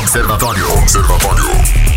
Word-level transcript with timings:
Observatório. 0.00 0.66
Observatório. 0.78 1.89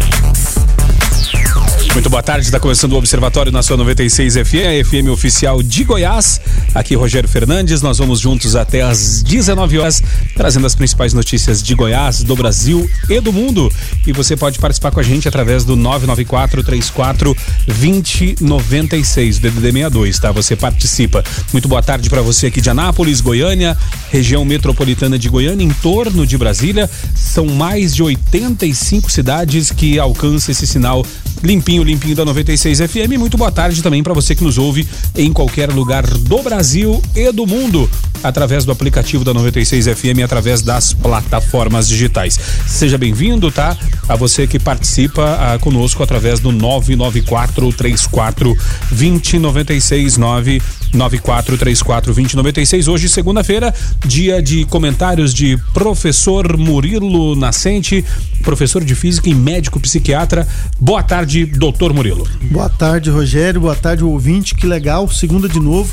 Muito 1.94 2.10
boa 2.10 2.24
tarde, 2.24 2.48
está 2.48 2.60
começando 2.60 2.94
o 2.94 2.96
Observatório 2.96 3.52
na 3.52 3.62
sua 3.62 3.78
96 3.78 4.34
FM, 4.34 4.84
FM 4.84 5.10
oficial 5.12 5.62
de 5.62 5.84
Goiás. 5.84 6.42
Aqui 6.74 6.96
Rogério 6.96 7.30
Fernandes, 7.30 7.84
nós 7.84 8.00
vamos 8.00 8.20
juntos 8.20 8.56
até 8.56 8.82
às 8.82 9.22
19 9.22 9.78
horas, 9.78 10.02
trazendo 10.36 10.66
as 10.66 10.74
principais 10.74 11.14
notícias 11.14 11.62
de 11.62 11.76
Goiás, 11.76 12.24
do 12.24 12.36
Brasil 12.36 12.90
e 13.08 13.20
do 13.20 13.32
mundo. 13.32 13.72
E 14.08 14.12
você 14.12 14.36
pode 14.36 14.58
participar 14.58 14.90
com 14.90 15.00
a 15.00 15.04
gente 15.04 15.28
através 15.28 15.64
do 15.64 15.76
994 15.76 16.64
34 16.64 17.38
2096, 17.68 19.38
DDD 19.38 19.62
62, 19.62 20.18
tá? 20.18 20.32
Você 20.32 20.56
participa. 20.56 21.24
Muito 21.52 21.68
boa 21.68 21.84
tarde 21.84 22.10
para 22.10 22.24
você 22.24 22.48
aqui 22.48 22.60
de 22.60 22.72
Anápolis, 22.72 23.22
Goiânia, 23.22 23.78
região 24.10 24.44
metropolitana 24.44 25.20
de 25.20 25.30
Goiânia, 25.30 25.64
em 25.64 25.70
torno 25.70 26.26
de 26.26 26.40
Brasília. 26.40 26.90
São 27.14 27.46
mais 27.46 27.94
de 27.94 28.02
85 28.02 29.12
cidades 29.12 29.70
que 29.70 30.00
alcançam 30.00 30.52
esse 30.52 30.66
sinal 30.66 31.06
limpinho, 31.44 31.83
limpinho 31.84 32.16
da 32.16 32.26
96 32.26 32.80
FM. 32.80 33.18
Muito 33.18 33.38
boa 33.38 33.52
tarde 33.52 33.82
também 33.82 34.04
para 34.04 34.14
você 34.14 34.36
que 34.36 34.44
nos 34.44 34.58
ouve 34.58 34.88
em 35.16 35.32
qualquer 35.32 35.72
lugar 35.72 36.06
do 36.06 36.42
Brasil 36.42 37.02
e 37.16 37.32
do 37.32 37.46
mundo, 37.46 37.90
através 38.24 38.66
do 38.66 38.72
aplicativo 38.72 39.24
da 39.24 39.34
96 39.34 39.88
FM 39.88 40.20
e 40.20 40.24
através 40.24 40.62
das 40.62 40.94
plataformas 40.94 41.88
digitais. 41.88 42.40
Seja 42.68 42.98
bem-vindo, 42.98 43.52
tá? 43.52 43.78
A 44.08 44.16
você 44.16 44.48
que 44.48 44.60
participa 44.60 45.38
ah, 45.40 45.60
conosco 45.60 46.04
através 46.04 46.40
do 46.40 46.52
994 46.52 47.72
34 47.74 48.58
2096 48.92 50.18
994 50.18 50.74
34 50.74 50.83
2096. 50.94 52.88
Hoje, 52.88 53.10
segunda-feira, 53.10 53.74
dia 54.06 54.42
de 54.42 54.66
comentários 54.66 55.34
de 55.34 55.58
professor 55.74 56.58
Murilo 56.58 57.36
Nascente, 57.36 58.06
professor 58.44 58.84
de 58.84 58.94
física 58.94 59.30
e 59.30 59.34
médico 59.34 59.80
psiquiatra. 59.80 60.48
Boa 60.80 61.02
tarde, 61.02 61.46
doutor 61.46 61.94
Murilo. 61.94 62.28
Boa 62.44 62.70
tarde, 62.70 63.10
Rogério. 63.10 63.62
Boa 63.62 63.76
tarde, 63.76 64.04
ouvinte. 64.04 64.54
Que 64.54 64.68
legal, 64.68 65.10
segunda 65.10 65.50
de 65.50 65.60
novo. 65.60 65.92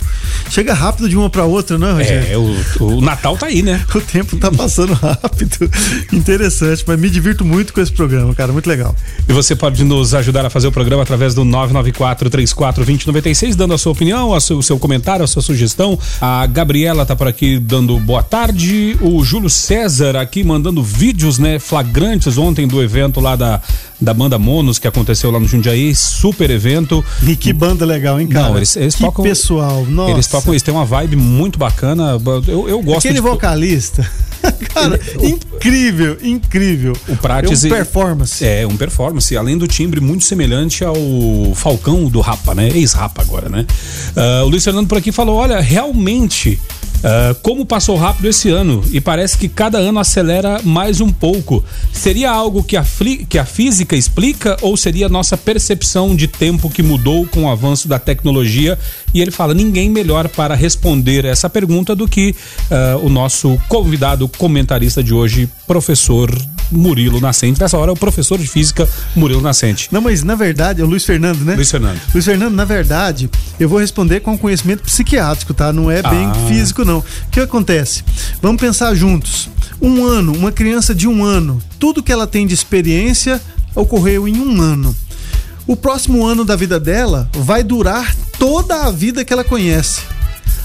Chega 0.50 0.74
rápido 0.74 1.08
de 1.08 1.16
uma 1.16 1.30
para 1.30 1.44
outra, 1.44 1.78
né, 1.78 1.92
Rogério? 1.92 2.32
É, 2.32 2.36
o, 2.36 2.84
o, 2.84 3.00
Natal 3.00 3.36
tá 3.36 3.46
aí, 3.46 3.62
né? 3.62 3.84
o 3.94 4.00
tempo 4.00 4.36
tá 4.36 4.50
passando 4.50 4.92
rápido. 4.92 5.70
Interessante, 6.12 6.84
mas 6.86 6.98
me 6.98 7.08
divirto 7.08 7.44
muito 7.44 7.72
com 7.72 7.80
esse 7.80 7.92
programa, 7.92 8.34
cara. 8.34 8.52
Muito 8.52 8.68
legal. 8.68 8.94
E 9.28 9.32
você 9.32 9.54
pode 9.56 9.84
nos 9.84 10.14
ajudar 10.14 10.44
a 10.44 10.50
fazer 10.50 10.66
o 10.66 10.72
programa 10.72 11.02
através 11.02 11.34
do 11.34 11.44
994 11.44 12.28
34 12.28 12.84
2096, 12.84 13.56
dando 13.56 13.74
a 13.74 13.78
sua 13.78 13.92
opinião, 13.92 14.34
a 14.34 14.40
seu, 14.40 14.58
o 14.58 14.62
seu 14.62 14.78
comentário, 14.78 14.89
a 14.96 15.26
sua 15.26 15.42
sugestão. 15.42 15.98
A 16.20 16.46
Gabriela 16.46 17.04
tá 17.04 17.14
por 17.14 17.28
aqui 17.28 17.58
dando 17.58 17.98
boa 17.98 18.22
tarde. 18.22 18.96
O 19.00 19.22
Júlio 19.24 19.50
César 19.50 20.16
aqui 20.16 20.42
mandando 20.42 20.82
vídeos, 20.82 21.38
né, 21.38 21.58
flagrantes 21.58 22.38
ontem 22.38 22.66
do 22.66 22.82
evento 22.82 23.20
lá 23.20 23.36
da, 23.36 23.60
da 24.00 24.14
banda 24.14 24.38
Monos 24.38 24.78
que 24.78 24.88
aconteceu 24.88 25.30
lá 25.30 25.38
no 25.38 25.46
Jundiaí, 25.46 25.94
super 25.94 26.50
evento. 26.50 27.04
E 27.22 27.36
que 27.36 27.52
banda 27.52 27.84
legal, 27.84 28.20
hein, 28.20 28.26
cara? 28.26 28.48
Não, 28.48 28.56
eles, 28.56 28.76
eles 28.76 28.94
que 28.94 29.04
tocam. 29.04 29.24
pessoal, 29.24 29.84
nossa. 29.86 30.12
Eles 30.12 30.26
tocam, 30.26 30.52
eles 30.52 30.62
têm 30.62 30.72
uma 30.72 30.84
vibe 30.84 31.16
muito 31.16 31.58
bacana. 31.58 32.18
Eu, 32.46 32.68
eu 32.68 32.82
gosto 32.82 32.98
Aquele 32.98 33.14
de... 33.14 33.20
vocalista. 33.20 34.08
Cara, 34.72 34.98
incrível, 35.22 36.16
incrível. 36.22 36.96
O 37.08 37.16
Prates 37.16 37.64
é 37.64 37.68
um 37.68 37.70
performance. 37.70 38.44
É, 38.44 38.66
um 38.66 38.76
performance, 38.76 39.36
além 39.36 39.58
do 39.58 39.66
timbre 39.66 40.00
muito 40.00 40.24
semelhante 40.24 40.84
ao 40.84 40.96
Falcão 41.54 42.04
do 42.06 42.20
Rapa, 42.20 42.54
né? 42.54 42.68
Ex-Rapa 42.68 43.22
agora, 43.22 43.48
né? 43.48 43.66
Ah, 44.16 44.42
o 44.44 44.48
Luiz 44.48 44.64
Fernando 44.64 44.86
por 44.86 44.98
aqui 44.98 45.12
falou: 45.12 45.36
olha, 45.36 45.60
realmente. 45.60 46.58
Ah, 47.02 47.34
como 47.42 47.64
passou 47.64 47.96
rápido 47.96 48.28
esse 48.28 48.50
ano 48.50 48.82
e 48.90 49.00
parece 49.00 49.38
que 49.38 49.48
cada 49.48 49.78
ano 49.78 49.98
acelera 49.98 50.60
mais 50.62 51.00
um 51.00 51.10
pouco. 51.10 51.64
Seria 51.92 52.30
algo 52.30 52.62
que 52.62 52.76
a, 52.76 52.84
que 53.28 53.38
a 53.38 53.44
física 53.44 53.96
explica 53.96 54.56
ou 54.60 54.76
seria 54.76 55.08
nossa 55.08 55.36
percepção 55.36 56.14
de 56.14 56.28
tempo 56.28 56.70
que 56.70 56.82
mudou 56.82 57.26
com 57.26 57.44
o 57.44 57.50
avanço 57.50 57.88
da 57.88 57.98
tecnologia? 57.98 58.78
E 59.14 59.20
ele 59.20 59.30
fala: 59.30 59.54
ninguém 59.54 59.88
melhor 59.88 60.28
para 60.28 60.54
responder 60.54 61.24
essa 61.24 61.48
pergunta 61.48 61.94
do 61.94 62.06
que 62.06 62.34
ah, 62.70 62.98
o 63.02 63.08
nosso 63.08 63.60
convidado 63.68 64.28
comentarista 64.28 65.02
de 65.02 65.14
hoje, 65.14 65.48
professor 65.66 66.30
Murilo 66.70 67.20
Nascente. 67.20 67.60
Nessa 67.60 67.76
hora, 67.78 67.90
é 67.90 67.92
o 67.92 67.96
professor 67.96 68.38
de 68.38 68.46
física 68.46 68.88
Murilo 69.16 69.40
Nascente. 69.40 69.88
Não, 69.92 70.00
mas 70.00 70.22
na 70.22 70.34
verdade, 70.34 70.80
é 70.80 70.84
o 70.84 70.86
Luiz 70.86 71.04
Fernando, 71.04 71.40
né? 71.44 71.54
Luiz 71.54 71.70
Fernando. 71.70 72.00
Luiz 72.14 72.24
Fernando, 72.24 72.54
na 72.54 72.64
verdade, 72.64 73.28
eu 73.58 73.68
vou 73.68 73.78
responder 73.78 74.20
com 74.20 74.36
conhecimento 74.38 74.82
psiquiátrico, 74.82 75.52
tá? 75.54 75.72
Não 75.72 75.90
é 75.90 76.02
bem 76.02 76.26
Ah. 76.26 76.34
físico, 76.48 76.84
não. 76.84 76.98
O 76.98 77.04
que 77.30 77.40
acontece? 77.40 78.02
Vamos 78.40 78.60
pensar 78.60 78.94
juntos. 78.94 79.48
Um 79.80 80.04
ano, 80.04 80.32
uma 80.32 80.52
criança 80.52 80.94
de 80.94 81.08
um 81.08 81.24
ano, 81.24 81.60
tudo 81.78 82.02
que 82.02 82.12
ela 82.12 82.26
tem 82.26 82.46
de 82.46 82.54
experiência 82.54 83.40
ocorreu 83.74 84.28
em 84.28 84.38
um 84.40 84.60
ano. 84.60 84.94
O 85.66 85.76
próximo 85.76 86.26
ano 86.26 86.44
da 86.44 86.56
vida 86.56 86.78
dela 86.80 87.28
vai 87.34 87.62
durar 87.62 88.14
toda 88.38 88.84
a 88.86 88.90
vida 88.90 89.24
que 89.24 89.32
ela 89.32 89.44
conhece. 89.44 90.00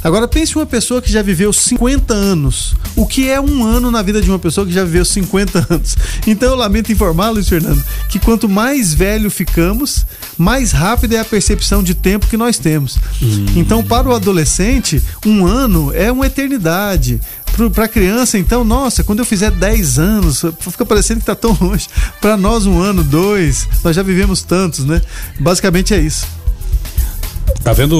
Agora 0.06 0.28
pense 0.28 0.56
uma 0.56 0.68
pessoa 0.68 1.02
que 1.02 1.12
já 1.12 1.24
viveu 1.24 1.52
50 1.52 2.14
anos. 2.14 2.76
O 2.96 3.08
que 3.08 3.28
é 3.28 3.42
um 3.42 3.64
ano 3.64 3.90
na 3.90 4.04
vida 4.04 4.22
de 4.22 4.30
uma 4.30 4.38
pessoa 4.38 4.64
que 4.68 4.72
já 4.72 4.84
viveu 4.84 5.04
50 5.04 5.66
anos? 5.74 5.98
Então 6.28 6.50
eu 6.50 6.56
lamento 6.56 6.92
informar, 6.92 7.32
Luiz 7.32 7.50
Fernando, 7.50 7.84
que 8.08 8.20
quanto 8.20 8.48
mais 8.48 8.94
velho 8.94 9.32
ficamos, 9.32 10.06
mais 10.38 10.72
rápida 10.72 11.16
é 11.16 11.20
a 11.22 11.26
percepção 11.26 11.82
de 11.82 11.96
tempo 11.96 12.28
que 12.28 12.38
nós 12.38 12.60
temos. 12.60 13.00
Então, 13.56 13.84
para 13.84 14.08
o 14.08 14.14
adolescente, 14.14 15.02
um 15.26 15.44
ano 15.44 15.92
é 15.92 16.12
uma 16.12 16.28
eternidade. 16.28 17.20
Para 17.74 17.88
criança, 17.88 18.38
então, 18.38 18.64
nossa, 18.64 19.04
quando 19.04 19.20
eu 19.20 19.26
fizer 19.26 19.50
10 19.50 19.98
anos, 19.98 20.44
fica 20.60 20.86
parecendo 20.86 21.22
que 21.22 21.26
tá 21.26 21.34
tão 21.34 21.58
longe. 21.60 21.88
Para 22.22 22.38
nós, 22.38 22.68
um 22.68 22.80
ano, 22.80 23.04
dois, 23.04 23.68
nós 23.84 23.96
já 23.96 24.04
vivemos 24.04 24.44
tantos, 24.44 24.86
né? 24.86 25.02
Basicamente 25.40 25.96
é 25.96 26.00
isso. 26.00 26.28
Tá 27.64 27.74
vendo, 27.74 27.96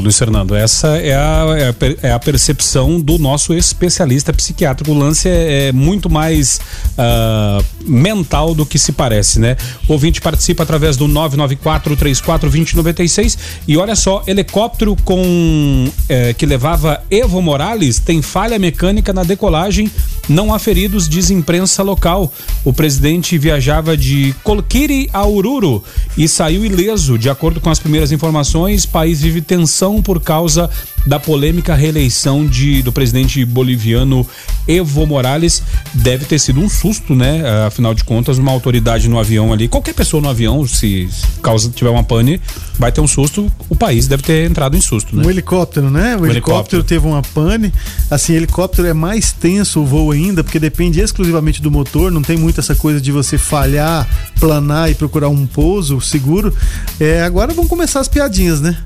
Luiz 0.00 0.16
Fernando? 0.16 0.54
Essa 0.54 0.96
é 0.98 1.14
a, 1.14 1.46
é 1.58 1.72
é 2.02 2.12
a 2.12 2.18
percepção 2.18 3.00
do 3.00 3.18
nosso 3.18 3.52
especialista 3.54 4.32
psiquiátrico. 4.32 4.92
O 4.92 4.98
lance 4.98 5.28
é, 5.28 5.68
é 5.68 5.72
muito 5.72 6.08
mais 6.08 6.60
ah, 6.96 7.58
mental 7.84 8.54
do 8.54 8.64
que 8.64 8.78
se 8.78 8.92
parece, 8.92 9.40
né? 9.40 9.56
O 9.88 9.92
ouvinte 9.92 10.20
participa 10.20 10.62
através 10.62 10.96
do 10.96 11.08
994 11.08 11.96
34 11.96 12.50
2096 12.50 13.38
e 13.66 13.76
olha 13.76 13.96
só, 13.96 14.22
helicóptero 14.26 14.96
com 15.04 15.88
eh, 16.08 16.32
que 16.34 16.46
levava 16.46 17.02
Evo 17.10 17.40
Morales 17.40 17.98
tem 17.98 18.22
falha 18.22 18.58
mecânica 18.58 19.12
na 19.12 19.22
decolagem, 19.22 19.90
não 20.32 20.52
há 20.52 20.58
feridos, 20.58 21.08
diz 21.08 21.30
imprensa 21.30 21.82
local. 21.82 22.32
O 22.64 22.72
presidente 22.72 23.36
viajava 23.36 23.96
de 23.96 24.34
Colquiri 24.42 25.08
a 25.12 25.26
Ururu 25.26 25.84
e 26.16 26.26
saiu 26.26 26.64
ileso. 26.64 27.18
De 27.18 27.28
acordo 27.28 27.60
com 27.60 27.70
as 27.70 27.78
primeiras 27.78 28.10
informações, 28.10 28.86
país 28.86 29.20
vive 29.20 29.42
tensão 29.42 30.02
por 30.02 30.20
causa 30.20 30.70
da 31.06 31.18
polêmica 31.18 31.74
reeleição 31.74 32.46
de, 32.46 32.82
do 32.82 32.92
presidente 32.92 33.44
boliviano 33.44 34.26
Evo 34.66 35.06
Morales. 35.06 35.62
Deve 35.94 36.24
ter 36.24 36.38
sido 36.38 36.60
um 36.60 36.68
susto, 36.68 37.14
né? 37.14 37.42
Ah, 37.44 37.66
Afinal 37.66 37.94
de 37.94 38.04
contas, 38.04 38.38
uma 38.38 38.52
autoridade 38.52 39.08
no 39.08 39.18
avião 39.18 39.52
ali, 39.52 39.66
qualquer 39.68 39.94
pessoa 39.94 40.22
no 40.22 40.28
avião, 40.28 40.66
se 40.66 41.08
causa 41.42 41.70
tiver 41.70 41.90
uma 41.90 42.04
pane, 42.04 42.40
vai 42.78 42.92
ter 42.92 43.00
um 43.00 43.06
susto. 43.06 43.50
O 43.68 43.74
país 43.74 44.06
deve 44.06 44.22
ter 44.22 44.48
entrado 44.48 44.76
em 44.76 44.80
susto, 44.80 45.16
né? 45.16 45.24
Um 45.24 45.30
helicóptero, 45.30 45.90
né? 45.90 46.16
O 46.16 46.26
helicóptero, 46.26 46.32
helicóptero. 46.32 46.84
teve 46.84 47.06
uma 47.06 47.22
pane. 47.22 47.72
Assim, 48.10 48.34
helicóptero 48.34 48.86
é 48.88 48.92
mais 48.92 49.32
tenso 49.32 49.80
o 49.80 49.86
voo 49.86 50.10
ainda, 50.10 50.44
porque 50.44 50.58
depende 50.58 51.00
exclusivamente 51.00 51.62
do 51.62 51.70
motor, 51.70 52.10
não 52.12 52.22
tem 52.22 52.36
muito 52.36 52.60
essa 52.60 52.74
coisa 52.74 53.00
de 53.00 53.10
você 53.10 53.38
falhar, 53.38 54.08
planar 54.38 54.90
e 54.90 54.94
procurar 54.94 55.28
um 55.28 55.46
pouso 55.46 56.00
seguro. 56.00 56.54
É, 57.00 57.22
agora 57.22 57.54
vão 57.54 57.66
começar 57.66 58.00
as 58.00 58.08
piadinhas, 58.08 58.60
né? 58.60 58.76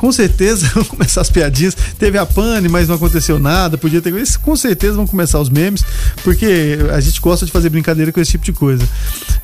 Com 0.00 0.10
certeza 0.10 0.66
vão 0.74 0.82
começar 0.82 1.20
as 1.20 1.28
piadinhas. 1.28 1.76
Teve 1.98 2.16
a 2.16 2.24
pane, 2.24 2.70
mas 2.70 2.88
não 2.88 2.94
aconteceu 2.94 3.38
nada. 3.38 3.76
Podia 3.76 4.00
ter. 4.00 4.14
Isso, 4.14 4.40
com 4.40 4.56
certeza 4.56 4.94
vão 4.94 5.06
começar 5.06 5.38
os 5.38 5.50
memes, 5.50 5.84
porque 6.24 6.78
a 6.90 6.98
gente 7.00 7.20
gosta 7.20 7.44
de 7.44 7.52
fazer 7.52 7.68
brincadeira 7.68 8.10
com 8.10 8.18
esse 8.18 8.30
tipo 8.30 8.46
de 8.46 8.52
coisa. 8.54 8.88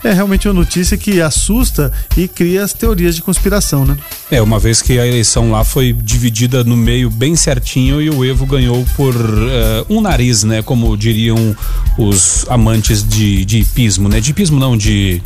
É 0.03 0.14
realmente 0.14 0.49
uma 0.49 0.55
notícia 0.55 0.97
que 0.97 1.20
assusta 1.20 1.93
e 2.17 2.26
cria 2.26 2.64
as 2.64 2.73
teorias 2.73 3.14
de 3.14 3.20
conspiração, 3.20 3.85
né? 3.85 3.99
É, 4.31 4.41
uma 4.41 4.58
vez 4.58 4.81
que 4.81 4.99
a 4.99 5.06
eleição 5.06 5.50
lá 5.50 5.62
foi 5.62 5.93
dividida 5.93 6.64
no 6.64 6.75
meio 6.75 7.11
bem 7.11 7.37
certinho 7.37 8.00
e 8.00 8.09
o 8.09 8.25
Evo 8.25 8.47
ganhou 8.47 8.82
por 8.97 9.14
eh, 9.14 9.85
um 9.91 10.00
nariz, 10.00 10.43
né? 10.43 10.62
Como 10.62 10.97
diriam 10.97 11.55
os 11.99 12.47
amantes 12.49 13.06
de, 13.06 13.44
de 13.44 13.59
hipismo, 13.59 14.09
né? 14.09 14.23
De 14.23 14.31
hipismo 14.31 14.59
não, 14.59 14.75
de 14.75 15.20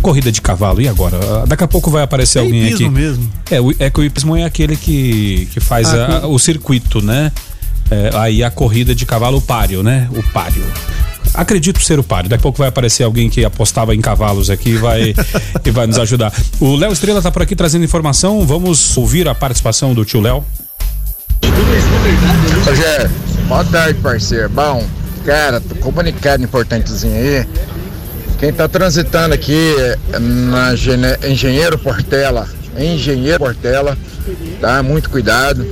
corrida 0.00 0.30
de 0.32 0.40
cavalo. 0.40 0.80
E 0.80 0.88
agora? 0.88 1.18
Ah, 1.22 1.44
Daqui 1.46 1.64
a 1.64 1.68
pouco 1.68 1.90
vai 1.90 2.02
aparecer 2.02 2.38
É 2.38 2.42
alguém 2.42 2.72
aqui. 2.72 2.88
mesmo. 2.88 3.30
É, 3.50 3.60
o, 3.60 3.74
é 3.78 3.90
que 3.90 4.00
o 4.00 4.04
hipismo 4.04 4.36
é 4.36 4.44
aquele 4.44 4.76
que, 4.76 5.48
que 5.52 5.60
faz 5.60 5.88
Ah, 5.92 6.18
a- 6.18 6.20
com- 6.22 6.34
o 6.34 6.38
circuito, 6.38 7.02
né? 7.02 7.32
É, 7.90 8.10
aí 8.14 8.42
a 8.42 8.50
corrida 8.50 8.94
de 8.94 9.06
cavalo, 9.06 9.38
o 9.38 9.40
páreo, 9.42 9.82
né? 9.82 10.08
O 10.12 10.22
páreo. 10.32 10.64
Acredito 11.34 11.82
ser 11.82 11.98
o 11.98 12.02
páreo. 12.02 12.28
Daqui 12.30 12.40
a 12.40 12.42
pouco 12.42 12.58
vai 12.58 12.68
aparecer 12.68 13.02
alguém 13.04 13.28
que 13.30 13.44
apostava 13.44 13.94
em 13.94 14.00
cavalos 14.00 14.48
aqui 14.50 14.70
e 14.70 14.76
vai, 14.76 15.14
e 15.64 15.70
vai 15.70 15.86
nos 15.86 15.98
ajudar. 15.98 16.32
O 16.58 16.74
Léo 16.76 16.92
Estrela 16.92 17.20
tá 17.22 17.30
por 17.30 17.42
aqui 17.42 17.54
trazendo 17.54 17.84
informação. 17.84 18.44
Vamos 18.46 18.96
ouvir 18.96 19.28
a 19.28 19.34
participação 19.34 19.92
do 19.94 20.04
tio 20.04 20.20
Léo. 20.20 20.44
Rogério, 22.64 23.10
boa 23.48 23.64
tarde, 23.64 23.94
parceiro. 24.00 24.48
Bom, 24.48 24.84
cara, 25.24 25.60
tô 25.60 25.74
comunicado 25.76 26.42
importantezinho 26.42 27.14
aí. 27.14 27.46
Quem 28.38 28.50
está 28.50 28.68
transitando 28.68 29.34
aqui 29.34 29.74
é 30.12 30.18
na 30.18 30.74
Engenheiro 31.26 31.78
Portela, 31.78 32.46
Engenheiro 32.78 33.38
Portela, 33.38 33.96
tá? 34.60 34.82
Muito 34.82 35.08
cuidado. 35.08 35.66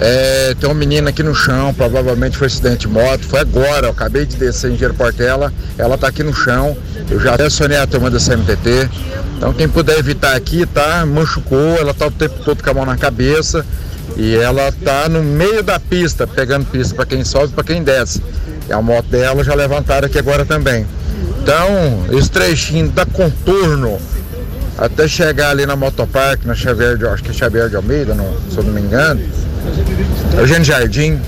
É, 0.00 0.54
tem 0.60 0.70
uma 0.70 0.76
menina 0.76 1.10
aqui 1.10 1.24
no 1.24 1.34
chão, 1.34 1.74
provavelmente 1.74 2.36
foi 2.36 2.46
acidente 2.46 2.86
de 2.86 2.88
moto. 2.88 3.24
Foi 3.24 3.40
agora, 3.40 3.86
eu 3.86 3.90
acabei 3.90 4.24
de 4.24 4.36
descer 4.36 4.70
em 4.70 4.74
Engenheiro 4.74 4.94
Portela. 4.94 5.52
Ela 5.76 5.96
está 5.96 6.06
aqui 6.06 6.22
no 6.22 6.32
chão. 6.32 6.76
Eu 7.10 7.18
já 7.18 7.34
acionei 7.34 7.78
a 7.78 7.86
turma 7.86 8.08
da 8.08 8.18
CMTT. 8.18 8.88
Então 9.36 9.52
quem 9.52 9.68
puder 9.68 9.98
evitar 9.98 10.36
aqui, 10.36 10.64
tá? 10.66 11.04
Machucou, 11.04 11.78
ela 11.78 11.92
tá 11.92 12.06
o 12.06 12.12
tempo 12.12 12.36
todo 12.44 12.62
com 12.62 12.70
a 12.70 12.74
mão 12.74 12.86
na 12.86 12.96
cabeça. 12.96 13.66
E 14.16 14.36
ela 14.36 14.70
tá 14.84 15.08
no 15.08 15.20
meio 15.20 15.64
da 15.64 15.80
pista, 15.80 16.28
pegando 16.28 16.64
pista 16.66 16.94
para 16.94 17.06
quem 17.06 17.24
sobe 17.24 17.48
e 17.48 17.54
para 17.56 17.64
quem 17.64 17.82
desce. 17.82 18.22
E 18.68 18.72
a 18.72 18.80
moto 18.80 19.06
dela 19.06 19.42
já 19.42 19.54
levantaram 19.54 20.06
aqui 20.06 20.18
agora 20.18 20.44
também. 20.44 20.86
Então, 21.48 22.04
esse 22.18 22.30
trechinho 22.30 22.90
da 22.90 23.06
contorno 23.06 23.98
até 24.76 25.08
chegar 25.08 25.48
ali 25.48 25.64
na 25.64 25.74
Motopark, 25.74 26.44
na 26.44 26.54
Xavier 26.54 26.98
de, 26.98 27.06
acho 27.06 27.24
que 27.24 27.30
é 27.30 27.32
Xavier 27.32 27.70
de 27.70 27.76
Almeida, 27.76 28.14
não, 28.14 28.30
se 28.50 28.58
eu 28.58 28.64
não 28.64 28.72
me 28.74 28.82
engano. 28.82 29.22
Eugênio 30.36 30.64
Jardim. 30.64 31.18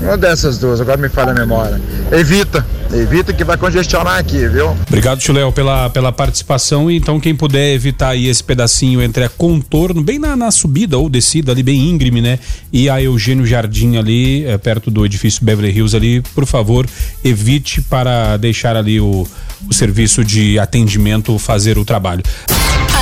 Uma 0.00 0.16
dessas 0.16 0.58
duas, 0.58 0.80
agora 0.80 0.96
me 0.96 1.08
falha 1.08 1.32
a 1.32 1.34
memória. 1.34 1.80
Evita, 2.12 2.64
evita 2.92 3.32
que 3.32 3.44
vai 3.44 3.56
congestionar 3.56 4.18
aqui, 4.18 4.46
viu? 4.46 4.76
Obrigado, 4.86 5.18
Tio 5.18 5.34
Léo, 5.34 5.52
pela, 5.52 5.88
pela 5.90 6.12
participação. 6.12 6.90
Então, 6.90 7.18
quem 7.18 7.34
puder 7.34 7.72
evitar 7.72 8.10
aí 8.10 8.28
esse 8.28 8.42
pedacinho 8.42 9.02
entre 9.02 9.24
a 9.24 9.28
contorno, 9.28 10.02
bem 10.02 10.18
na, 10.18 10.36
na 10.36 10.50
subida 10.50 10.98
ou 10.98 11.08
descida, 11.08 11.52
ali 11.52 11.62
bem 11.62 11.88
íngreme, 11.88 12.20
né? 12.20 12.38
E 12.72 12.88
a 12.88 13.00
Eugênio 13.00 13.46
Jardim 13.46 13.96
ali, 13.96 14.44
é, 14.44 14.58
perto 14.58 14.90
do 14.90 15.04
edifício 15.04 15.44
Beverly 15.44 15.72
Hills 15.72 15.96
ali, 15.96 16.20
por 16.34 16.46
favor, 16.46 16.86
evite 17.24 17.80
para 17.82 18.36
deixar 18.36 18.76
ali 18.76 19.00
o, 19.00 19.26
o 19.68 19.74
serviço 19.74 20.24
de 20.24 20.58
atendimento 20.58 21.38
fazer 21.38 21.78
o 21.78 21.84
trabalho. 21.84 22.22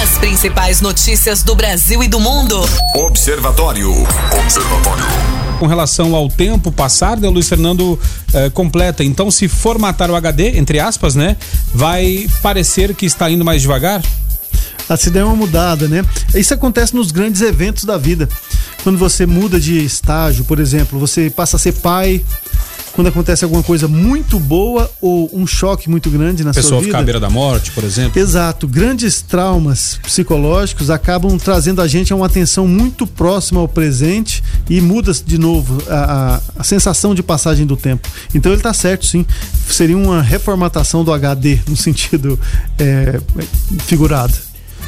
As 0.02 0.19
principais 0.19 0.81
notícias 0.81 1.43
do 1.43 1.55
Brasil 1.55 2.02
e 2.02 2.08
do 2.08 2.20
mundo. 2.20 2.61
Observatório. 2.94 3.91
Observatório. 4.38 5.44
Com 5.58 5.66
relação 5.66 6.14
ao 6.14 6.28
tempo 6.28 6.70
passar, 6.72 7.18
né, 7.18 7.28
Luiz 7.28 7.48
Fernando 7.48 7.98
eh, 8.32 8.50
completa. 8.50 9.04
Então, 9.04 9.30
se 9.30 9.48
formatar 9.48 10.10
o 10.10 10.16
HD, 10.16 10.58
entre 10.58 10.80
aspas, 10.80 11.14
né, 11.14 11.36
vai 11.72 12.28
parecer 12.42 12.94
que 12.94 13.06
está 13.06 13.30
indo 13.30 13.44
mais 13.44 13.62
devagar? 13.62 14.02
A 14.88 14.96
se 14.96 15.10
der 15.10 15.24
uma 15.24 15.34
mudada, 15.34 15.88
né? 15.88 16.04
Isso 16.34 16.52
acontece 16.52 16.94
nos 16.94 17.10
grandes 17.10 17.40
eventos 17.40 17.84
da 17.84 17.96
vida. 17.96 18.28
Quando 18.82 18.98
você 18.98 19.24
muda 19.24 19.58
de 19.58 19.82
estágio, 19.82 20.44
por 20.44 20.60
exemplo, 20.60 20.98
você 20.98 21.30
passa 21.30 21.56
a 21.56 21.58
ser 21.58 21.72
pai, 21.72 22.22
quando 22.94 23.08
acontece 23.08 23.44
alguma 23.44 23.62
coisa 23.62 23.88
muito 23.88 24.38
boa 24.38 24.91
ou 25.00 25.29
um 25.35 25.46
choque 25.46 25.91
muito 25.91 26.08
grande 26.08 26.44
na 26.44 26.52
Pessoa 26.52 26.69
sua 26.69 26.79
vida. 26.79 26.87
ficar 26.87 26.99
à 27.00 27.02
beira 27.02 27.20
da 27.20 27.29
morte, 27.29 27.73
por 27.73 27.82
exemplo. 27.82 28.20
Exato. 28.20 28.69
Grandes 28.69 29.20
traumas 29.20 29.99
psicológicos 30.02 30.91
acabam 30.91 31.37
trazendo 31.37 31.82
a 31.82 31.88
gente 31.88 32.12
a 32.12 32.17
uma 32.17 32.26
atenção 32.26 32.69
muito 32.69 33.05
próxima 33.05 33.61
ao 33.61 33.67
presente 33.67 34.43
e 34.70 34.81
muda 34.81 35.12
de 35.12 35.38
novo 35.38 35.82
a, 35.88 36.41
a, 36.56 36.61
a 36.61 36.64
sensação 36.64 37.14
de 37.14 37.23
passagem 37.23 37.67
do 37.67 37.76
tempo. 37.76 38.08
Então 38.32 38.52
ele 38.52 38.61
está 38.61 38.73
certo, 38.73 39.06
sim. 39.06 39.26
Seria 39.69 39.96
uma 39.96 40.23
reformatação 40.23 41.02
do 41.02 41.12
HD 41.12 41.58
no 41.69 41.76
sentido 41.76 42.38
é, 42.79 43.20
figurado. 43.87 44.35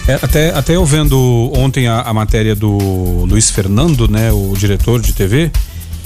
É, 0.07 0.15
até, 0.15 0.55
até 0.55 0.77
eu 0.77 0.85
vendo 0.85 1.51
ontem 1.57 1.89
a, 1.89 2.03
a 2.03 2.15
matéria 2.15 2.55
do 2.55 3.25
Luiz 3.29 3.51
Fernando, 3.51 4.07
né, 4.07 4.31
o 4.31 4.55
diretor 4.57 5.01
de 5.01 5.13
TV, 5.13 5.51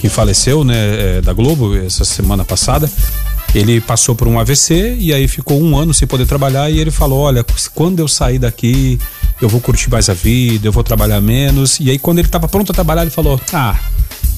que 0.00 0.08
faleceu, 0.08 0.64
né, 0.64 1.18
é, 1.18 1.20
da 1.20 1.32
Globo 1.32 1.76
essa 1.76 2.04
semana 2.04 2.44
passada. 2.44 2.90
Ele 3.54 3.80
passou 3.80 4.14
por 4.14 4.26
um 4.28 4.38
AVC 4.38 4.96
e 4.98 5.12
aí 5.12 5.28
ficou 5.28 5.60
um 5.60 5.76
ano 5.76 5.92
sem 5.92 6.06
poder 6.08 6.26
trabalhar 6.26 6.70
e 6.70 6.78
ele 6.78 6.90
falou: 6.90 7.20
Olha, 7.20 7.44
quando 7.74 7.98
eu 7.98 8.08
sair 8.08 8.38
daqui, 8.38 8.98
eu 9.42 9.48
vou 9.48 9.60
curtir 9.60 9.90
mais 9.90 10.08
a 10.08 10.14
vida, 10.14 10.68
eu 10.68 10.72
vou 10.72 10.84
trabalhar 10.84 11.20
menos. 11.20 11.78
E 11.80 11.90
aí, 11.90 11.98
quando 11.98 12.20
ele 12.20 12.28
estava 12.28 12.48
pronto 12.48 12.70
a 12.70 12.74
trabalhar, 12.74 13.02
ele 13.02 13.10
falou: 13.10 13.40
Ah, 13.52 13.78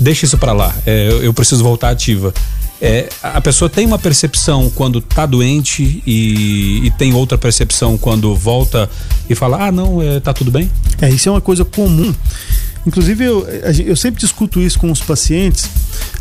deixa 0.01 0.25
isso 0.25 0.39
para 0.39 0.53
lá, 0.53 0.75
é, 0.87 1.09
eu, 1.21 1.33
preciso 1.35 1.63
voltar 1.63 1.91
ativa. 1.91 2.33
É, 2.81 3.09
a 3.23 3.41
pessoa 3.41 3.69
tem 3.69 3.87
uma 3.87 3.99
percepção 3.99 4.69
quando 4.71 5.01
tá 5.01 5.25
doente 5.25 6.03
e, 6.05 6.87
e, 6.87 6.91
tem 6.99 7.15
outra 7.15 7.39
percepção 7.39 7.99
quando 7.99 8.35
volta 8.35 8.91
e 9.29 9.35
fala: 9.35 9.67
Ah, 9.67 9.71
não, 9.71 10.01
é, 10.03 10.21
tá 10.21 10.33
tudo 10.33 10.51
bem? 10.51 10.71
É, 11.03 11.11
isso 11.11 11.29
é 11.29 11.33
uma 11.33 11.41
coisa 11.41 11.67
comum. 11.67 12.13
Inclusive, 12.87 13.25
eu, 13.25 13.47
eu 13.87 13.97
sempre 13.97 14.21
discuto 14.21 14.61
isso 14.61 14.79
com 14.79 14.91
os 14.91 15.01
pacientes. 15.01 15.69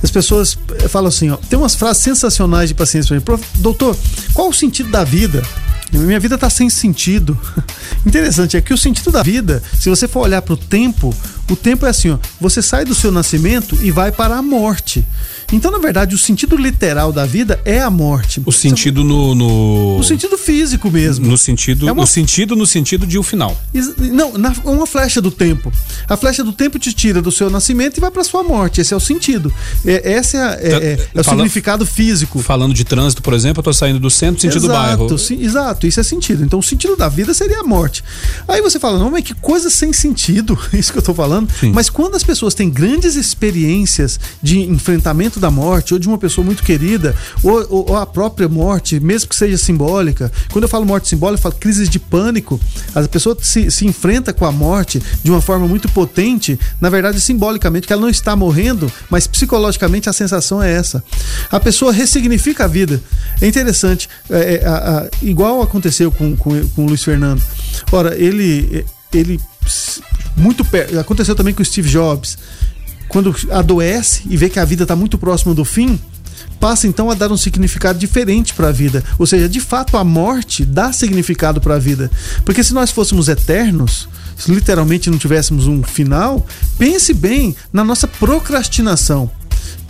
As 0.03 0.11
pessoas 0.11 0.57
falam 0.89 1.07
assim: 1.07 1.29
ó, 1.29 1.37
tem 1.37 1.57
umas 1.57 1.75
frases 1.75 2.03
sensacionais 2.03 2.69
de 2.69 2.75
pacientes 2.75 3.09
para 3.09 3.37
mim. 3.37 3.43
Doutor, 3.55 3.97
qual 4.33 4.49
o 4.49 4.53
sentido 4.53 4.89
da 4.89 5.03
vida? 5.03 5.41
Minha 5.91 6.19
vida 6.19 6.35
está 6.35 6.49
sem 6.49 6.69
sentido. 6.69 7.37
Interessante 8.05 8.55
é 8.55 8.61
que 8.61 8.73
o 8.73 8.77
sentido 8.77 9.11
da 9.11 9.21
vida, 9.21 9.61
se 9.77 9.89
você 9.89 10.07
for 10.07 10.21
olhar 10.21 10.41
para 10.41 10.53
o 10.53 10.57
tempo, 10.57 11.13
o 11.49 11.55
tempo 11.55 11.85
é 11.85 11.89
assim: 11.89 12.11
ó, 12.11 12.17
você 12.39 12.61
sai 12.61 12.85
do 12.85 12.95
seu 12.95 13.11
nascimento 13.11 13.77
e 13.81 13.91
vai 13.91 14.11
para 14.11 14.35
a 14.37 14.41
morte. 14.41 15.05
Então, 15.51 15.69
na 15.69 15.79
verdade, 15.79 16.15
o 16.15 16.17
sentido 16.17 16.55
literal 16.55 17.11
da 17.11 17.25
vida 17.25 17.59
é 17.65 17.81
a 17.81 17.89
morte. 17.89 18.41
O 18.45 18.51
sentido 18.51 19.03
no, 19.03 19.35
no... 19.35 19.97
O 19.97 20.03
sentido 20.03 20.37
físico 20.37 20.89
mesmo. 20.89 21.27
No 21.27 21.37
sentido, 21.37 21.87
é 21.87 21.91
uma... 21.91 22.03
o 22.03 22.07
sentido 22.07 22.55
no 22.55 22.65
sentido 22.65 23.05
de 23.05 23.17
o 23.17 23.21
um 23.21 23.23
final. 23.23 23.59
Não, 23.97 24.37
na, 24.37 24.53
uma 24.63 24.85
flecha 24.85 25.21
do 25.21 25.29
tempo. 25.29 25.71
A 26.07 26.15
flecha 26.15 26.43
do 26.43 26.53
tempo 26.53 26.79
te 26.79 26.93
tira 26.93 27.21
do 27.21 27.31
seu 27.31 27.49
nascimento 27.49 27.97
e 27.97 27.99
vai 27.99 28.09
para 28.09 28.23
sua 28.23 28.43
morte. 28.43 28.79
Esse 28.79 28.93
é 28.93 28.97
o 28.97 28.99
sentido. 28.99 29.53
É, 29.85 30.13
esse 30.13 30.37
é, 30.37 30.39
é, 30.39 30.71
é, 30.71 31.07
é 31.13 31.19
o 31.19 31.23
Fala... 31.23 31.37
significado 31.37 31.85
físico. 31.85 32.39
Falando 32.39 32.73
de 32.73 32.85
trânsito, 32.85 33.21
por 33.21 33.33
exemplo, 33.33 33.59
eu 33.59 33.63
tô 33.63 33.73
saindo 33.73 33.99
do 33.99 34.09
centro, 34.09 34.41
sentido 34.41 34.65
exato, 34.65 34.79
bairro. 34.79 35.17
Sim, 35.17 35.43
exato, 35.43 35.85
isso 35.85 35.99
é 35.99 36.03
sentido. 36.03 36.43
Então, 36.43 36.59
o 36.59 36.63
sentido 36.63 36.95
da 36.95 37.09
vida 37.09 37.33
seria 37.33 37.59
a 37.59 37.63
morte. 37.63 38.03
Aí 38.47 38.61
você 38.61 38.79
fala, 38.79 38.97
não, 38.97 39.11
mas 39.11 39.23
que 39.23 39.33
coisa 39.33 39.69
sem 39.69 39.91
sentido, 39.91 40.57
isso 40.71 40.93
que 40.93 40.97
eu 40.97 41.03
tô 41.03 41.13
falando. 41.13 41.51
Sim. 41.59 41.71
Mas 41.73 41.89
quando 41.89 42.15
as 42.15 42.23
pessoas 42.23 42.53
têm 42.53 42.69
grandes 42.69 43.15
experiências 43.15 44.19
de 44.41 44.61
enfrentamento 44.61 45.40
da 45.41 45.51
morte, 45.51 45.93
ou 45.93 45.99
de 45.99 46.07
uma 46.07 46.17
pessoa 46.17 46.45
muito 46.45 46.63
querida, 46.63 47.15
ou, 47.43 47.65
ou, 47.69 47.89
ou, 47.89 47.97
a 47.97 48.05
própria 48.05 48.47
morte, 48.47 48.99
mesmo 48.99 49.27
que 49.27 49.35
seja 49.35 49.57
simbólica. 49.57 50.31
Quando 50.51 50.63
eu 50.63 50.69
falo 50.69 50.85
morte 50.85 51.09
simbólica, 51.09 51.39
eu 51.39 51.43
falo 51.43 51.55
crises 51.55 51.89
de 51.89 51.99
pânico. 51.99 52.59
A 52.95 53.01
pessoa 53.07 53.37
se, 53.41 53.69
se 53.69 53.85
enfrenta 53.85 54.31
com 54.31 54.45
a 54.45 54.51
morte 54.51 55.01
de 55.23 55.31
uma 55.31 55.41
forma 55.41 55.67
muito 55.67 55.89
potente, 55.89 56.59
na 56.79 56.89
verdade, 56.89 57.19
simbolicamente, 57.19 57.87
que 57.87 57.93
ela 57.93 58.01
não 58.01 58.09
está 58.09 58.35
morrendo, 58.35 58.91
mas 59.09 59.27
psicologicamente 59.27 60.09
a 60.09 60.13
sensação 60.13 60.61
é 60.61 60.71
essa. 60.71 61.03
A 61.49 61.59
pessoa 61.59 61.91
ressignifica 61.91 62.65
a 62.65 62.67
vida. 62.67 63.01
É 63.41 63.47
interessante. 63.47 64.07
É, 64.29 64.55
é, 64.55 64.65
a, 64.65 64.75
a, 64.75 65.09
igual 65.21 65.61
aconteceu 65.61 66.11
com, 66.11 66.35
com, 66.37 66.67
com 66.69 66.85
o 66.85 66.87
Luiz 66.87 67.03
Fernando. 67.03 67.41
Ora, 67.91 68.15
ele. 68.15 68.85
ele 69.13 69.39
muito 70.35 70.63
perto. 70.63 70.97
Aconteceu 70.97 71.35
também 71.35 71.53
com 71.53 71.61
o 71.61 71.65
Steve 71.65 71.89
Jobs 71.89 72.37
quando 73.11 73.35
adoece 73.51 74.23
e 74.29 74.37
vê 74.37 74.49
que 74.49 74.57
a 74.57 74.63
vida 74.63 74.83
está 74.83 74.95
muito 74.95 75.17
próxima 75.17 75.53
do 75.53 75.65
fim, 75.65 75.99
passa 76.61 76.87
então 76.87 77.11
a 77.11 77.13
dar 77.13 77.29
um 77.29 77.35
significado 77.35 77.99
diferente 77.99 78.53
para 78.53 78.69
a 78.69 78.71
vida. 78.71 79.03
Ou 79.19 79.27
seja, 79.27 79.49
de 79.49 79.59
fato 79.59 79.97
a 79.97 80.03
morte 80.03 80.63
dá 80.63 80.93
significado 80.93 81.59
para 81.59 81.75
a 81.75 81.79
vida. 81.79 82.09
Porque 82.45 82.63
se 82.63 82.73
nós 82.73 82.89
fôssemos 82.89 83.27
eternos, 83.27 84.07
se 84.37 84.49
literalmente 84.49 85.09
não 85.09 85.17
tivéssemos 85.17 85.67
um 85.67 85.83
final, 85.83 86.47
pense 86.77 87.13
bem 87.13 87.53
na 87.73 87.83
nossa 87.83 88.07
procrastinação. 88.07 89.29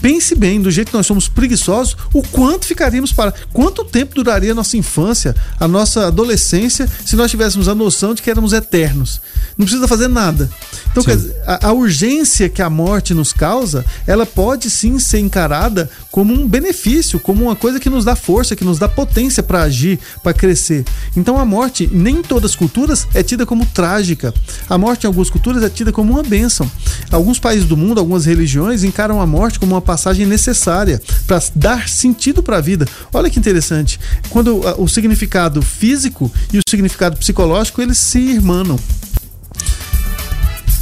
Pense 0.02 0.34
bem, 0.34 0.60
do 0.60 0.72
jeito 0.72 0.90
que 0.90 0.98
nós 0.98 1.06
somos 1.06 1.28
preguiçosos, 1.28 1.96
o 2.14 2.24
quanto 2.24 2.66
ficaríamos 2.66 3.14
para. 3.14 3.34
Quanto 3.54 3.86
tempo 3.86 4.16
duraria 4.16 4.52
a 4.52 4.56
nossa 4.56 4.76
infância, 4.76 5.36
a 5.60 5.68
nossa 5.68 6.08
adolescência, 6.08 6.90
se 7.06 7.16
nós 7.16 7.30
tivéssemos 7.30 7.68
a 7.68 7.76
noção 7.76 8.16
de 8.16 8.22
que 8.22 8.30
éramos 8.30 8.52
eternos? 8.52 9.22
Não 9.58 9.66
precisa 9.66 9.88
fazer 9.88 10.08
nada. 10.08 10.50
Então, 10.92 11.04
dizer, 11.04 11.36
a, 11.46 11.68
a, 11.68 11.72
urgência 11.72 12.50
que 12.50 12.62
a 12.62 12.70
morte 12.70 13.14
nos 13.14 13.32
causa, 13.32 13.86
ela 14.08 14.26
pode 14.26 14.70
sim 14.70 14.98
ser 14.98 15.20
encarada 15.20 15.90
como 16.10 16.34
um 16.34 16.48
benefício, 16.48 17.20
como 17.20 17.44
uma 17.44 17.56
coisa 17.56 17.80
que 17.80 17.90
nos 17.90 18.04
dá 18.04 18.16
força, 18.16 18.56
que 18.56 18.66
nos 18.66 18.80
dá 18.80 18.90
potência 18.90 19.44
para 19.44 19.62
agir, 19.62 20.00
para 20.24 20.34
crescer. 20.34 20.84
Então, 21.16 21.38
a 21.38 21.46
morte, 21.46 21.90
nem 21.92 22.18
em 22.18 22.22
todas 22.22 22.52
as 22.52 22.56
culturas, 22.56 23.08
é 23.14 23.22
tida 23.22 23.46
como 23.46 23.66
trágica. 23.68 24.34
A 24.70 24.78
morte, 24.78 25.04
em 25.04 25.08
algumas 25.08 25.30
culturas, 25.30 25.64
é 25.64 25.70
tida 25.70 25.92
como 25.92 26.14
uma 26.14 26.24
bênção. 26.24 26.70
Alguns 27.12 27.40
países 27.40 27.66
do 27.66 27.78
mundo, 27.78 28.00
algumas 28.00 28.26
religiões, 28.26 28.84
encaram 28.84 29.22
a 29.22 29.28
morte 29.28 29.60
como 29.60 29.76
uma 29.76 29.82
passagem 29.92 30.26
necessária 30.26 31.02
para 31.28 31.44
dar 31.54 31.90
sentido 31.90 32.42
para 32.42 32.58
a 32.58 32.62
vida. 32.62 32.88
Olha 33.12 33.30
que 33.30 33.38
interessante. 33.38 34.00
Quando 34.30 34.62
o 34.78 34.88
significado 34.88 35.62
físico 35.62 36.32
e 36.54 36.60
o 36.60 36.62
significado 36.66 37.18
psicológico 37.18 37.82
eles 37.82 37.98
se 37.98 38.18
irmanam. 38.20 38.80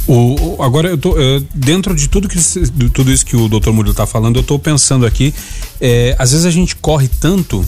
O, 0.06 0.62
agora 0.62 0.88
eu 0.88 0.98
tô 0.98 1.10
uh, 1.10 1.44
dentro 1.52 1.94
de 1.94 2.08
tudo 2.08 2.28
que 2.28 2.38
de 2.38 2.90
tudo 2.90 3.10
isso 3.10 3.26
que 3.26 3.36
o 3.36 3.48
Dr. 3.48 3.70
Murilo 3.70 3.92
está 3.92 4.06
falando, 4.06 4.36
eu 4.36 4.42
estou 4.42 4.58
pensando 4.58 5.04
aqui, 5.04 5.34
é, 5.80 6.14
às 6.18 6.30
vezes 6.30 6.46
a 6.46 6.50
gente 6.50 6.74
corre 6.76 7.08
tanto 7.08 7.64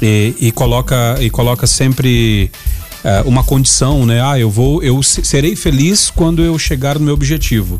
e, 0.00 0.34
e 0.40 0.50
coloca 0.50 1.16
e 1.20 1.28
coloca 1.28 1.66
sempre 1.66 2.50
uma 3.26 3.44
condição, 3.44 4.06
né? 4.06 4.22
Ah, 4.22 4.38
eu 4.38 4.50
vou, 4.50 4.82
eu 4.82 5.02
serei 5.02 5.54
feliz 5.54 6.08
quando 6.08 6.42
eu 6.42 6.58
chegar 6.58 6.98
no 6.98 7.04
meu 7.04 7.12
objetivo. 7.12 7.78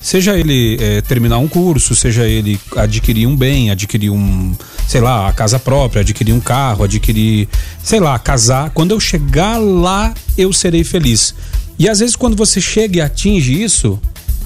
Seja 0.00 0.38
ele 0.38 0.76
é, 0.80 1.00
terminar 1.00 1.38
um 1.38 1.48
curso, 1.48 1.94
seja 1.96 2.26
ele 2.28 2.60
adquirir 2.76 3.26
um 3.26 3.36
bem, 3.36 3.70
adquirir 3.70 4.10
um, 4.10 4.54
sei 4.86 5.00
lá, 5.00 5.28
a 5.28 5.32
casa 5.32 5.58
própria, 5.58 6.02
adquirir 6.02 6.32
um 6.32 6.40
carro, 6.40 6.84
adquirir, 6.84 7.48
sei 7.82 7.98
lá, 7.98 8.18
casar. 8.18 8.70
Quando 8.70 8.92
eu 8.92 9.00
chegar 9.00 9.58
lá, 9.58 10.14
eu 10.38 10.52
serei 10.52 10.84
feliz. 10.84 11.34
E 11.78 11.88
às 11.88 11.98
vezes 11.98 12.14
quando 12.14 12.36
você 12.36 12.60
chega 12.60 12.98
e 12.98 13.00
atinge 13.00 13.62
isso, 13.62 13.98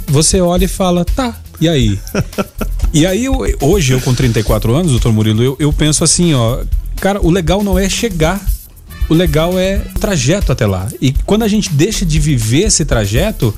você 0.06 0.40
olha 0.40 0.64
e 0.64 0.68
fala, 0.68 1.04
tá, 1.04 1.38
e 1.60 1.68
aí? 1.68 1.98
e 2.92 3.06
aí, 3.06 3.26
eu, 3.26 3.38
hoje, 3.60 3.92
eu 3.92 4.00
com 4.00 4.14
34 4.14 4.74
anos, 4.74 4.92
doutor 4.92 5.12
Murilo, 5.12 5.42
eu, 5.42 5.56
eu 5.58 5.72
penso 5.72 6.02
assim, 6.02 6.32
ó, 6.32 6.64
cara, 6.96 7.20
o 7.20 7.30
legal 7.30 7.62
não 7.62 7.78
é 7.78 7.88
chegar. 7.88 8.40
O 9.08 9.14
legal 9.14 9.58
é 9.58 9.82
o 9.94 9.98
trajeto 9.98 10.52
até 10.52 10.66
lá. 10.66 10.88
E 11.00 11.12
quando 11.26 11.42
a 11.42 11.48
gente 11.48 11.70
deixa 11.72 12.06
de 12.06 12.18
viver 12.20 12.66
esse 12.66 12.84
trajeto, 12.84 13.52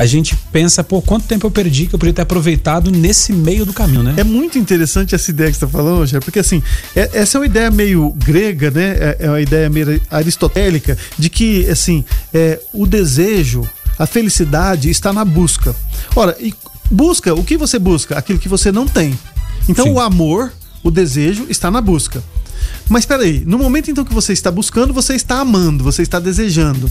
a 0.00 0.06
gente 0.06 0.34
pensa, 0.50 0.82
pô, 0.82 1.02
quanto 1.02 1.26
tempo 1.26 1.46
eu 1.46 1.50
perdi 1.50 1.84
que 1.84 1.94
eu 1.94 1.98
podia 1.98 2.14
ter 2.14 2.22
aproveitado 2.22 2.90
nesse 2.90 3.34
meio 3.34 3.66
do 3.66 3.72
caminho, 3.74 4.02
né? 4.02 4.14
É 4.16 4.24
muito 4.24 4.58
interessante 4.58 5.14
essa 5.14 5.30
ideia 5.30 5.50
que 5.50 5.58
você 5.58 5.66
está 5.66 5.78
falando, 5.78 5.98
Rogério, 5.98 6.24
porque 6.24 6.38
assim, 6.38 6.62
é, 6.96 7.10
essa 7.12 7.36
é 7.36 7.38
uma 7.38 7.44
ideia 7.44 7.70
meio 7.70 8.10
grega, 8.16 8.70
né? 8.70 8.96
É, 8.98 9.16
é 9.20 9.28
uma 9.28 9.42
ideia 9.42 9.68
meio 9.68 10.00
aristotélica 10.10 10.96
de 11.18 11.28
que, 11.28 11.68
assim, 11.68 12.02
é, 12.32 12.58
o 12.72 12.86
desejo, 12.86 13.68
a 13.98 14.06
felicidade 14.06 14.88
está 14.88 15.12
na 15.12 15.22
busca. 15.22 15.76
Ora, 16.16 16.34
e 16.40 16.54
busca, 16.90 17.34
o 17.34 17.44
que 17.44 17.58
você 17.58 17.78
busca? 17.78 18.16
Aquilo 18.16 18.38
que 18.38 18.48
você 18.48 18.72
não 18.72 18.88
tem. 18.88 19.12
Então 19.68 19.84
Sim. 19.84 19.92
o 19.92 20.00
amor, 20.00 20.50
o 20.82 20.90
desejo 20.90 21.44
está 21.50 21.70
na 21.70 21.82
busca. 21.82 22.24
Mas 22.88 23.04
peraí, 23.04 23.44
no 23.46 23.58
momento 23.58 23.90
então 23.90 24.04
que 24.04 24.14
você 24.14 24.32
está 24.32 24.50
buscando, 24.50 24.94
você 24.94 25.14
está 25.14 25.40
amando, 25.40 25.84
você 25.84 26.00
está 26.00 26.18
desejando. 26.18 26.90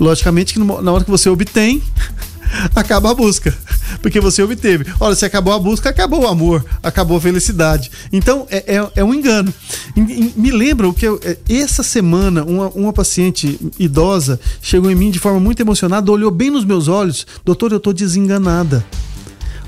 Logicamente 0.00 0.54
que 0.54 0.58
na 0.58 0.92
hora 0.92 1.04
que 1.04 1.10
você 1.10 1.28
obtém, 1.28 1.82
acaba 2.74 3.10
a 3.10 3.14
busca. 3.14 3.56
Porque 4.00 4.20
você 4.20 4.42
obteve. 4.42 4.86
Olha, 4.98 5.14
se 5.14 5.24
acabou 5.24 5.52
a 5.52 5.58
busca, 5.58 5.90
acabou 5.90 6.22
o 6.22 6.26
amor, 6.26 6.64
acabou 6.82 7.16
a 7.16 7.20
felicidade. 7.20 7.90
Então, 8.12 8.46
é, 8.50 8.76
é, 8.76 8.90
é 8.96 9.04
um 9.04 9.12
engano. 9.12 9.52
Me 9.94 10.50
lembra 10.50 10.88
o 10.88 10.94
que 10.94 11.06
eu, 11.06 11.20
é, 11.22 11.36
essa 11.48 11.82
semana, 11.82 12.44
uma, 12.44 12.68
uma 12.68 12.92
paciente 12.92 13.58
idosa 13.78 14.40
chegou 14.62 14.90
em 14.90 14.94
mim 14.94 15.10
de 15.10 15.18
forma 15.18 15.40
muito 15.40 15.60
emocionada, 15.60 16.10
olhou 16.10 16.30
bem 16.30 16.50
nos 16.50 16.64
meus 16.64 16.88
olhos: 16.88 17.26
Doutor, 17.44 17.72
eu 17.72 17.78
estou 17.78 17.92
desenganada. 17.92 18.84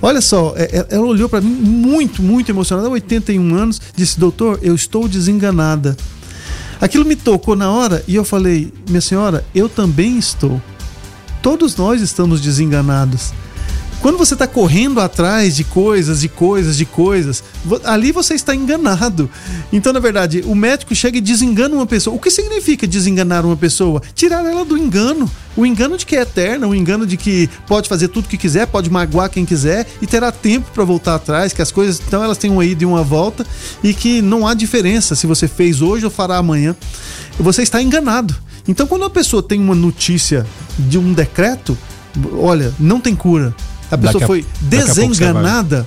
Olha 0.00 0.20
só, 0.20 0.52
é, 0.56 0.64
é, 0.64 0.86
ela 0.90 1.06
olhou 1.06 1.28
para 1.28 1.40
mim 1.40 1.50
muito, 1.50 2.22
muito 2.22 2.50
emocionada, 2.50 2.88
81 2.88 3.54
anos, 3.54 3.80
disse: 3.94 4.18
Doutor, 4.18 4.58
eu 4.62 4.74
estou 4.74 5.06
desenganada. 5.06 5.96
Aquilo 6.82 7.04
me 7.04 7.14
tocou 7.14 7.54
na 7.54 7.70
hora 7.70 8.02
e 8.08 8.16
eu 8.16 8.24
falei: 8.24 8.72
Minha 8.88 9.00
senhora, 9.00 9.44
eu 9.54 9.68
também 9.68 10.18
estou. 10.18 10.60
Todos 11.40 11.76
nós 11.76 12.02
estamos 12.02 12.40
desenganados. 12.40 13.32
Quando 14.02 14.18
você 14.18 14.34
está 14.34 14.48
correndo 14.48 15.00
atrás 15.00 15.54
de 15.54 15.62
coisas, 15.62 16.20
de 16.20 16.28
coisas, 16.28 16.76
de 16.76 16.84
coisas, 16.84 17.44
ali 17.84 18.10
você 18.10 18.34
está 18.34 18.52
enganado. 18.52 19.30
Então, 19.72 19.92
na 19.92 20.00
verdade, 20.00 20.42
o 20.44 20.56
médico 20.56 20.92
chega 20.92 21.18
e 21.18 21.20
desengana 21.20 21.76
uma 21.76 21.86
pessoa. 21.86 22.16
O 22.16 22.18
que 22.18 22.28
significa 22.28 22.84
desenganar 22.84 23.46
uma 23.46 23.56
pessoa? 23.56 24.02
Tirar 24.12 24.44
ela 24.44 24.64
do 24.64 24.76
engano. 24.76 25.30
O 25.56 25.64
engano 25.64 25.96
de 25.96 26.04
que 26.04 26.16
é 26.16 26.22
eterna, 26.22 26.66
o 26.66 26.74
engano 26.74 27.06
de 27.06 27.16
que 27.16 27.48
pode 27.68 27.88
fazer 27.88 28.08
tudo 28.08 28.24
o 28.24 28.28
que 28.28 28.36
quiser, 28.36 28.66
pode 28.66 28.90
magoar 28.90 29.30
quem 29.30 29.44
quiser 29.44 29.86
e 30.00 30.06
terá 30.06 30.32
tempo 30.32 30.68
para 30.74 30.82
voltar 30.82 31.14
atrás, 31.14 31.52
que 31.52 31.62
as 31.62 31.70
coisas 31.70 32.02
então 32.04 32.24
elas 32.24 32.38
têm 32.38 32.50
uma 32.50 32.64
ida 32.64 32.82
e 32.82 32.86
uma 32.86 33.04
volta 33.04 33.46
e 33.84 33.94
que 33.94 34.20
não 34.20 34.48
há 34.48 34.52
diferença 34.52 35.14
se 35.14 35.28
você 35.28 35.46
fez 35.46 35.80
hoje 35.80 36.04
ou 36.04 36.10
fará 36.10 36.38
amanhã. 36.38 36.74
Você 37.38 37.62
está 37.62 37.80
enganado. 37.80 38.34
Então, 38.66 38.84
quando 38.84 39.04
a 39.04 39.10
pessoa 39.10 39.44
tem 39.44 39.60
uma 39.60 39.76
notícia 39.76 40.44
de 40.76 40.98
um 40.98 41.12
decreto, 41.12 41.78
olha, 42.36 42.74
não 42.80 43.00
tem 43.00 43.14
cura 43.14 43.54
a 43.92 43.98
pessoa 43.98 44.24
a, 44.24 44.26
foi 44.26 44.46
desenganada. 44.60 45.86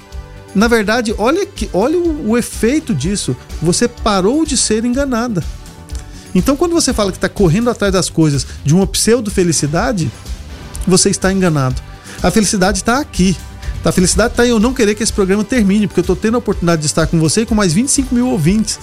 Na 0.53 0.67
verdade, 0.67 1.13
olha, 1.17 1.45
que, 1.45 1.69
olha 1.73 1.97
o, 1.97 2.29
o 2.29 2.37
efeito 2.37 2.93
disso. 2.93 3.35
Você 3.61 3.87
parou 3.87 4.45
de 4.45 4.55
ser 4.55 4.85
enganada. 4.85 5.43
Então, 6.33 6.55
quando 6.55 6.73
você 6.73 6.93
fala 6.93 7.11
que 7.11 7.17
está 7.17 7.27
correndo 7.27 7.69
atrás 7.69 7.91
das 7.91 8.09
coisas 8.09 8.45
de 8.63 8.75
uma 8.75 8.85
pseudo-felicidade, 8.85 10.11
você 10.85 11.09
está 11.09 11.33
enganado. 11.33 11.81
A 12.21 12.29
felicidade 12.29 12.77
está 12.77 12.99
aqui. 12.99 13.35
A 13.83 13.91
felicidade 13.91 14.33
está 14.33 14.45
em 14.45 14.49
eu 14.49 14.59
não 14.59 14.73
querer 14.73 14.95
que 14.95 15.03
esse 15.03 15.13
programa 15.13 15.43
termine, 15.43 15.87
porque 15.87 15.99
eu 15.99 16.03
estou 16.03 16.15
tendo 16.15 16.35
a 16.35 16.37
oportunidade 16.37 16.81
de 16.81 16.87
estar 16.87 17.07
com 17.07 17.19
você 17.19 17.41
e 17.41 17.45
com 17.45 17.55
mais 17.55 17.73
25 17.73 18.13
mil 18.13 18.29
ouvintes. 18.29 18.79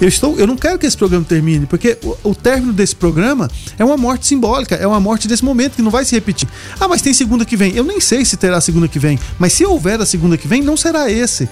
Eu, 0.00 0.08
estou, 0.08 0.38
eu 0.38 0.46
não 0.46 0.56
quero 0.56 0.78
que 0.78 0.86
esse 0.86 0.96
programa 0.96 1.24
termine, 1.24 1.66
porque 1.66 1.98
o, 2.02 2.30
o, 2.30 2.34
término 2.34 2.72
desse 2.72 2.94
programa 2.94 3.50
é 3.78 3.84
uma 3.84 3.96
morte 3.96 4.26
simbólica, 4.26 4.74
é 4.74 4.86
uma 4.86 5.00
morte 5.00 5.26
desse 5.26 5.44
momento 5.44 5.76
que 5.76 5.82
não 5.82 5.90
vai 5.90 6.04
se 6.04 6.14
repetir. 6.14 6.48
Ah, 6.78 6.86
mas 6.86 7.00
tem 7.00 7.14
segunda 7.14 7.44
que 7.44 7.56
vem. 7.56 7.74
Eu 7.74 7.84
nem 7.84 8.00
sei 8.00 8.24
se 8.24 8.36
terá 8.36 8.60
segunda 8.60 8.88
que 8.88 8.98
vem, 8.98 9.18
mas 9.38 9.54
se 9.54 9.64
houver 9.64 10.00
a 10.00 10.06
segunda 10.06 10.36
que 10.36 10.46
vem, 10.46 10.62
não 10.62 10.76
será 10.76 11.10
esse. 11.10 11.48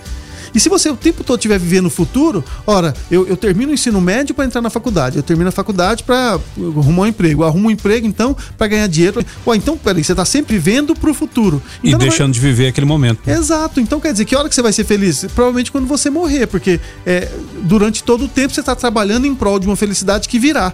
E 0.55 0.61
se 0.61 0.69
você 0.69 0.89
o 0.89 0.97
tempo 0.97 1.25
todo 1.25 1.39
estiver 1.39 1.59
vivendo 1.59 1.85
no 1.85 1.91
futuro, 1.91 2.45
ora, 2.67 2.95
eu, 3.11 3.27
eu 3.27 3.37
termino 3.37 3.73
o 3.73 3.75
ensino 3.75 4.01
médio 4.01 4.35
para 4.35 4.45
entrar 4.45 4.61
na 4.61 4.71
faculdade, 4.71 5.17
eu 5.17 5.23
termino 5.23 5.49
a 5.49 5.53
faculdade 5.53 6.05
para 6.05 6.39
arrumar 6.59 7.03
um 7.03 7.07
emprego, 7.07 7.43
eu 7.43 7.47
arrumo 7.47 7.69
um 7.69 7.71
emprego 7.71 8.07
então 8.07 8.37
para 8.57 8.67
ganhar 8.69 8.87
dinheiro. 8.87 9.25
Pô, 9.45 9.55
então, 9.55 9.77
peraí, 9.77 10.05
você 10.05 10.13
está 10.13 10.25
sempre 10.25 10.57
vivendo 10.57 10.95
para 10.95 11.11
o 11.11 11.15
futuro. 11.15 11.63
Então, 11.83 11.99
e 11.99 12.03
deixando 12.03 12.27
vai... 12.27 12.35
de 12.35 12.41
viver 12.41 12.69
aquele 12.69 12.87
momento. 12.87 13.29
Exato. 13.29 13.81
Então 13.81 14.01
quer 14.01 14.13
dizer, 14.13 14.25
que 14.25 14.37
hora 14.37 14.49
que 14.49 14.55
você 14.55 14.63
vai 14.63 14.73
ser 14.73 14.85
feliz? 14.85 15.25
Provavelmente 15.35 15.73
quando 15.73 15.87
você 15.87 16.09
morrer, 16.11 16.47
porque 16.47 16.81
é, 17.05 17.29
durante 17.63 18.03
todo 18.03 18.25
o 18.25 18.29
tempo 18.29 18.55
você 18.55 18.61
está 18.61 18.75
trabalhando 18.75 19.27
em 19.27 19.35
prol 19.35 19.59
de 19.59 19.67
uma 19.67 19.77
felicidade 19.77 20.29
que 20.29 20.39
virá 20.39 20.73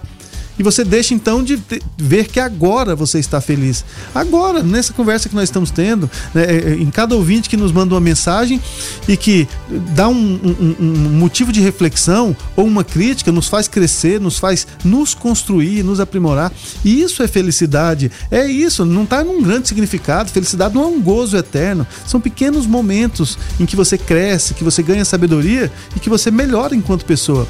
e 0.61 0.63
você 0.63 0.83
deixa 0.83 1.15
então 1.15 1.43
de 1.43 1.59
ver 1.97 2.27
que 2.27 2.39
agora 2.39 2.95
você 2.95 3.17
está 3.17 3.41
feliz. 3.41 3.83
Agora, 4.13 4.61
nessa 4.61 4.93
conversa 4.93 5.27
que 5.27 5.33
nós 5.33 5.45
estamos 5.45 5.71
tendo, 5.71 6.07
né, 6.35 6.43
é, 6.43 6.55
é, 6.55 6.73
em 6.75 6.91
cada 6.91 7.15
ouvinte 7.15 7.49
que 7.49 7.57
nos 7.57 7.71
manda 7.71 7.95
uma 7.95 7.99
mensagem 7.99 8.61
e 9.07 9.17
que 9.17 9.47
dá 9.95 10.07
um, 10.07 10.13
um, 10.13 10.75
um, 10.79 11.09
motivo 11.17 11.51
de 11.51 11.59
reflexão 11.59 12.37
ou 12.55 12.67
uma 12.67 12.83
crítica, 12.83 13.31
nos 13.31 13.47
faz 13.47 13.67
crescer, 13.67 14.21
nos 14.21 14.37
faz 14.37 14.67
nos 14.85 15.15
construir, 15.15 15.81
nos 15.81 15.99
aprimorar. 15.99 16.53
E 16.85 17.01
isso 17.01 17.23
é 17.23 17.27
felicidade. 17.27 18.11
É 18.29 18.45
isso, 18.45 18.85
não 18.85 19.01
está 19.01 19.23
num 19.23 19.41
grande 19.41 19.67
significado. 19.67 20.29
Felicidade 20.29 20.75
não 20.75 20.83
é 20.83 20.87
um 20.87 21.01
gozo 21.01 21.35
eterno. 21.37 21.87
São 22.05 22.21
pequenos 22.21 22.67
momentos 22.67 23.35
em 23.59 23.65
que 23.65 23.75
você 23.75 23.97
cresce, 23.97 24.53
que 24.53 24.63
você 24.63 24.83
ganha 24.83 25.03
sabedoria 25.03 25.71
e 25.95 25.99
que 25.99 26.07
você 26.07 26.29
melhora 26.29 26.75
enquanto 26.75 27.03
pessoa. 27.03 27.47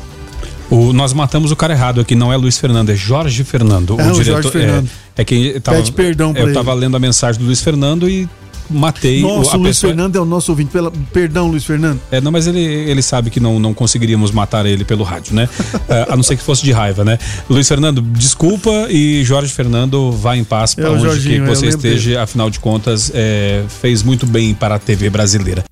O, 0.71 0.93
nós 0.93 1.11
matamos 1.11 1.51
o 1.51 1.55
cara 1.55 1.73
errado 1.73 1.99
aqui, 1.99 2.15
não 2.15 2.31
é 2.31 2.37
Luiz 2.37 2.57
Fernando, 2.57 2.89
é 2.89 2.95
Jorge 2.95 3.43
Fernando. 3.43 3.99
É, 3.99 4.05
o, 4.05 4.09
o 4.09 4.13
diretor, 4.13 4.23
Jorge 4.23 4.51
Fernando. 4.51 4.89
É, 5.17 5.21
é 5.21 5.25
quem 5.25 5.59
tava, 5.59 5.77
Pede 5.77 5.91
perdão 5.91 6.33
Eu 6.35 6.47
estava 6.47 6.73
lendo 6.73 6.95
a 6.95 6.99
mensagem 6.99 7.39
do 7.39 7.45
Luiz 7.45 7.61
Fernando 7.61 8.09
e 8.09 8.27
matei 8.71 9.21
Nossa, 9.21 9.57
o, 9.57 9.59
Luiz 9.59 9.75
pessoa... 9.75 9.91
Fernando 9.91 10.15
é 10.15 10.19
o 10.19 10.25
nosso 10.25 10.51
ouvinte. 10.51 10.71
Pela... 10.71 10.91
Perdão, 11.11 11.47
Luiz 11.47 11.65
Fernando. 11.65 11.99
É, 12.09 12.21
não, 12.21 12.31
mas 12.31 12.47
ele, 12.47 12.59
ele 12.61 13.01
sabe 13.01 13.29
que 13.29 13.39
não, 13.39 13.59
não 13.59 13.73
conseguiríamos 13.73 14.31
matar 14.31 14.65
ele 14.65 14.85
pelo 14.85 15.03
rádio, 15.03 15.35
né? 15.35 15.49
é, 15.89 16.07
a 16.09 16.15
não 16.15 16.23
ser 16.23 16.37
que 16.37 16.43
fosse 16.43 16.63
de 16.63 16.71
raiva, 16.71 17.03
né? 17.03 17.19
Luiz 17.49 17.67
Fernando, 17.67 18.01
desculpa 18.01 18.87
e 18.89 19.23
Jorge 19.23 19.51
Fernando, 19.51 20.11
vá 20.11 20.37
em 20.37 20.43
paz 20.43 20.73
para 20.73 20.85
é 20.85 20.89
onde 20.89 21.03
Jorginho, 21.03 21.43
que 21.43 21.49
você 21.49 21.67
esteja. 21.67 22.21
Afinal 22.21 22.49
de 22.49 22.59
contas, 22.59 23.11
é, 23.13 23.63
fez 23.81 24.03
muito 24.03 24.25
bem 24.25 24.53
para 24.53 24.75
a 24.75 24.79
TV 24.79 25.09
brasileira. 25.09 25.63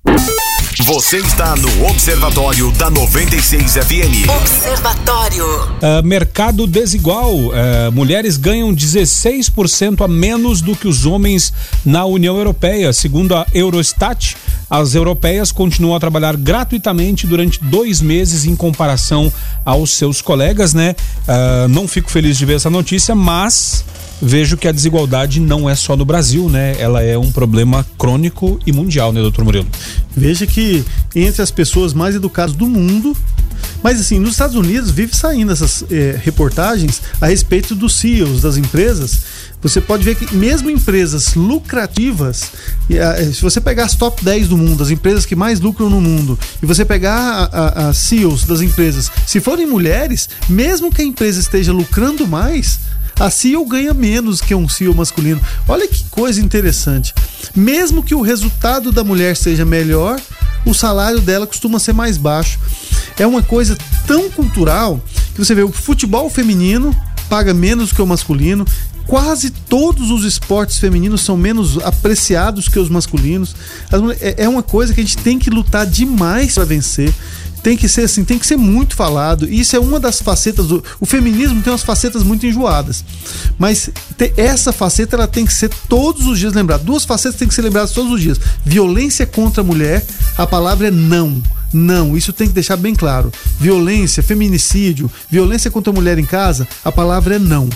Você 0.84 1.18
está 1.18 1.54
no 1.56 1.86
Observatório 1.88 2.72
da 2.72 2.88
96 2.88 3.74
FM. 3.74 4.30
Observatório. 4.40 5.44
Uh, 5.44 6.02
mercado 6.02 6.66
desigual. 6.66 7.34
Uh, 7.34 7.92
mulheres 7.92 8.38
ganham 8.38 8.74
16% 8.74 10.02
a 10.02 10.08
menos 10.08 10.62
do 10.62 10.74
que 10.74 10.88
os 10.88 11.04
homens 11.04 11.52
na 11.84 12.06
União 12.06 12.36
Europeia. 12.38 12.94
Segundo 12.94 13.36
a 13.36 13.46
Eurostat, 13.52 14.36
as 14.70 14.94
europeias 14.94 15.52
continuam 15.52 15.94
a 15.94 16.00
trabalhar 16.00 16.34
gratuitamente 16.36 17.26
durante 17.26 17.62
dois 17.62 18.00
meses 18.00 18.46
em 18.46 18.56
comparação 18.56 19.30
aos 19.64 19.90
seus 19.90 20.22
colegas, 20.22 20.72
né? 20.72 20.96
Uh, 21.28 21.68
não 21.68 21.86
fico 21.86 22.10
feliz 22.10 22.38
de 22.38 22.46
ver 22.46 22.54
essa 22.54 22.70
notícia, 22.70 23.14
mas 23.14 23.84
vejo 24.20 24.56
que 24.56 24.68
a 24.68 24.72
desigualdade 24.72 25.40
não 25.40 25.68
é 25.68 25.74
só 25.74 25.96
no 25.96 26.04
Brasil, 26.04 26.48
né? 26.48 26.76
Ela 26.78 27.02
é 27.02 27.16
um 27.16 27.32
problema 27.32 27.86
crônico 27.98 28.58
e 28.66 28.72
mundial, 28.72 29.12
né, 29.12 29.20
doutor 29.20 29.44
Murilo? 29.44 29.66
Veja 30.14 30.46
que 30.46 30.84
entre 31.14 31.42
as 31.42 31.50
pessoas 31.50 31.94
mais 31.94 32.14
educadas 32.14 32.54
do 32.54 32.66
mundo, 32.66 33.16
mas 33.82 34.00
assim, 34.00 34.18
nos 34.18 34.32
Estados 34.32 34.56
Unidos 34.56 34.90
vive 34.90 35.16
saindo 35.16 35.52
essas 35.52 35.84
eh, 35.90 36.18
reportagens 36.22 37.00
a 37.20 37.26
respeito 37.26 37.74
dos 37.74 37.96
CEOs 37.96 38.42
das 38.42 38.56
empresas. 38.56 39.20
Você 39.62 39.80
pode 39.80 40.02
ver 40.04 40.14
que 40.14 40.34
mesmo 40.34 40.70
empresas 40.70 41.34
lucrativas, 41.34 42.50
eh, 42.90 43.30
se 43.32 43.40
você 43.40 43.60
pegar 43.60 43.84
as 43.84 43.94
top 43.94 44.22
10 44.24 44.48
do 44.48 44.56
mundo, 44.56 44.82
as 44.82 44.90
empresas 44.90 45.24
que 45.24 45.36
mais 45.36 45.60
lucram 45.60 45.88
no 45.88 46.00
mundo, 46.00 46.38
e 46.62 46.66
você 46.66 46.84
pegar 46.84 47.48
as 47.88 47.96
CEOs 47.98 48.44
das 48.44 48.60
empresas, 48.60 49.10
se 49.26 49.40
forem 49.40 49.66
mulheres, 49.66 50.28
mesmo 50.48 50.90
que 50.90 51.02
a 51.02 51.04
empresa 51.04 51.40
esteja 51.40 51.72
lucrando 51.72 52.26
mais, 52.26 52.80
a 53.20 53.30
CEO 53.30 53.64
ganha 53.66 53.92
menos 53.92 54.40
que 54.40 54.54
um 54.54 54.66
CEO 54.66 54.94
masculino. 54.94 55.40
Olha 55.68 55.86
que 55.86 56.04
coisa 56.04 56.40
interessante. 56.40 57.14
Mesmo 57.54 58.02
que 58.02 58.14
o 58.14 58.22
resultado 58.22 58.90
da 58.90 59.04
mulher 59.04 59.36
seja 59.36 59.64
melhor, 59.64 60.18
o 60.64 60.72
salário 60.72 61.20
dela 61.20 61.46
costuma 61.46 61.78
ser 61.78 61.92
mais 61.92 62.16
baixo. 62.16 62.58
É 63.18 63.26
uma 63.26 63.42
coisa 63.42 63.76
tão 64.06 64.30
cultural 64.30 64.98
que 65.34 65.38
você 65.38 65.54
vê 65.54 65.62
o 65.62 65.70
futebol 65.70 66.30
feminino 66.30 66.96
paga 67.30 67.54
menos 67.54 67.92
que 67.92 68.02
o 68.02 68.06
masculino, 68.06 68.66
quase 69.10 69.50
todos 69.50 70.08
os 70.12 70.22
esportes 70.22 70.78
femininos 70.78 71.22
são 71.22 71.36
menos 71.36 71.76
apreciados 71.78 72.68
que 72.68 72.78
os 72.78 72.88
masculinos. 72.88 73.56
É, 74.20 74.44
é 74.44 74.48
uma 74.48 74.62
coisa 74.62 74.94
que 74.94 75.00
a 75.00 75.02
gente 75.02 75.18
tem 75.18 75.36
que 75.36 75.50
lutar 75.50 75.84
demais 75.84 76.54
para 76.54 76.64
vencer 76.64 77.12
tem 77.60 77.76
que 77.76 77.88
ser 77.90 78.02
assim, 78.02 78.24
tem 78.24 78.38
que 78.38 78.46
ser 78.46 78.56
muito 78.56 78.96
falado. 78.96 79.46
Isso 79.46 79.76
é 79.76 79.78
uma 79.78 80.00
das 80.00 80.22
facetas 80.22 80.68
do. 80.68 80.82
O 80.98 81.04
feminismo 81.04 81.60
tem 81.60 81.70
umas 81.70 81.82
facetas 81.82 82.22
muito 82.22 82.46
enjoadas. 82.46 83.04
Mas 83.58 83.90
essa 84.34 84.72
faceta 84.72 85.16
ela 85.16 85.28
tem 85.28 85.44
que 85.44 85.52
ser 85.52 85.68
todos 85.86 86.26
os 86.26 86.38
dias 86.38 86.54
lembrada. 86.54 86.82
Duas 86.82 87.04
facetas 87.04 87.38
têm 87.38 87.46
que 87.46 87.52
ser 87.52 87.60
lembradas 87.60 87.90
todos 87.90 88.12
os 88.12 88.20
dias. 88.22 88.40
Violência 88.64 89.26
contra 89.26 89.60
a 89.60 89.64
mulher, 89.64 90.02
a 90.38 90.46
palavra 90.46 90.88
é 90.88 90.90
não. 90.90 91.42
Não, 91.72 92.16
isso 92.16 92.32
tem 92.32 92.48
que 92.48 92.54
deixar 92.54 92.76
bem 92.76 92.94
claro. 92.94 93.32
Violência, 93.58 94.22
feminicídio, 94.22 95.10
violência 95.30 95.70
contra 95.70 95.92
a 95.92 95.94
mulher 95.94 96.18
em 96.18 96.26
casa, 96.26 96.66
a 96.84 96.90
palavra 96.90 97.36
é 97.36 97.38
não. 97.38 97.68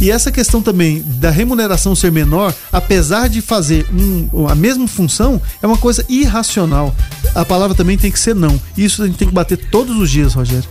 E 0.00 0.10
essa 0.10 0.30
questão 0.30 0.62
também 0.62 1.02
da 1.02 1.28
remuneração 1.28 1.94
ser 1.94 2.12
menor, 2.12 2.54
apesar 2.70 3.28
de 3.28 3.40
fazer 3.40 3.84
um, 3.92 4.46
a 4.46 4.54
mesma 4.54 4.86
função, 4.86 5.40
é 5.60 5.66
uma 5.66 5.76
coisa 5.76 6.04
irracional. 6.08 6.94
A 7.34 7.44
palavra 7.44 7.74
também 7.74 7.98
tem 7.98 8.10
que 8.10 8.20
ser 8.20 8.34
não. 8.34 8.60
Isso 8.76 9.02
a 9.02 9.06
gente 9.06 9.18
tem 9.18 9.26
que 9.26 9.34
bater 9.34 9.56
todos 9.70 9.96
os 9.96 10.08
dias, 10.08 10.34
Rogério. 10.34 10.68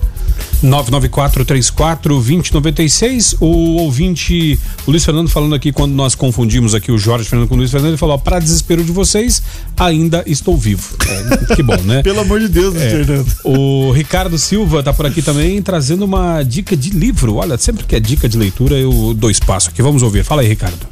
994-34-2096. 0.63 3.35
O 3.39 3.77
ouvinte, 3.77 4.59
o 4.85 4.91
Luiz 4.91 5.05
Fernando 5.05 5.29
falando 5.29 5.55
aqui, 5.55 5.71
quando 5.71 5.93
nós 5.93 6.13
confundimos 6.15 6.75
aqui 6.75 6.91
o 6.91 6.97
Jorge 6.97 7.29
Fernando 7.29 7.47
com 7.47 7.55
o 7.55 7.57
Luiz 7.57 7.71
Fernando, 7.71 7.91
ele 7.91 7.97
falou: 7.97 8.19
para 8.19 8.39
desespero 8.39 8.83
de 8.83 8.91
vocês, 8.91 9.41
ainda 9.77 10.21
estou 10.25 10.57
vivo. 10.57 10.97
É, 11.07 11.55
que 11.55 11.63
bom, 11.63 11.77
né? 11.77 12.03
Pelo 12.03 12.19
amor 12.21 12.39
de 12.39 12.47
Deus, 12.47 12.75
é, 12.75 12.89
Fernando. 12.89 13.27
O 13.43 13.91
Ricardo 13.91 14.37
Silva 14.37 14.83
tá 14.83 14.93
por 14.93 15.05
aqui 15.05 15.21
também 15.21 15.61
trazendo 15.61 16.05
uma 16.05 16.43
dica 16.43 16.75
de 16.75 16.89
livro. 16.89 17.35
Olha, 17.35 17.57
sempre 17.57 17.85
que 17.85 17.95
é 17.95 17.99
dica 17.99 18.27
de 18.27 18.37
leitura, 18.37 18.75
eu 18.75 19.13
dou 19.15 19.29
espaço 19.29 19.69
aqui. 19.69 19.81
Vamos 19.81 20.03
ouvir. 20.03 20.23
Fala 20.23 20.41
aí, 20.41 20.47
Ricardo. 20.47 20.87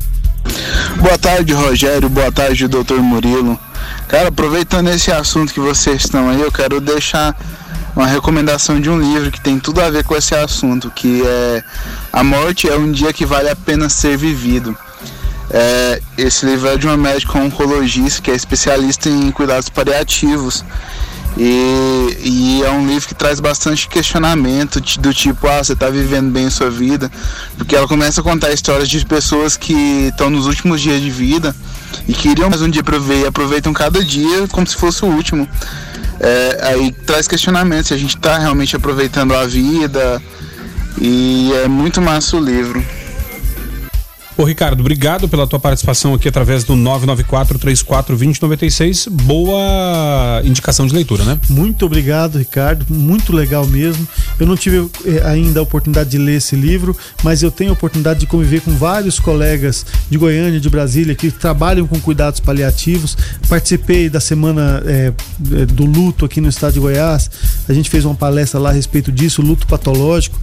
Boa 0.98 1.18
tarde, 1.18 1.54
Rogério. 1.54 2.10
Boa 2.10 2.32
tarde, 2.32 2.68
doutor 2.68 3.02
Murilo. 3.02 3.60
Cara, 4.08 4.30
aproveitando 4.30 4.90
esse 4.90 5.12
assunto 5.12 5.54
que 5.54 5.60
vocês 5.60 6.04
estão 6.04 6.30
aí, 6.30 6.42
eu 6.42 6.52
quero 6.52 6.80
deixar 6.80 7.36
uma 7.96 8.08
recomendação 8.08 8.80
de 8.80 8.90
um 8.90 9.00
livro 9.00 9.32
que 9.32 9.40
tem 9.40 9.58
tudo 9.58 9.82
a 9.82 9.90
ver 9.90 10.04
com 10.04 10.16
esse 10.16 10.36
assunto, 10.36 10.92
que 10.92 11.24
é 11.26 11.64
A 12.12 12.24
Morte 12.24 12.68
é 12.68 12.76
um 12.76 12.92
Dia 12.92 13.14
que 13.14 13.26
Vale 13.26 13.50
a 13.50 13.56
Pena 13.56 13.88
Ser 13.88 14.18
Vivido. 14.18 14.78
É, 15.50 16.02
esse 16.18 16.46
livro 16.46 16.68
é 16.68 16.78
de 16.78 16.86
uma 16.86 16.98
médica 16.98 17.38
oncologista 17.38 18.22
que 18.22 18.32
é 18.32 18.36
especialista 18.36 19.08
em 19.08 19.32
cuidados 19.32 19.70
paliativos. 19.70 20.66
E, 21.38 22.18
e, 22.24 22.64
é 22.64 22.72
um 22.72 22.88
livro 22.88 23.10
que 23.10 23.14
traz 23.14 23.42
bastante 23.42 23.90
questionamento 23.90 24.80
do 25.00 25.14
tipo, 25.14 25.48
ah, 25.48 25.62
você 25.62 25.74
está 25.74 25.90
vivendo 25.90 26.32
bem 26.32 26.46
a 26.46 26.50
sua 26.50 26.70
vida, 26.70 27.12
porque 27.58 27.76
ela 27.76 27.88
começa 27.90 28.22
a 28.22 28.24
contar 28.24 28.54
histórias 28.54 28.88
de 28.88 29.06
pessoas 29.06 29.58
que 29.58 30.08
estão 30.08 30.30
nos 30.30 30.48
últimos 30.48 30.80
dias 30.80 31.02
de 31.02 31.10
vida 31.10 31.54
e 32.08 32.14
queriam 32.14 32.50
mais 32.50 32.62
um 32.62 32.70
dia 32.70 32.84
para 32.84 32.98
ver 32.98 33.24
e 33.24 33.26
aproveitam 33.26 33.74
cada 33.74 34.02
dia 34.02 34.48
como 34.48 34.66
se 34.66 34.78
fosse 34.78 35.04
o 35.04 35.10
último 35.10 35.48
é, 36.20 36.60
aí 36.62 36.92
traz 37.06 37.28
questionamentos 37.28 37.88
se 37.88 37.94
a 37.94 37.98
gente 37.98 38.16
está 38.16 38.38
realmente 38.38 38.76
aproveitando 38.76 39.34
a 39.34 39.46
vida 39.46 40.22
e 41.00 41.52
é 41.64 41.68
muito 41.68 42.02
massa 42.02 42.38
o 42.38 42.40
livro. 42.40 42.84
Ô 44.38 44.44
Ricardo, 44.44 44.82
obrigado 44.82 45.30
pela 45.30 45.48
tua 45.48 45.62
participação 45.62 46.14
aqui 46.14 46.28
através 46.28 46.66
do 46.66 46.76
994 46.76 47.58
34 47.58 48.18
2096. 48.18 49.08
Boa 49.10 50.42
indicação 50.44 50.86
de 50.86 50.94
leitura, 50.94 51.24
né? 51.24 51.40
Muito 51.50 51.86
obrigado, 51.86 52.38
Ricardo. 52.38 52.86
Muito 52.90 53.32
legal 53.32 53.66
mesmo. 53.66 54.06
Eu 54.38 54.46
não 54.46 54.58
tive 54.58 54.90
eh, 55.06 55.22
ainda 55.24 55.62
a 55.62 55.64
oportunidade 55.64 56.10
de 56.10 56.18
ler 56.18 56.36
esse 56.36 56.54
livro, 56.54 56.94
mas 57.24 57.44
eu 57.44 57.50
tenho 57.50 57.70
a 57.70 57.74
oportunidade 57.74 58.20
de 58.20 58.26
conviver 58.26 58.60
com 58.60 58.72
vários 58.72 59.22
colegas 59.22 59.86
de 60.10 60.18
Goiânia, 60.18 60.60
de 60.60 60.70
Brasília, 60.70 61.16
que 61.16 61.32
trabalham 61.32 61.88
com 61.88 61.98
cuidados 62.02 62.42
paliativos. 62.42 63.18
Participei 63.48 64.10
da 64.10 64.20
semana 64.20 64.84
eh, 64.86 65.14
do 65.66 65.86
luto 65.86 66.26
aqui 66.26 66.42
no 66.42 66.50
estado 66.50 66.74
de 66.74 66.82
Goiás. 66.82 67.32
A 67.70 67.74
gente 67.74 67.90
fez 67.90 68.04
uma 68.04 68.16
palestra 68.16 68.60
lá 68.60 68.72
a 68.72 68.74
respeito 68.74 69.14
disso, 69.14 69.42
luto 69.42 69.66
patológico. 69.66 70.38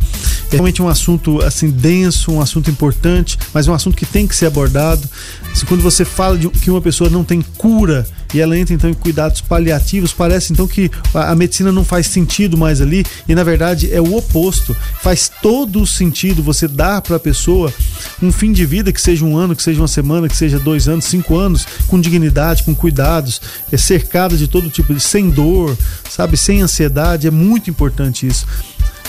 É 0.50 0.52
realmente 0.52 0.80
um 0.80 0.88
assunto 0.88 1.42
assim 1.42 1.68
denso, 1.70 2.32
um 2.32 2.40
assunto 2.40 2.70
importante, 2.70 3.38
mas 3.52 3.68
um 3.68 3.74
assunto 3.74 3.81
que 3.90 4.04
tem 4.04 4.26
que 4.26 4.36
ser 4.36 4.46
abordado. 4.46 5.08
Se 5.54 5.64
quando 5.64 5.82
você 5.82 6.04
fala 6.04 6.38
de 6.38 6.48
que 6.48 6.70
uma 6.70 6.80
pessoa 6.80 7.08
não 7.08 7.24
tem 7.24 7.42
cura 7.42 8.06
e 8.34 8.40
ela 8.40 8.56
entra 8.56 8.74
então 8.74 8.88
em 8.88 8.94
cuidados 8.94 9.40
paliativos, 9.40 10.12
parece 10.12 10.52
então 10.52 10.66
que 10.66 10.90
a, 11.14 11.34
medicina 11.34 11.72
não 11.72 11.84
faz 11.84 12.06
sentido 12.06 12.56
mais 12.56 12.80
ali 12.80 13.04
e 13.28 13.34
na 13.34 13.42
verdade 13.44 13.92
é 13.92 14.00
o 14.00 14.16
oposto. 14.16 14.76
Faz 15.00 15.30
todo 15.42 15.82
o 15.82 15.86
sentido 15.86 16.42
você 16.42 16.68
dar 16.68 17.02
para 17.02 17.16
a 17.16 17.20
pessoa 17.20 17.72
um 18.22 18.30
fim 18.30 18.52
de 18.52 18.64
vida 18.64 18.92
que 18.92 19.00
seja 19.00 19.24
um 19.24 19.36
ano, 19.36 19.56
que 19.56 19.62
seja 19.62 19.80
uma 19.80 19.88
semana, 19.88 20.28
que 20.28 20.36
seja 20.36 20.58
dois 20.58 20.88
anos, 20.88 21.04
cinco 21.04 21.36
anos, 21.36 21.66
com 21.86 22.00
dignidade, 22.00 22.62
com 22.62 22.74
cuidados, 22.74 23.40
é 23.70 23.76
cercado 23.76 24.36
de 24.36 24.46
todo 24.46 24.70
tipo 24.70 24.94
de 24.94 25.00
sem 25.00 25.30
dor, 25.30 25.76
sabe, 26.08 26.36
sem 26.36 26.62
ansiedade. 26.62 27.26
É 27.26 27.30
muito 27.30 27.68
importante 27.70 28.26
isso. 28.26 28.46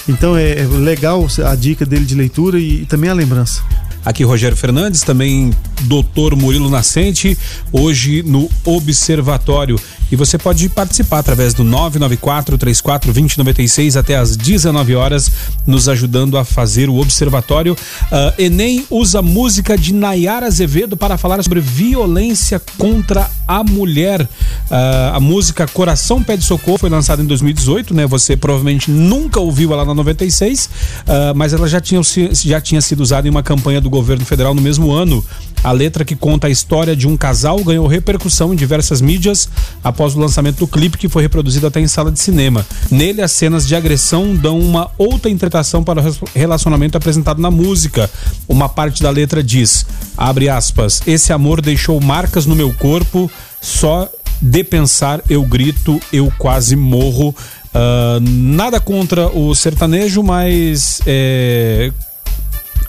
Então 0.07 0.35
é, 0.35 0.59
é 0.59 0.65
legal 0.65 1.25
a 1.45 1.55
dica 1.55 1.85
dele 1.85 2.05
de 2.05 2.15
leitura 2.15 2.59
e 2.59 2.85
também 2.85 3.09
a 3.09 3.13
lembrança. 3.13 3.61
Aqui 4.05 4.23
Rogério 4.23 4.57
Fernandes, 4.57 5.01
também 5.01 5.51
doutor 5.83 6.35
Murilo 6.35 6.69
Nascente, 6.69 7.37
hoje 7.71 8.21
no 8.23 8.49
Observatório. 8.65 9.79
E 10.11 10.15
você 10.15 10.37
pode 10.37 10.69
participar 10.69 11.19
através 11.19 11.55
do 11.55 11.63
994 11.63 12.55
34 12.55 13.11
2096 13.11 13.97
até 13.97 14.15
às 14.15 14.37
19 14.37 14.93
horas, 14.93 15.31
nos 15.65 15.89
ajudando 15.89 16.37
a 16.37 16.45
fazer 16.45 16.87
o 16.87 16.97
observatório. 16.97 17.73
Uh, 17.73 18.41
Enem 18.41 18.85
usa 18.91 19.23
música 19.23 19.75
de 19.75 19.91
Nayara 19.91 20.45
Azevedo 20.45 20.95
para 20.95 21.17
falar 21.17 21.41
sobre 21.41 21.59
violência 21.59 22.61
contra 22.77 23.27
a 23.47 23.63
mulher. 23.63 24.21
Uh, 24.21 25.15
a 25.15 25.19
música 25.19 25.65
Coração 25.67 26.21
Pede 26.21 26.43
Socorro 26.43 26.77
foi 26.77 26.89
lançada 26.89 27.23
em 27.23 27.25
2018, 27.25 27.93
né? 27.95 28.05
Você 28.05 28.37
provavelmente 28.37 28.91
nunca 28.91 29.39
ouviu 29.39 29.73
ela 29.73 29.83
na 29.83 29.95
96, 29.95 30.65
uh, 30.65 30.69
ah, 31.07 31.33
mas 31.35 31.53
ela 31.53 31.67
já 31.67 31.81
tinha, 31.81 32.01
já 32.31 32.61
tinha 32.61 32.81
sido 32.81 32.99
usada 33.01 33.27
em 33.27 33.31
uma 33.31 33.41
campanha 33.41 33.81
do 33.81 33.89
governo 33.93 34.25
federal 34.25 34.53
no 34.53 34.61
mesmo 34.61 34.91
ano. 34.91 35.23
A 35.63 35.71
letra 35.71 36.03
que 36.03 36.15
conta 36.15 36.47
a 36.47 36.49
história 36.49 36.93
de 36.93 37.07
um 37.07 37.15
casal 37.15 37.63
ganhou 37.63 37.87
repercussão 37.87 38.53
em 38.53 38.55
diversas 38.55 38.99
mídias 38.99 39.47
após 39.81 40.13
o 40.13 40.19
lançamento 40.19 40.57
do 40.57 40.67
clipe, 40.67 40.97
que 40.97 41.07
foi 41.07 41.21
reproduzido 41.23 41.65
até 41.65 41.79
em 41.79 41.87
sala 41.87 42.11
de 42.11 42.19
cinema. 42.19 42.65
Nele, 42.91 43.21
as 43.21 43.31
cenas 43.31 43.65
de 43.65 43.73
agressão 43.73 44.35
dão 44.35 44.59
uma 44.59 44.91
outra 44.97 45.31
interpretação 45.31 45.81
para 45.81 46.01
o 46.01 46.13
relacionamento 46.35 46.97
apresentado 46.97 47.41
na 47.41 47.49
música. 47.49 48.11
Uma 48.47 48.67
parte 48.67 49.01
da 49.01 49.09
letra 49.09 49.41
diz: 49.41 49.85
abre 50.17 50.49
aspas, 50.49 51.01
esse 51.07 51.31
amor 51.31 51.61
deixou 51.61 52.01
marcas 52.01 52.45
no 52.45 52.55
meu 52.55 52.73
corpo, 52.73 53.31
só 53.61 54.09
de 54.41 54.63
pensar 54.65 55.21
eu 55.29 55.43
grito, 55.43 55.97
eu 56.11 56.31
quase 56.37 56.75
morro. 56.75 57.33
Uh, 57.73 58.19
nada 58.19 58.79
contra 58.79 59.29
o 59.29 59.55
sertanejo, 59.55 60.21
mas 60.21 61.01
é, 61.07 61.91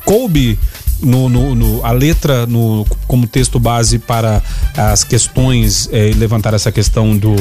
coube 0.05 0.59
no, 1.05 1.29
no, 1.29 1.55
no, 1.55 1.85
a 1.85 1.93
letra 1.93 2.47
no, 2.47 2.87
como 3.07 3.27
texto 3.27 3.59
base 3.59 3.99
para 3.99 4.43
as 4.77 5.05
questões 5.05 5.89
é, 5.93 6.11
levantar 6.17 6.55
essa 6.55 6.73
questão 6.73 7.17
do, 7.17 7.35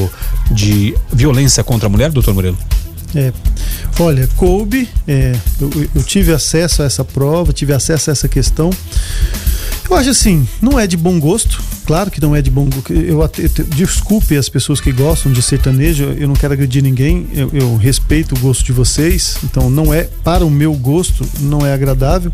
de 0.52 0.96
violência 1.12 1.64
contra 1.64 1.88
a 1.88 1.90
mulher, 1.90 2.12
doutor 2.12 2.34
Murilo? 2.34 2.58
É, 3.16 3.32
olha, 4.00 4.28
coube, 4.36 4.90
é, 5.08 5.36
eu, 5.62 5.70
eu 5.96 6.04
tive 6.04 6.34
acesso 6.34 6.82
a 6.82 6.86
essa 6.86 7.06
prova, 7.06 7.54
tive 7.54 7.74
acesso 7.74 8.10
a 8.10 8.14
essa 8.14 8.28
questão. 8.28 8.72
Eu 9.90 9.96
acho 9.96 10.10
assim, 10.10 10.48
não 10.62 10.80
é 10.80 10.88
de 10.88 10.98
bom 10.98 11.20
gosto, 11.20 11.62
claro 11.86 12.10
que 12.10 12.22
não 12.22 12.36
é 12.36 12.42
de 12.42 12.50
bom 12.50 12.68
eu, 12.90 13.20
desculpe 13.76 14.38
as 14.38 14.50
pessoas 14.50 14.80
que 14.80 14.92
gostam 14.92 15.32
de 15.32 15.42
sertanejo, 15.42 16.04
eu 16.04 16.28
não 16.28 16.36
quero 16.36 16.54
agredir 16.54 16.82
ninguém, 16.82 17.28
eu, 17.34 17.50
eu, 17.54 17.76
respeito 17.76 18.36
o 18.36 18.40
gosto 18.40 18.64
de 18.64 18.72
vocês, 18.72 19.38
então 19.44 19.70
não 19.70 19.94
é, 19.94 20.10
para 20.24 20.46
o 20.46 20.50
meu 20.50 20.74
gosto, 20.74 21.26
não 21.42 21.66
é 21.66 21.74
agradável. 21.74 22.32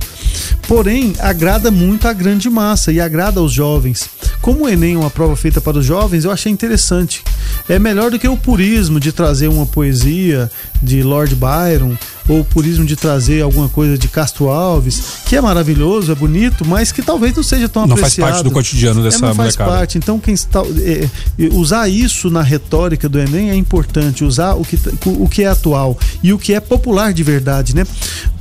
Porém, 0.68 1.14
agrada 1.20 1.72
muito 1.72 2.08
a 2.08 2.14
grande 2.14 2.50
massa 2.50 2.92
e 2.92 3.00
agrada 3.00 3.40
aos 3.40 3.52
jovens. 3.52 4.10
Como 4.42 4.66
o 4.66 4.70
Enem 4.70 4.94
é 4.94 4.98
uma 4.98 5.10
prova 5.10 5.36
feita 5.36 5.60
para 5.60 5.78
os 5.78 5.86
jovens, 5.86 6.24
eu 6.24 6.32
achei 6.32 6.52
interessante. 6.52 7.24
É 7.68 7.78
melhor 7.78 8.12
do 8.12 8.20
que 8.20 8.28
o 8.28 8.38
purismo 8.38 9.00
de 9.00 9.12
trazer 9.12 9.48
uma 9.48 9.66
poesia 9.66 10.50
de 10.82 11.04
Lord 11.04 11.36
Byron 11.36 11.98
ou 12.30 12.42
o 12.42 12.46
purismo 12.46 12.86
de 12.86 12.96
trazer 12.96 13.42
alguma 13.42 13.68
coisa 13.68 13.98
de 13.98 14.08
Castro 14.08 14.50
Alves, 14.50 15.02
que 15.26 15.36
é 15.36 15.42
maravilhoso, 15.42 16.12
é 16.12 16.16
bonito, 16.16 16.64
mas 16.64 16.92
que 16.92 17.02
talvez 17.02 17.36
não 17.36 17.42
seja 17.42 17.68
tão 17.68 17.88
não 17.88 17.96
apreciado. 17.96 18.20
Não 18.20 18.28
faz 18.28 18.36
parte 18.36 18.44
do 18.44 18.52
cotidiano 18.52 19.04
dessa 19.04 19.18
é, 19.18 19.22
não 19.22 19.36
faz 19.36 19.56
molecada. 19.58 19.72
parte. 19.72 19.98
Então, 19.98 20.20
quem 20.20 20.36
está, 20.36 20.62
é, 20.62 21.10
usar 21.52 21.90
isso 21.90 22.30
na 22.30 22.44
retórica 22.44 23.10
do 23.10 23.20
Enem 23.20 23.50
é 23.50 23.56
importante, 23.56 24.24
usar 24.24 24.54
o 24.54 24.64
que, 24.64 24.80
o 25.06 25.28
que 25.28 25.44
é 25.44 25.48
atual 25.48 25.98
e 26.22 26.32
o 26.32 26.38
que 26.38 26.54
é 26.54 26.60
popular 26.60 27.12
de 27.12 27.24
verdade, 27.24 27.76
né? 27.76 27.86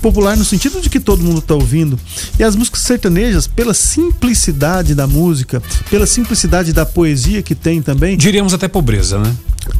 Popular 0.02 0.36
no 0.36 0.44
sentido 0.44 0.80
de 0.80 0.90
que 0.90 1.00
todo 1.00 1.24
mundo 1.24 1.38
está 1.38 1.54
ouvindo. 1.54 1.98
E 2.38 2.44
as 2.44 2.54
músicas 2.54 2.82
sertanejas, 2.82 3.46
pela 3.46 3.72
simplicidade 3.72 4.94
da 4.94 5.06
música, 5.06 5.62
pela 5.88 6.06
simplicidade 6.06 6.72
da 6.74 6.84
poesia 6.84 7.42
que 7.42 7.54
tem 7.54 7.80
também. 7.80 8.16
Diríamos 8.18 8.52
até 8.52 8.68
pobreza, 8.68 9.18
né? 9.18 9.34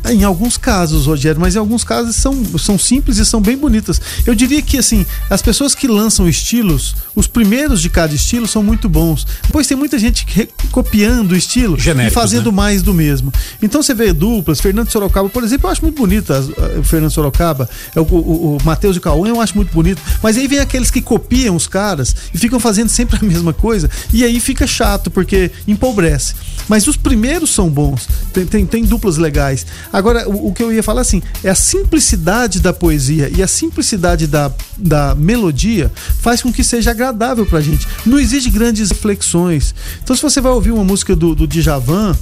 Em 0.07 0.25
alguns 0.25 0.57
casos, 0.57 1.07
Rogério, 1.07 1.41
mas 1.41 1.55
em 1.55 1.59
alguns 1.59 1.85
casos 1.85 2.17
são, 2.17 2.45
são 2.59 2.79
simples 2.79 3.19
e 3.19 3.25
são 3.25 3.41
bem 3.41 3.57
bonitas. 3.57 3.98
Eu 4.27 4.35
diria 4.35 4.61
que, 4.63 4.79
assim, 4.79 5.05
as 5.31 5.43
pessoas 5.43 5.75
que 5.75 5.87
lançam 5.87 6.29
estilos, 6.29 6.95
os 7.15 7.27
primeiros 7.27 7.81
de 7.81 7.89
cada 7.91 8.15
estilo 8.15 8.47
são 8.47 8.63
muito 8.63 8.89
bons. 8.89 9.27
Depois 9.45 9.67
tem 9.67 9.77
muita 9.77 9.99
gente 9.99 10.27
copiando 10.71 11.33
o 11.33 11.37
estilo 11.37 11.77
e 11.77 11.81
Genéricos, 11.81 12.15
fazendo 12.15 12.51
né? 12.51 12.57
mais 12.57 12.83
do 12.83 12.93
mesmo. 12.95 13.33
Então 13.63 13.83
você 13.83 13.95
vê 13.95 14.13
duplas, 14.13 14.61
Fernando 14.61 14.91
Sorocaba, 14.91 15.29
por 15.29 15.43
exemplo, 15.45 15.67
eu 15.69 15.73
acho 15.73 15.83
muito 15.83 15.97
bonito 15.97 16.33
as- 16.33 16.49
o 16.49 16.83
Fernando 16.83 17.11
Sorocaba, 17.11 17.69
é 17.95 18.01
o, 18.01 18.05
o, 18.05 18.57
o 18.57 18.59
Matheus 18.65 18.97
e 18.97 19.01
Cauã 19.01 19.29
eu 19.29 19.41
acho 19.41 19.55
muito 19.57 19.73
bonito. 19.73 20.01
Mas 20.23 20.37
aí 20.37 20.47
vem 20.47 20.59
aqueles 20.59 20.91
que 20.91 21.01
copiam 21.01 21.55
os 21.57 21.67
caras 21.67 22.15
e 22.33 22.39
ficam 22.39 22.59
fazendo 22.61 22.89
sempre 22.89 23.19
a 23.21 23.23
mesma 23.25 23.53
coisa. 23.53 23.91
E 24.13 24.25
aí 24.25 24.39
fica 24.41 24.67
chato, 24.67 25.11
porque 25.11 25.51
empobrece. 25.67 26.35
Mas 26.69 26.87
os 26.87 26.97
primeiros 26.97 27.51
são 27.51 27.69
bons, 27.71 28.07
tem, 28.33 28.45
tem, 28.47 28.67
tem 28.67 28.85
duplas 28.85 29.17
legais. 29.17 29.65
Agora, 29.93 30.29
o, 30.29 30.49
o 30.49 30.53
que 30.53 30.63
eu 30.63 30.73
ia 30.73 30.83
falar 30.83 31.01
assim, 31.01 31.23
é 31.43 31.49
a 31.49 31.55
simplicidade 31.55 32.61
da 32.61 32.73
poesia 32.73 33.31
e 33.35 33.43
a 33.43 33.47
simplicidade 33.47 33.88
da, 33.97 34.51
da 34.77 35.15
melodia 35.15 35.91
faz 36.21 36.43
com 36.43 36.53
que 36.53 36.65
seja 36.65 36.91
agradável 36.91 37.47
pra 37.47 37.61
gente. 37.61 37.87
Não 38.05 38.19
exige 38.19 38.51
grandes 38.51 38.91
reflexões. 38.91 39.75
Então, 40.03 40.15
se 40.15 40.23
você 40.23 40.41
vai 40.41 40.53
ouvir 40.53 40.73
uma 40.73 40.85
música 40.85 41.15
do, 41.15 41.35
do 41.35 41.47
Djavan, 41.47 42.17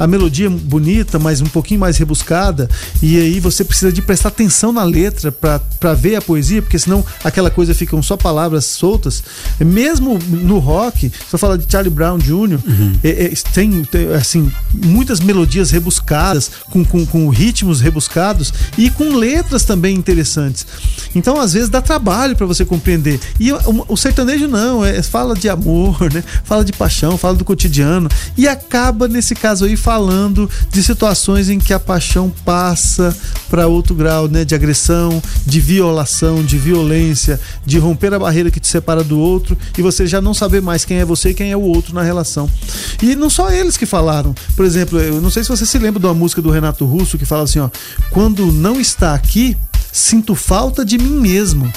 a 0.00 0.06
melodia 0.06 0.46
é 0.46 0.48
bonita, 0.48 1.18
mas 1.18 1.42
um 1.42 1.46
pouquinho 1.46 1.78
mais 1.78 1.98
rebuscada, 1.98 2.70
e 3.02 3.18
aí 3.18 3.38
você 3.38 3.62
precisa 3.62 3.92
de 3.92 4.00
prestar 4.00 4.30
atenção 4.30 4.72
na 4.72 4.82
letra 4.82 5.30
para 5.30 5.92
ver 5.92 6.16
a 6.16 6.22
poesia, 6.22 6.62
porque 6.62 6.78
senão 6.78 7.04
aquela 7.22 7.50
coisa 7.50 7.74
ficam 7.74 8.02
só 8.02 8.16
palavras 8.16 8.64
soltas. 8.64 9.22
Mesmo 9.60 10.18
no 10.30 10.58
rock, 10.58 11.12
eu 11.30 11.38
falar 11.38 11.58
de 11.58 11.70
Charlie 11.70 11.92
Brown 11.92 12.16
Jr., 12.16 12.58
é- 13.04 13.26
é- 13.26 13.32
tem, 13.52 13.84
tem, 13.84 14.10
assim 14.14 14.50
muitas 14.72 15.20
melodias 15.20 15.70
rebuscadas, 15.70 16.50
com, 16.70 16.82
com, 16.82 17.04
com 17.04 17.28
ritmos 17.28 17.82
rebuscados 17.82 18.54
e 18.78 18.88
com 18.88 19.14
letras 19.14 19.64
também 19.64 19.94
interessantes. 19.94 20.66
Então, 21.14 21.38
às 21.38 21.52
vezes, 21.52 21.68
dá 21.68 21.82
trabalho 21.82 22.34
para 22.34 22.46
você 22.46 22.64
compreender. 22.64 23.20
E 23.38 23.52
o, 23.52 23.84
o 23.86 23.96
sertanejo 23.98 24.48
não, 24.48 24.82
é, 24.82 25.02
fala 25.02 25.34
de 25.34 25.48
amor, 25.50 26.10
né? 26.10 26.24
fala 26.42 26.64
de 26.64 26.72
paixão, 26.72 27.18
fala 27.18 27.34
do 27.34 27.44
cotidiano, 27.44 28.08
e 28.34 28.48
acaba, 28.48 29.06
nesse 29.06 29.34
caso 29.34 29.66
aí, 29.66 29.76
falando 29.76 29.89
de 30.70 30.82
situações 30.82 31.48
em 31.48 31.58
que 31.58 31.72
a 31.72 31.80
paixão 31.80 32.32
passa 32.44 33.16
para 33.48 33.66
outro 33.66 33.94
grau, 33.94 34.28
né? 34.28 34.44
De 34.44 34.54
agressão, 34.54 35.22
de 35.44 35.60
violação, 35.60 36.44
de 36.44 36.56
violência, 36.58 37.40
de 37.64 37.78
romper 37.78 38.14
a 38.14 38.18
barreira 38.18 38.50
que 38.50 38.60
te 38.60 38.68
separa 38.68 39.02
do 39.02 39.18
outro 39.18 39.56
e 39.76 39.82
você 39.82 40.06
já 40.06 40.20
não 40.20 40.32
saber 40.34 40.62
mais 40.62 40.84
quem 40.84 40.98
é 40.98 41.04
você 41.04 41.30
e 41.30 41.34
quem 41.34 41.50
é 41.50 41.56
o 41.56 41.62
outro 41.62 41.94
na 41.94 42.02
relação. 42.02 42.48
E 43.02 43.16
não 43.16 43.30
só 43.30 43.50
eles 43.50 43.76
que 43.76 43.86
falaram. 43.86 44.34
Por 44.54 44.64
exemplo, 44.64 45.00
eu 45.00 45.20
não 45.20 45.30
sei 45.30 45.42
se 45.42 45.48
você 45.48 45.66
se 45.66 45.78
lembra 45.78 46.00
de 46.00 46.06
uma 46.06 46.14
música 46.14 46.40
do 46.42 46.50
Renato 46.50 46.84
Russo 46.84 47.18
que 47.18 47.24
fala 47.24 47.44
assim, 47.44 47.58
ó: 47.58 47.70
"Quando 48.10 48.52
não 48.52 48.80
está 48.80 49.14
aqui, 49.14 49.56
sinto 49.92 50.34
falta 50.34 50.84
de 50.84 50.98
mim 50.98 51.20
mesmo". 51.20 51.70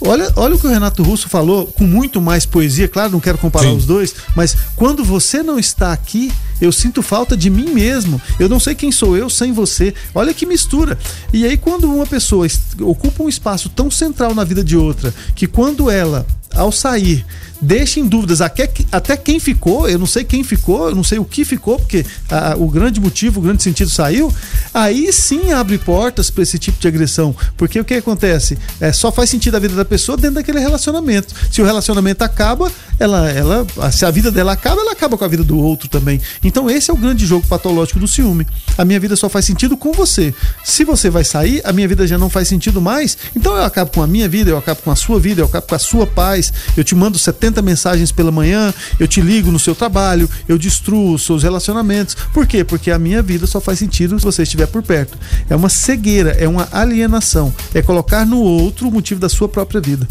Olha, 0.00 0.32
olha 0.36 0.54
o 0.54 0.58
que 0.58 0.66
o 0.66 0.70
Renato 0.70 1.02
Russo 1.02 1.28
falou, 1.28 1.66
com 1.66 1.84
muito 1.84 2.20
mais 2.20 2.46
poesia, 2.46 2.88
claro, 2.88 3.12
não 3.12 3.20
quero 3.20 3.38
comparar 3.38 3.68
Sim. 3.68 3.76
os 3.76 3.84
dois, 3.84 4.14
mas 4.34 4.56
quando 4.74 5.04
você 5.04 5.42
não 5.42 5.58
está 5.58 5.92
aqui, 5.92 6.32
eu 6.60 6.72
sinto 6.72 7.02
falta 7.02 7.36
de 7.36 7.48
mim 7.48 7.70
mesmo. 7.70 8.20
Eu 8.38 8.48
não 8.48 8.60
sei 8.60 8.74
quem 8.74 8.92
sou 8.92 9.16
eu 9.16 9.30
sem 9.30 9.52
você. 9.52 9.94
Olha 10.14 10.34
que 10.34 10.44
mistura. 10.44 10.98
E 11.32 11.46
aí, 11.46 11.56
quando 11.56 11.90
uma 11.92 12.06
pessoa 12.06 12.46
ocupa 12.82 13.22
um 13.22 13.28
espaço 13.28 13.68
tão 13.70 13.90
central 13.90 14.34
na 14.34 14.44
vida 14.44 14.62
de 14.62 14.76
outra, 14.76 15.14
que 15.34 15.46
quando 15.46 15.90
ela, 15.90 16.26
ao 16.54 16.72
sair, 16.72 17.24
deixa 17.60 18.00
em 18.00 18.06
dúvidas 18.06 18.40
até, 18.40 18.70
até 18.90 19.16
quem 19.16 19.38
ficou, 19.38 19.88
eu 19.88 19.98
não 19.98 20.06
sei 20.06 20.24
quem 20.24 20.42
ficou, 20.42 20.88
eu 20.88 20.94
não 20.94 21.04
sei 21.04 21.18
o 21.18 21.24
que 21.24 21.44
ficou, 21.44 21.78
porque 21.78 22.04
ah, 22.30 22.54
o 22.56 22.68
grande 22.68 23.00
motivo, 23.00 23.40
o 23.40 23.42
grande 23.42 23.62
sentido 23.62 23.90
saiu, 23.90 24.32
aí 24.72 25.12
sim 25.12 25.52
abre 25.52 25.76
portas 25.78 26.30
para 26.30 26.42
esse 26.42 26.58
tipo 26.58 26.80
de 26.80 26.88
agressão. 26.88 27.34
Porque 27.56 27.78
o 27.78 27.84
que 27.84 27.94
acontece? 27.94 28.58
É, 28.80 28.92
só 28.92 29.12
faz 29.12 29.28
sentido 29.28 29.56
a 29.56 29.58
vida 29.58 29.74
da 29.74 29.84
pessoa 29.84 30.16
dentro 30.16 30.36
daquele 30.36 30.58
relacionamento. 30.58 31.34
Se 31.50 31.60
o 31.60 31.64
relacionamento 31.64 32.24
acaba, 32.24 32.70
ela, 32.98 33.30
ela, 33.30 33.66
se 33.92 34.04
a 34.04 34.10
vida 34.10 34.30
dela 34.30 34.52
acaba, 34.52 34.80
ela 34.80 34.92
acaba 34.92 35.16
com 35.18 35.24
a 35.24 35.28
vida 35.28 35.44
do 35.44 35.58
outro 35.58 35.88
também. 35.88 36.20
Então 36.42 36.70
esse 36.70 36.90
é 36.90 36.94
o 36.94 36.96
grande 36.96 37.26
jogo 37.26 37.46
patológico 37.46 37.98
do 37.98 38.08
ciúme. 38.08 38.46
A 38.78 38.84
minha 38.84 38.98
vida 38.98 39.16
só 39.16 39.28
faz 39.28 39.44
sentido 39.44 39.76
com 39.76 39.92
você. 39.92 40.34
Se 40.64 40.84
você 40.84 41.10
vai 41.10 41.24
sair, 41.24 41.60
a 41.64 41.72
minha 41.72 41.88
vida 41.88 42.06
já 42.06 42.16
não 42.16 42.30
faz 42.30 42.48
sentido 42.48 42.80
mais. 42.80 43.18
Então 43.36 43.54
eu 43.56 43.64
acabo 43.64 43.90
com 43.90 44.02
a 44.02 44.06
minha 44.06 44.28
vida, 44.28 44.50
eu 44.50 44.58
acabo 44.58 44.80
com 44.82 44.90
a 44.90 44.96
sua 44.96 45.18
vida, 45.18 45.42
eu 45.42 45.46
acabo 45.46 45.66
com 45.66 45.74
a 45.74 45.78
sua 45.78 46.06
paz. 46.06 46.39
Eu 46.76 46.84
te 46.84 46.94
mando 46.94 47.18
70 47.18 47.60
mensagens 47.60 48.12
pela 48.12 48.30
manhã, 48.30 48.72
eu 48.98 49.06
te 49.06 49.20
ligo 49.20 49.50
no 49.50 49.58
seu 49.58 49.74
trabalho, 49.74 50.28
eu 50.48 50.56
destruo 50.56 51.14
os 51.14 51.24
seus 51.24 51.42
relacionamentos. 51.42 52.16
Por 52.32 52.46
quê? 52.46 52.64
Porque 52.64 52.90
a 52.90 52.98
minha 52.98 53.22
vida 53.22 53.46
só 53.46 53.60
faz 53.60 53.78
sentido 53.78 54.18
se 54.18 54.24
você 54.24 54.42
estiver 54.42 54.66
por 54.66 54.82
perto. 54.82 55.18
É 55.48 55.56
uma 55.56 55.68
cegueira, 55.68 56.30
é 56.30 56.48
uma 56.48 56.68
alienação. 56.72 57.52
É 57.74 57.82
colocar 57.82 58.24
no 58.24 58.38
outro 58.40 58.88
o 58.88 58.90
motivo 58.90 59.20
da 59.20 59.28
sua 59.28 59.48
própria 59.48 59.80
vida. 59.80 60.06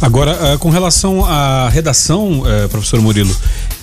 Agora, 0.00 0.54
ah, 0.54 0.58
com 0.58 0.70
relação 0.70 1.24
à 1.24 1.68
redação, 1.68 2.42
eh, 2.46 2.68
professor 2.68 3.00
Murilo, 3.00 3.34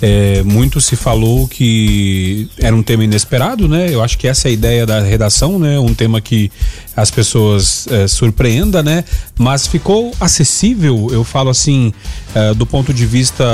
eh, 0.01 0.43
muito 0.43 0.79
se 0.79 0.95
falou 0.95 1.47
que 1.47 2.47
era 2.57 2.75
um 2.75 2.81
tema 2.81 3.03
inesperado, 3.03 3.67
né? 3.67 3.93
Eu 3.93 4.01
acho 4.01 4.17
que 4.17 4.27
essa 4.27 4.47
é 4.47 4.49
a 4.49 4.51
ideia 4.51 4.85
da 4.85 5.01
redação, 5.01 5.59
né? 5.59 5.77
Um 5.79 5.93
tema 5.93 6.21
que 6.21 6.51
as 6.95 7.11
pessoas 7.11 7.87
eh, 7.91 8.07
surpreenda, 8.07 8.81
né? 8.81 9.03
Mas 9.37 9.67
ficou 9.67 10.13
acessível, 10.19 11.09
eu 11.11 11.23
falo 11.23 11.49
assim, 11.49 11.93
eh, 12.33 12.53
do 12.53 12.65
ponto 12.65 12.93
de 12.93 13.05
vista 13.05 13.45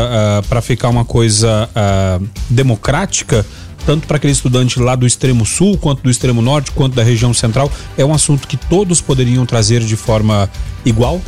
para 0.47 0.61
ficar 0.61 0.89
uma 0.89 1.05
coisa 1.05 1.69
ah, 1.75 2.19
democrática 2.49 3.45
tanto 3.85 4.07
para 4.07 4.17
aquele 4.17 4.33
estudante 4.33 4.79
lá 4.79 4.95
do 4.95 5.05
extremo 5.05 5.45
sul, 5.45 5.77
quanto 5.77 6.01
do 6.01 6.09
extremo 6.09 6.41
norte, 6.41 6.71
quanto 6.71 6.95
da 6.95 7.03
região 7.03 7.33
central, 7.33 7.71
é 7.95 8.03
um 8.03 8.13
assunto 8.13 8.47
que 8.47 8.57
todos 8.57 8.99
poderiam 8.99 9.45
trazer 9.45 9.81
de 9.81 9.95
forma 9.95 10.49
igual? 10.83 11.21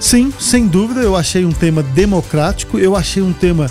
Sim, 0.00 0.32
sem 0.38 0.66
dúvida, 0.66 1.00
eu 1.00 1.14
achei 1.14 1.44
um 1.44 1.52
tema 1.52 1.82
democrático, 1.82 2.78
eu 2.78 2.96
achei 2.96 3.22
um 3.22 3.32
tema 3.32 3.70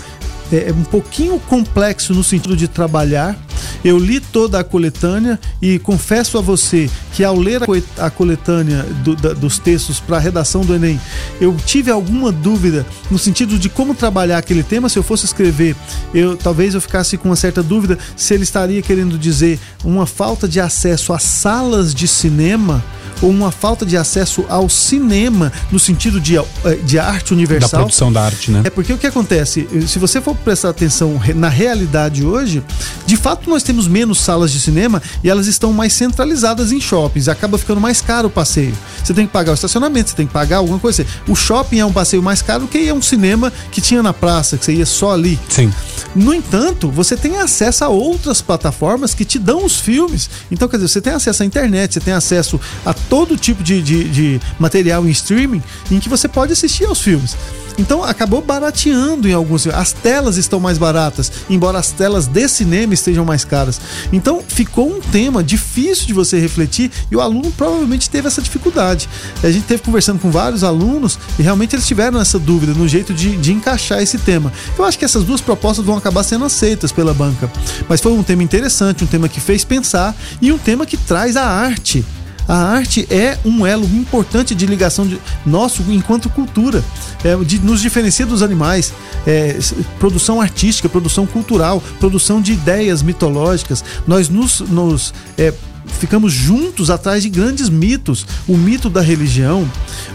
é, 0.52 0.72
um 0.72 0.84
pouquinho 0.84 1.38
complexo 1.40 2.14
no 2.14 2.22
sentido 2.22 2.56
de 2.56 2.68
trabalhar. 2.68 3.36
Eu 3.84 3.98
li 3.98 4.20
toda 4.20 4.60
a 4.60 4.64
coletânea 4.64 5.38
e 5.60 5.78
confesso 5.78 6.38
a 6.38 6.40
você 6.40 6.88
que 7.12 7.24
ao 7.24 7.38
ler 7.38 7.62
a 7.62 7.66
co- 7.66 7.82
a 7.98 8.10
coletânea 8.10 8.82
do- 9.04 9.16
da- 9.16 9.32
dos 9.32 9.58
textos 9.58 9.98
para 10.00 10.16
a 10.16 10.20
redação 10.20 10.62
do 10.64 10.74
Enem, 10.74 11.00
eu 11.40 11.56
tive 11.66 11.90
alguma 11.90 12.30
dúvida 12.32 12.86
no 13.10 13.18
sentido 13.18 13.58
de 13.58 13.68
como 13.68 13.94
trabalhar 13.94 14.38
aquele 14.38 14.62
tema. 14.62 14.88
Se 14.88 14.98
eu 14.98 15.02
fosse 15.02 15.24
escrever, 15.26 15.74
eu 16.14 16.36
talvez 16.36 16.74
eu 16.74 16.80
ficasse 16.80 17.16
com 17.16 17.28
uma 17.28 17.36
certa 17.36 17.62
dúvida 17.62 17.98
se 18.16 18.34
ele 18.34 18.44
estaria 18.44 18.82
querendo 18.82 19.18
dizer 19.18 19.58
uma 19.84 20.06
falta 20.06 20.46
de 20.48 20.60
acesso 20.60 21.12
a 21.12 21.18
salas 21.18 21.94
de 21.94 22.06
cinema 22.06 22.82
ou 23.20 23.30
uma 23.30 23.52
falta 23.52 23.86
de 23.86 23.96
acesso 23.96 24.44
ao 24.48 24.68
cinema 24.68 25.52
no 25.70 25.78
sentido 25.78 26.20
de, 26.20 26.36
eh, 26.36 26.42
de 26.84 26.98
arte 26.98 27.28
Da 27.30 27.34
universal. 27.36 27.80
produção 27.80 28.12
da 28.12 28.22
arte, 28.24 28.50
né? 28.50 28.62
É 28.64 28.70
porque 28.70 28.92
o 28.92 28.98
que 28.98 29.06
acontece? 29.06 29.68
Se 29.86 29.98
você 29.98 30.20
for 30.20 30.34
prestar 30.34 30.70
atenção 30.70 31.20
na 31.36 31.48
realidade 31.48 32.24
hoje, 32.24 32.62
de 33.06 33.16
fato 33.16 33.41
nós 33.48 33.62
temos 33.62 33.86
menos 33.88 34.20
salas 34.20 34.52
de 34.52 34.60
cinema 34.60 35.02
e 35.22 35.30
elas 35.30 35.46
estão 35.46 35.72
mais 35.72 35.92
centralizadas 35.92 36.72
em 36.72 36.80
shoppings. 36.80 37.28
Acaba 37.28 37.58
ficando 37.58 37.80
mais 37.80 38.00
caro 38.00 38.28
o 38.28 38.30
passeio. 38.30 38.76
Você 39.02 39.12
tem 39.14 39.26
que 39.26 39.32
pagar 39.32 39.52
o 39.52 39.54
estacionamento, 39.54 40.10
você 40.10 40.16
tem 40.16 40.26
que 40.26 40.32
pagar 40.32 40.58
alguma 40.58 40.78
coisa. 40.78 41.06
O 41.28 41.34
shopping 41.34 41.78
é 41.78 41.84
um 41.84 41.92
passeio 41.92 42.22
mais 42.22 42.42
caro 42.42 42.66
que 42.66 42.88
é 42.88 42.94
um 42.94 43.02
cinema 43.02 43.52
que 43.70 43.80
tinha 43.80 44.02
na 44.02 44.12
praça, 44.12 44.56
que 44.56 44.64
você 44.64 44.74
ia 44.74 44.86
só 44.86 45.12
ali. 45.12 45.38
Sim. 45.48 45.72
No 46.14 46.34
entanto, 46.34 46.90
você 46.90 47.16
tem 47.16 47.38
acesso 47.38 47.84
a 47.84 47.88
outras 47.88 48.40
plataformas 48.40 49.14
que 49.14 49.24
te 49.24 49.38
dão 49.38 49.64
os 49.64 49.80
filmes. 49.80 50.28
Então, 50.50 50.68
quer 50.68 50.76
dizer, 50.76 50.88
você 50.88 51.00
tem 51.00 51.12
acesso 51.12 51.42
à 51.42 51.46
internet, 51.46 51.94
você 51.94 52.00
tem 52.00 52.14
acesso 52.14 52.60
a 52.84 52.92
todo 52.92 53.36
tipo 53.36 53.62
de, 53.62 53.80
de, 53.82 54.04
de 54.08 54.40
material 54.58 55.06
em 55.06 55.10
streaming 55.10 55.62
em 55.90 55.98
que 55.98 56.08
você 56.08 56.28
pode 56.28 56.52
assistir 56.52 56.84
aos 56.84 57.00
filmes. 57.00 57.36
Então 57.78 58.02
acabou 58.02 58.40
barateando 58.40 59.28
em 59.28 59.32
alguns. 59.32 59.66
As 59.66 59.92
telas 59.92 60.36
estão 60.36 60.60
mais 60.60 60.78
baratas, 60.78 61.32
embora 61.48 61.78
as 61.78 61.90
telas 61.92 62.26
de 62.26 62.48
cinema 62.48 62.94
estejam 62.94 63.24
mais 63.24 63.44
caras. 63.44 63.80
Então 64.12 64.42
ficou 64.46 64.90
um 64.90 65.00
tema 65.00 65.42
difícil 65.42 66.06
de 66.06 66.12
você 66.12 66.38
refletir 66.38 66.90
e 67.10 67.16
o 67.16 67.20
aluno 67.20 67.50
provavelmente 67.52 68.10
teve 68.10 68.28
essa 68.28 68.42
dificuldade. 68.42 69.08
A 69.42 69.50
gente 69.50 69.64
teve 69.64 69.82
conversando 69.82 70.18
com 70.18 70.30
vários 70.30 70.64
alunos 70.64 71.18
e 71.38 71.42
realmente 71.42 71.74
eles 71.74 71.86
tiveram 71.86 72.20
essa 72.20 72.38
dúvida 72.38 72.72
no 72.74 72.86
jeito 72.88 73.12
de, 73.14 73.36
de 73.36 73.52
encaixar 73.52 74.00
esse 74.00 74.18
tema. 74.18 74.52
Eu 74.78 74.84
acho 74.84 74.98
que 74.98 75.04
essas 75.04 75.24
duas 75.24 75.40
propostas 75.40 75.84
vão 75.84 75.96
acabar 75.96 76.22
sendo 76.22 76.44
aceitas 76.44 76.92
pela 76.92 77.14
banca. 77.14 77.50
Mas 77.88 78.00
foi 78.00 78.12
um 78.12 78.22
tema 78.22 78.42
interessante, 78.42 79.04
um 79.04 79.06
tema 79.06 79.28
que 79.28 79.40
fez 79.40 79.64
pensar 79.64 80.14
e 80.40 80.52
um 80.52 80.58
tema 80.58 80.86
que 80.86 80.96
traz 80.96 81.36
a 81.36 81.44
arte. 81.44 82.04
A 82.48 82.56
arte 82.56 83.06
é 83.10 83.38
um 83.44 83.66
elo 83.66 83.84
importante 83.84 84.54
de 84.54 84.66
ligação 84.66 85.06
de 85.06 85.20
nosso 85.46 85.82
enquanto 85.88 86.28
cultura, 86.28 86.82
é, 87.24 87.36
de, 87.44 87.58
nos 87.60 87.80
diferencia 87.80 88.26
dos 88.26 88.42
animais. 88.42 88.92
É, 89.26 89.58
produção 89.98 90.40
artística, 90.40 90.88
produção 90.88 91.26
cultural, 91.26 91.82
produção 92.00 92.40
de 92.40 92.52
ideias 92.52 93.02
mitológicas. 93.02 93.84
Nós 94.06 94.28
nos, 94.28 94.60
nos, 94.60 95.14
é, 95.38 95.52
ficamos 95.86 96.32
juntos 96.32 96.90
atrás 96.90 97.22
de 97.22 97.28
grandes 97.28 97.68
mitos. 97.68 98.26
O 98.48 98.56
mito 98.56 98.90
da 98.90 99.00
religião. 99.00 99.68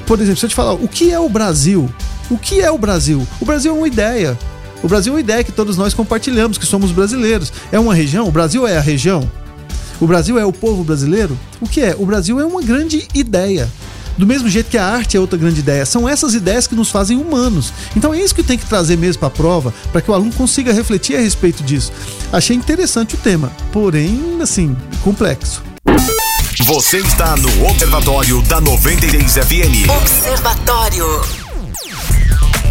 Por 0.06 0.20
exemplo, 0.20 0.40
se 0.40 0.46
eu 0.46 0.50
te 0.50 0.56
falar, 0.56 0.74
o 0.74 0.88
que 0.88 1.12
é 1.12 1.20
o 1.20 1.30
Brasil? 1.30 1.90
O 2.30 2.38
que 2.38 2.60
é 2.60 2.70
o 2.70 2.78
Brasil? 2.78 3.26
O 3.40 3.46
Brasil 3.46 3.74
é 3.74 3.78
uma 3.78 3.88
ideia. 3.88 4.38
O 4.84 4.88
Brasil 4.88 5.14
é 5.14 5.16
uma 5.16 5.22
ideia 5.22 5.44
que 5.44 5.52
todos 5.52 5.78
nós 5.78 5.94
compartilhamos, 5.94 6.58
que 6.58 6.66
somos 6.66 6.92
brasileiros. 6.92 7.52
É 7.72 7.80
uma 7.80 7.96
região? 7.96 8.28
O 8.28 8.32
Brasil 8.32 8.68
é 8.68 8.78
a 8.78 8.82
região? 8.82 9.30
O 10.00 10.06
Brasil 10.06 10.38
é 10.38 10.46
o 10.46 10.54
povo 10.54 10.84
brasileiro? 10.84 11.38
O 11.60 11.68
que 11.68 11.82
é? 11.82 11.96
O 11.98 12.06
Brasil 12.06 12.40
é 12.40 12.46
uma 12.46 12.62
grande 12.62 13.08
ideia. 13.14 13.70
Do 14.18 14.26
mesmo 14.26 14.50
jeito 14.50 14.70
que 14.70 14.78
a 14.78 14.86
arte 14.86 15.16
é 15.16 15.20
outra 15.20 15.38
grande 15.38 15.60
ideia. 15.60 15.86
São 15.86 16.10
essas 16.10 16.34
ideias 16.34 16.66
que 16.66 16.76
nos 16.76 16.90
fazem 16.90 17.18
humanos. 17.18 17.72
Então 17.96 18.14
é 18.14 18.20
isso 18.20 18.34
que 18.34 18.44
tem 18.44 18.58
que 18.58 18.66
trazer 18.66 18.98
mesmo 18.98 19.20
para 19.20 19.28
a 19.28 19.32
prova, 19.32 19.74
para 19.92 20.02
que 20.02 20.10
o 20.10 20.14
aluno 20.14 20.34
consiga 20.34 20.74
refletir 20.74 21.16
a 21.16 21.20
respeito 21.20 21.64
disso. 21.64 21.92
Achei 22.32 22.56
interessante 22.56 23.16
o 23.16 23.18
tema, 23.18 23.52
porém, 23.72 24.40
assim, 24.42 24.76
complexo. 25.04 25.64
Você 26.66 26.98
está 26.98 27.36
no 27.38 27.68
Observatório 27.68 28.42
da 28.44 28.60
96 28.60 29.34
FM. 29.34 29.90
Observatório. 30.02 31.47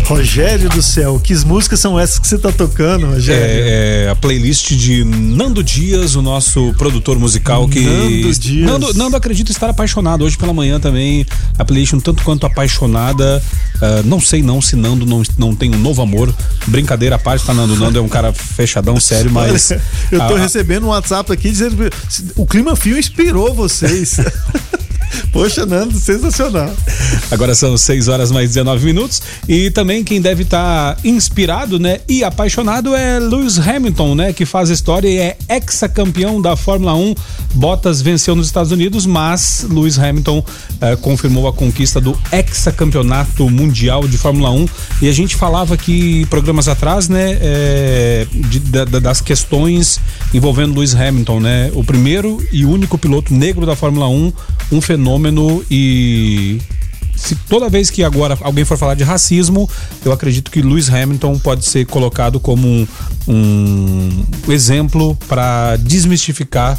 Rogério 0.07 0.69
do 0.69 0.81
céu, 0.81 1.19
que 1.19 1.35
músicas 1.45 1.81
são 1.81 1.99
essas 1.99 2.21
que 2.21 2.29
você 2.29 2.39
tá 2.39 2.53
tocando, 2.53 3.07
Rogério? 3.07 3.43
É, 3.43 4.05
é, 4.05 4.09
a 4.09 4.15
playlist 4.15 4.73
de 4.73 5.03
Nando 5.03 5.65
Dias, 5.65 6.15
o 6.15 6.23
nosso 6.23 6.73
produtor 6.79 7.19
musical 7.19 7.69
que. 7.69 7.81
Nando 7.81 8.35
Dias. 8.39 8.71
Nando, 8.71 8.95
Nando 8.95 9.17
acredito 9.17 9.51
estar 9.51 9.69
apaixonado. 9.69 10.25
Hoje 10.25 10.39
pela 10.39 10.53
manhã 10.53 10.79
também 10.79 11.27
a 11.59 11.65
playlist 11.65 11.95
um 11.95 12.01
tanto 12.01 12.23
quanto 12.23 12.47
apaixonada. 12.47 13.43
Ah, 13.83 14.03
não 14.05 14.21
sei 14.21 14.43
não 14.43 14.63
se 14.63 14.77
Nando 14.77 15.05
não, 15.05 15.25
não 15.37 15.57
tem 15.57 15.75
um 15.75 15.79
novo 15.79 16.01
amor. 16.01 16.33
Brincadeira 16.69 17.17
à 17.17 17.19
parte, 17.19 17.45
tá, 17.45 17.53
Nando? 17.53 17.75
Nando 17.75 17.99
é 17.99 18.01
um 18.01 18.09
cara 18.09 18.33
fechadão, 18.33 19.01
sério, 19.01 19.31
mas. 19.31 19.73
Eu 20.13 20.21
tô 20.29 20.37
Ah, 20.37 20.39
recebendo 20.39 20.85
um 20.85 20.91
WhatsApp 20.91 21.33
aqui 21.33 21.51
dizendo 21.51 21.77
que 21.77 21.91
o 22.37 22.47
Clima 22.47 22.77
Fio 22.77 22.97
inspirou 22.97 23.53
vocês. 23.53 24.21
Poxa, 25.33 25.65
Nando, 25.67 25.99
sensacional. 25.99 26.73
Agora 27.31 27.55
são 27.55 27.77
6 27.77 28.09
horas 28.09 28.31
mais 28.31 28.49
19 28.51 28.85
minutos. 28.85 29.23
E 29.49 29.71
também 29.71 30.03
quem 30.03 30.21
deve 30.21 30.43
estar 30.43 30.97
inspirado, 31.05 31.79
né? 31.79 32.01
E 32.09 32.25
apaixonado 32.25 32.95
é 32.95 33.19
Lewis 33.19 33.59
Hamilton, 33.59 34.15
né? 34.15 34.33
Que 34.33 34.45
faz 34.45 34.69
história 34.71 35.09
e 35.09 35.19
é 35.19 35.37
ex-campeão 35.49 36.41
da 36.41 36.57
Fórmula 36.57 36.95
1. 36.95 37.15
Bottas 37.55 38.03
venceu 38.03 38.35
nos 38.35 38.47
Estados 38.47 38.73
Unidos, 38.73 39.07
mas 39.07 39.67
Lewis 39.71 39.99
Hamilton 39.99 40.45
eh, 40.81 40.97
confirmou 40.97 41.47
a 41.49 41.53
conquista 41.53 42.01
do 42.01 42.17
ex-campeonato 42.33 43.49
mundial 43.49 44.07
de 44.07 44.19
Fórmula 44.19 44.51
1. 44.51 44.67
E 45.03 45.09
a 45.09 45.13
gente 45.13 45.37
falava 45.37 45.75
aqui 45.75 46.27
programas 46.29 46.69
atrás, 46.69 47.09
né? 47.09 47.39
eh, 47.41 48.27
de- 48.33 48.61
da- 48.61 48.85
da- 48.85 48.99
das 48.99 49.21
questões 49.21 50.01
envolvendo 50.35 50.75
Lewis 50.75 50.95
Hamilton, 50.95 51.41
né? 51.41 51.71
O 51.75 51.83
primeiro 51.85 52.45
e 52.53 52.65
único 52.65 52.99
piloto 52.99 53.33
negro 53.33 53.65
da 53.65 53.77
Fórmula 53.77 54.09
1, 54.09 54.33
um 54.73 54.81
fenômeno 54.81 54.96
e 55.71 56.61
se 57.17 57.35
toda 57.35 57.69
vez 57.69 57.91
que 57.91 58.05
agora 58.05 58.37
alguém 58.43 58.65
for 58.65 58.77
falar 58.77 58.95
de 58.95 59.03
racismo, 59.03 59.69
eu 60.05 60.13
acredito 60.13 60.51
que 60.51 60.61
Lewis 60.61 60.89
Hamilton 60.89 61.39
pode 61.39 61.65
ser 61.65 61.87
colocado 61.87 62.39
como 62.39 62.69
um, 63.27 64.25
um 64.47 64.53
exemplo 64.53 65.17
para 65.27 65.77
desmistificar 65.77 66.79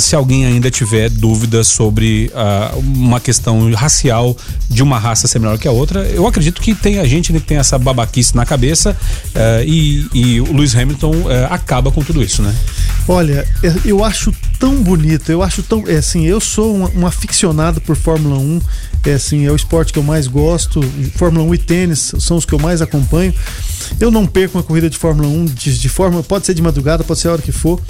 se 0.00 0.14
alguém 0.14 0.44
ainda 0.46 0.70
tiver 0.70 1.08
dúvidas 1.10 1.68
sobre 1.68 2.30
ah, 2.34 2.72
uma 2.76 3.18
questão 3.18 3.72
racial 3.72 4.36
de 4.68 4.82
uma 4.82 4.98
raça 4.98 5.26
ser 5.26 5.38
melhor 5.38 5.58
que 5.58 5.66
a 5.68 5.72
outra. 5.72 6.00
Eu 6.06 6.26
acredito 6.26 6.60
que 6.60 6.74
tem 6.74 6.98
a 6.98 7.06
gente 7.06 7.32
que 7.32 7.40
tem 7.40 7.58
essa 7.58 7.78
babaquice 7.78 8.34
na 8.34 8.46
cabeça 8.46 8.96
eh, 9.34 9.64
e, 9.66 10.06
e 10.14 10.40
o 10.40 10.52
Lewis 10.52 10.74
Hamilton 10.74 11.30
eh, 11.30 11.46
acaba 11.50 11.90
com 11.90 12.02
tudo 12.02 12.22
isso, 12.22 12.42
né? 12.42 12.54
Olha, 13.08 13.46
é- 13.62 13.74
eu 13.84 14.04
acho 14.04 14.32
tão 14.58 14.76
bonito, 14.82 15.30
eu 15.30 15.42
acho 15.42 15.62
tão. 15.62 15.84
É 15.88 15.96
assim, 15.96 16.24
eu 16.24 16.40
sou 16.40 16.76
um, 16.76 17.00
um 17.00 17.06
aficionado 17.06 17.80
por 17.80 17.96
Fórmula 17.96 18.38
1. 18.38 18.60
É 19.04 19.14
assim, 19.14 19.44
é 19.44 19.50
o 19.50 19.56
esporte 19.56 19.92
que 19.92 19.98
eu 19.98 20.02
mais 20.02 20.28
gosto. 20.28 20.80
Fórmula 21.16 21.44
1 21.44 21.54
e 21.54 21.58
tênis 21.58 22.12
são 22.20 22.36
os 22.36 22.44
que 22.44 22.52
eu 22.52 22.58
mais 22.58 22.80
acompanho. 22.80 23.34
Eu 23.98 24.10
não 24.10 24.26
perco 24.26 24.58
uma 24.58 24.62
corrida 24.64 24.88
de 24.88 24.96
Fórmula 24.96 25.28
1 25.28 25.46
de, 25.46 25.78
de 25.78 25.88
forma. 25.88 26.22
Pode 26.22 26.46
ser 26.46 26.54
de 26.54 26.62
madrugada, 26.62 27.02
pode 27.02 27.18
ser 27.18 27.28
a 27.28 27.32
hora 27.32 27.42
que 27.42 27.50
for. 27.50 27.80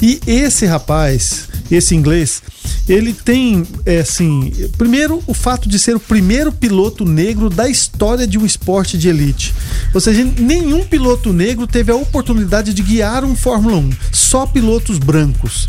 E 0.00 0.20
esse 0.26 0.66
rapaz, 0.66 1.37
esse 1.70 1.94
inglês, 1.94 2.42
ele 2.88 3.12
tem, 3.12 3.66
é 3.84 4.00
assim, 4.00 4.52
primeiro 4.76 5.22
o 5.26 5.34
fato 5.34 5.68
de 5.68 5.78
ser 5.78 5.94
o 5.96 6.00
primeiro 6.00 6.50
piloto 6.50 7.04
negro 7.04 7.50
da 7.50 7.68
história 7.68 8.26
de 8.26 8.38
um 8.38 8.46
esporte 8.46 8.96
de 8.96 9.08
elite. 9.08 9.54
Ou 9.92 10.00
seja, 10.00 10.24
nenhum 10.38 10.84
piloto 10.84 11.32
negro 11.32 11.66
teve 11.66 11.92
a 11.92 11.96
oportunidade 11.96 12.72
de 12.72 12.82
guiar 12.82 13.24
um 13.24 13.36
Fórmula 13.36 13.76
1, 13.76 13.90
só 14.12 14.46
pilotos 14.46 14.98
brancos. 14.98 15.68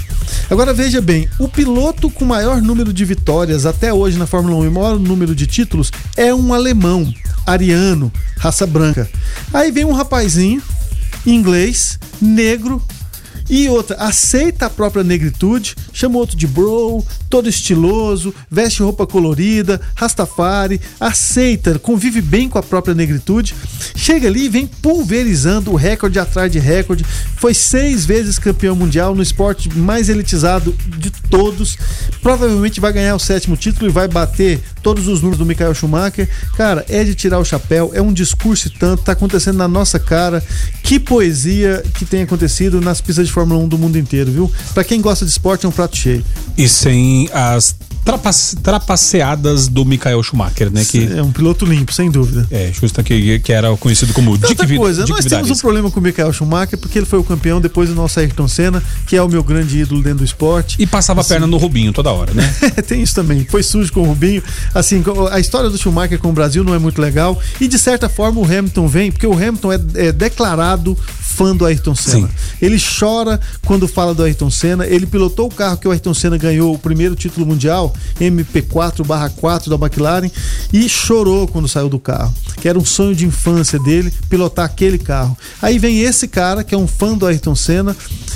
Agora 0.49 0.73
veja 0.73 1.01
bem, 1.01 1.27
o 1.39 1.47
piloto 1.47 2.10
com 2.10 2.25
maior 2.25 2.62
número 2.62 2.93
de 2.93 3.03
vitórias 3.05 3.65
até 3.65 3.93
hoje 3.93 4.17
na 4.17 4.27
Fórmula 4.27 4.55
1 4.58 4.65
e 4.65 4.69
maior 4.69 4.99
número 4.99 5.36
de 5.36 5.47
títulos 5.47 5.91
é 6.15 6.34
um 6.34 6.53
alemão, 6.53 7.12
ariano, 7.45 8.12
raça 8.38 8.65
branca. 8.65 9.10
Aí 9.53 9.71
vem 9.71 9.86
um 9.86 9.93
rapazinho 9.93 10.62
inglês, 11.25 11.99
negro, 12.21 12.82
e 13.49 13.67
outra, 13.67 13.95
aceita 13.97 14.67
a 14.67 14.69
própria 14.69 15.03
negritude, 15.03 15.75
chama 15.91 16.17
outro 16.17 16.38
de 16.38 16.45
bro, 16.45 17.03
todo 17.29 17.49
estiloso, 17.49 18.33
veste 18.49 18.83
roupa 18.83 19.07
colorida, 19.07 19.81
rastafari, 19.95 20.79
aceita, 20.99 21.79
convive 21.79 22.21
bem 22.21 22.47
com 22.47 22.59
a 22.59 22.63
própria 22.63 22.93
negritude, 22.93 23.55
chega 23.95 24.27
ali 24.27 24.45
e 24.45 24.49
vem 24.49 24.67
pulverizando 24.67 25.71
o 25.71 25.75
recorde 25.75 26.19
atrás 26.19 26.51
de 26.51 26.59
recorde, 26.59 27.03
foi 27.35 27.53
seis 27.53 28.05
vezes 28.05 28.38
campeão 28.38 28.75
mundial 28.75 29.15
no 29.15 29.23
esporte 29.23 29.69
mais 29.75 30.09
elitizado 30.09 30.75
de 30.97 31.09
todos, 31.09 31.77
provavelmente 32.21 32.79
vai 32.79 32.93
ganhar 32.93 33.15
o 33.15 33.19
sétimo 33.19 33.57
título 33.57 33.89
e 33.89 33.93
vai 33.93 34.07
bater 34.07 34.62
todos 34.81 35.07
os 35.07 35.21
números 35.21 35.38
do 35.38 35.45
Michael 35.45 35.73
Schumacher. 35.73 36.27
Cara, 36.55 36.85
é 36.89 37.03
de 37.03 37.15
tirar 37.15 37.39
o 37.39 37.45
chapéu, 37.45 37.91
é 37.93 38.01
um 38.01 38.13
discurso 38.13 38.67
e 38.67 38.71
tanto, 38.71 39.03
tá 39.03 39.12
acontecendo 39.12 39.57
na 39.57 39.67
nossa 39.67 39.99
cara. 39.99 40.43
Que 40.83 40.99
poesia 40.99 41.83
que 41.95 42.05
tem 42.05 42.23
acontecido 42.23 42.81
nas 42.81 43.01
pistas 43.01 43.27
de 43.27 43.33
Fórmula 43.39 43.63
1 43.63 43.67
do 43.69 43.78
mundo 43.78 43.97
inteiro, 43.97 44.32
viu? 44.32 44.52
Pra 44.73 44.84
quem 44.84 44.99
gosta 45.02 45.23
de 45.25 45.32
esporte, 45.32 45.65
é 45.65 45.69
um 45.69 45.71
prato 45.71 45.95
cheio. 45.95 46.23
E 46.58 46.67
sem 46.67 47.30
as 47.34 47.73
trapace- 48.04 48.56
trapaceadas 48.58 49.67
do 49.67 49.86
Michael 49.86 50.21
Schumacher, 50.23 50.69
né? 50.71 50.84
Que 50.84 51.06
É 51.06 51.21
um 51.23 51.32
piloto 51.32 51.65
limpo, 51.65 51.93
sem 51.93 52.10
dúvida. 52.12 52.45
É, 52.52 52.69
justo 52.73 53.02
que, 53.04 53.39
que 53.39 53.54
era 53.54 53.75
conhecido 53.78 54.12
como 54.13 54.38
Dick, 54.38 54.49
Outra 54.49 54.75
coisa, 54.75 55.02
Dick 55.06 55.12
nós 55.15 55.25
temos 55.25 55.49
um 55.52 55.56
problema 55.56 55.89
com 55.89 55.99
o 55.99 56.04
Michael 56.04 56.34
Schumacher 56.34 56.78
porque 56.78 56.99
ele 56.99 57.06
foi 57.06 57.19
o 57.19 57.23
campeão 57.23 57.62
depois 57.62 57.88
do 57.88 57.95
nosso 57.95 58.19
Ayrton 58.19 58.47
Senna, 58.47 58.84
que 59.08 59.15
é 59.15 59.21
o 59.23 59.30
meu 59.30 59.43
grande 59.43 59.80
ídolo 59.80 60.02
dentro 60.02 60.19
do 60.19 60.25
esporte. 60.25 60.75
E 60.80 60.86
passava 60.86 61.21
a 61.21 61.23
perna 61.23 61.47
no 61.47 61.58
Rubinho 61.58 61.93
toda 61.93 62.12
hora, 62.12 62.34
né? 62.34 62.43
Tem 62.88 63.02
isso 63.02 63.15
também. 63.15 63.45
Foi 63.49 63.63
sujo 63.63 63.93
com 63.93 64.02
o 64.02 64.06
Rubinho. 64.06 64.43
Assim, 64.73 65.02
a 65.32 65.39
história 65.39 65.69
do 65.69 65.78
Schumacher 65.78 66.19
com 66.19 66.30
o 66.30 66.34
Brasil 66.34 66.63
não 66.63 66.73
é 66.73 66.80
muito 66.80 66.99
legal. 67.02 67.39
E 67.62 67.67
de 67.69 67.80
certa 67.80 68.10
forma 68.10 68.41
o 68.41 68.43
Hamilton 68.43 68.88
vem, 68.88 69.12
porque 69.12 69.28
o 69.28 69.34
Hamilton 69.34 69.71
é, 69.73 69.80
é 69.95 70.12
declarado 70.12 70.97
fã 71.39 71.56
do 71.56 71.65
Ayrton 71.65 71.95
Senna. 71.95 72.28
Sim. 72.28 72.34
Ele 72.62 72.78
chora 72.78 73.39
quando 73.65 73.88
fala 73.88 74.13
do 74.13 74.21
Ayrton 74.21 74.52
Senna. 74.52 74.86
Ele 74.86 75.06
pilotou 75.06 75.47
o 75.47 75.49
carro 75.49 75.78
que 75.78 75.88
o 75.88 75.91
Ayrton 75.91 76.13
Senna 76.13 76.38
ganhou 76.38 76.75
o 76.75 76.78
primeiro 76.78 77.15
título 77.15 77.45
mundial, 77.45 77.95
MP4/4 78.19 79.69
da 79.69 79.75
McLaren, 79.75 80.30
e 80.73 80.89
chorou 80.89 81.47
quando 81.47 81.69
saiu 81.69 81.88
do 81.88 81.97
carro. 81.97 82.34
Que 82.60 82.67
era 82.67 82.78
um 82.78 82.84
sonho 82.84 83.15
de 83.15 83.25
infância 83.25 83.80
dele 83.80 84.12
pilotar 84.30 84.65
aquele 84.65 84.97
carro. 84.97 85.38
Aí 85.62 85.80
vem 85.80 86.02
esse 86.02 86.28
cara 86.28 86.62
que 86.62 86.75
é 86.75 86.78
um 86.78 86.88
fã 86.88 87.17
do 87.17 87.25
Ayrton 87.25 87.56
Senna 87.56 87.95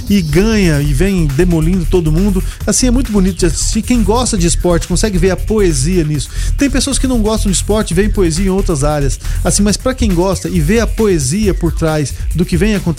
e 0.09 0.21
ganha 0.21 0.81
e 0.81 0.93
vem 0.93 1.27
demolindo 1.27 1.85
todo 1.85 2.09
mundo. 2.09 2.41
Assim 2.65 2.87
é 2.87 2.91
muito 2.91 3.11
bonito 3.11 3.39
de 3.39 3.47
assistir. 3.47 3.81
Quem 3.81 4.01
gosta 4.01 4.37
de 4.37 4.47
esporte 4.47 4.87
consegue 4.87 5.17
ver 5.17 5.31
a 5.31 5.35
poesia 5.35 6.05
nisso. 6.05 6.29
Tem 6.57 6.69
pessoas 6.69 6.97
que 6.97 7.05
não 7.07 7.21
gostam 7.21 7.51
de 7.51 7.57
esporte, 7.57 7.93
veem 7.93 8.09
poesia 8.09 8.45
em 8.45 8.49
outras 8.49 8.85
áreas. 8.85 9.19
Assim, 9.43 9.61
mas 9.61 9.75
para 9.75 9.93
quem 9.93 10.13
gosta 10.13 10.47
e 10.47 10.61
vê 10.61 10.79
a 10.79 10.87
poesia 10.87 11.53
por 11.53 11.73
trás 11.73 12.13
do 12.33 12.45
que 12.45 12.55
vem 12.55 12.75
acontecendo, 12.75 12.92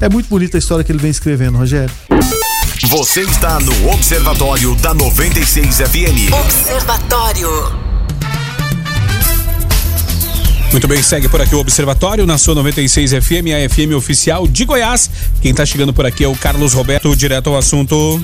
é 0.00 0.08
muito 0.08 0.28
bonita 0.28 0.56
a 0.56 0.60
história 0.60 0.84
que 0.84 0.92
ele 0.92 0.98
vem 0.98 1.10
escrevendo, 1.10 1.58
Rogério. 1.58 1.90
Você 2.88 3.20
está 3.20 3.60
no 3.60 3.90
Observatório 3.90 4.74
da 4.76 4.94
96 4.94 5.76
FM. 5.76 6.32
Observatório. 6.32 7.90
Muito 10.72 10.86
bem, 10.86 11.02
segue 11.02 11.28
por 11.28 11.40
aqui 11.40 11.54
o 11.54 11.58
Observatório 11.58 12.24
na 12.24 12.38
sua 12.38 12.54
96 12.54 13.10
FM, 13.12 13.50
a 13.54 13.68
FM 13.68 13.94
oficial 13.96 14.46
de 14.46 14.64
Goiás. 14.64 15.10
Quem 15.42 15.52
tá 15.52 15.66
chegando 15.66 15.92
por 15.92 16.06
aqui 16.06 16.22
é 16.22 16.28
o 16.28 16.36
Carlos 16.36 16.72
Roberto, 16.72 17.14
direto 17.16 17.50
ao 17.50 17.58
assunto. 17.58 18.22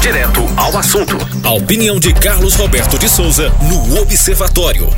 Direto 0.00 0.46
ao 0.56 0.78
assunto. 0.78 1.18
A 1.42 1.50
opinião 1.50 1.98
de 1.98 2.14
Carlos 2.14 2.54
Roberto 2.54 2.96
de 2.98 3.08
Souza 3.08 3.52
no 3.62 4.00
Observatório. 4.00 4.88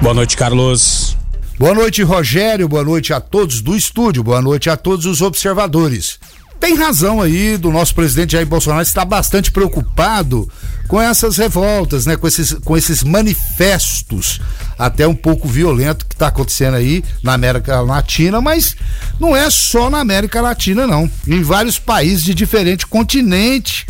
Boa 0.00 0.14
noite, 0.14 0.36
Carlos. 0.36 1.19
Boa 1.60 1.74
noite, 1.74 2.02
Rogério. 2.02 2.66
Boa 2.66 2.82
noite 2.82 3.12
a 3.12 3.20
todos 3.20 3.60
do 3.60 3.76
estúdio. 3.76 4.24
Boa 4.24 4.40
noite 4.40 4.70
a 4.70 4.78
todos 4.78 5.04
os 5.04 5.20
observadores. 5.20 6.18
Tem 6.58 6.74
razão 6.74 7.20
aí 7.20 7.58
do 7.58 7.70
nosso 7.70 7.94
presidente 7.94 8.32
Jair 8.32 8.46
Bolsonaro 8.46 8.80
está 8.80 9.04
bastante 9.04 9.52
preocupado 9.52 10.50
com 10.88 10.98
essas 10.98 11.36
revoltas, 11.36 12.06
né? 12.06 12.16
Com 12.16 12.26
esses, 12.26 12.54
com 12.64 12.78
esses 12.78 13.02
manifestos 13.02 14.40
até 14.78 15.06
um 15.06 15.14
pouco 15.14 15.46
violento 15.46 16.06
que 16.06 16.14
está 16.14 16.28
acontecendo 16.28 16.78
aí 16.78 17.04
na 17.22 17.34
América 17.34 17.78
Latina, 17.82 18.40
mas 18.40 18.74
não 19.20 19.36
é 19.36 19.50
só 19.50 19.90
na 19.90 19.98
América 19.98 20.40
Latina, 20.40 20.86
não. 20.86 21.10
Em 21.28 21.42
vários 21.42 21.78
países 21.78 22.24
de 22.24 22.32
diferente 22.32 22.86
continente, 22.86 23.86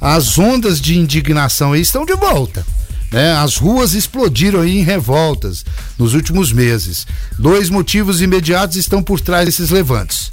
as 0.00 0.38
ondas 0.38 0.80
de 0.80 0.96
indignação 0.96 1.72
aí 1.72 1.80
estão 1.80 2.06
de 2.06 2.14
volta. 2.14 2.64
Né? 3.10 3.32
As 3.36 3.56
ruas 3.56 3.94
explodiram 3.94 4.64
em 4.64 4.82
revoltas 4.82 5.64
nos 5.98 6.14
últimos 6.14 6.52
meses. 6.52 7.06
Dois 7.38 7.70
motivos 7.70 8.20
imediatos 8.20 8.76
estão 8.76 9.02
por 9.02 9.20
trás 9.20 9.46
desses 9.46 9.70
levantes. 9.70 10.30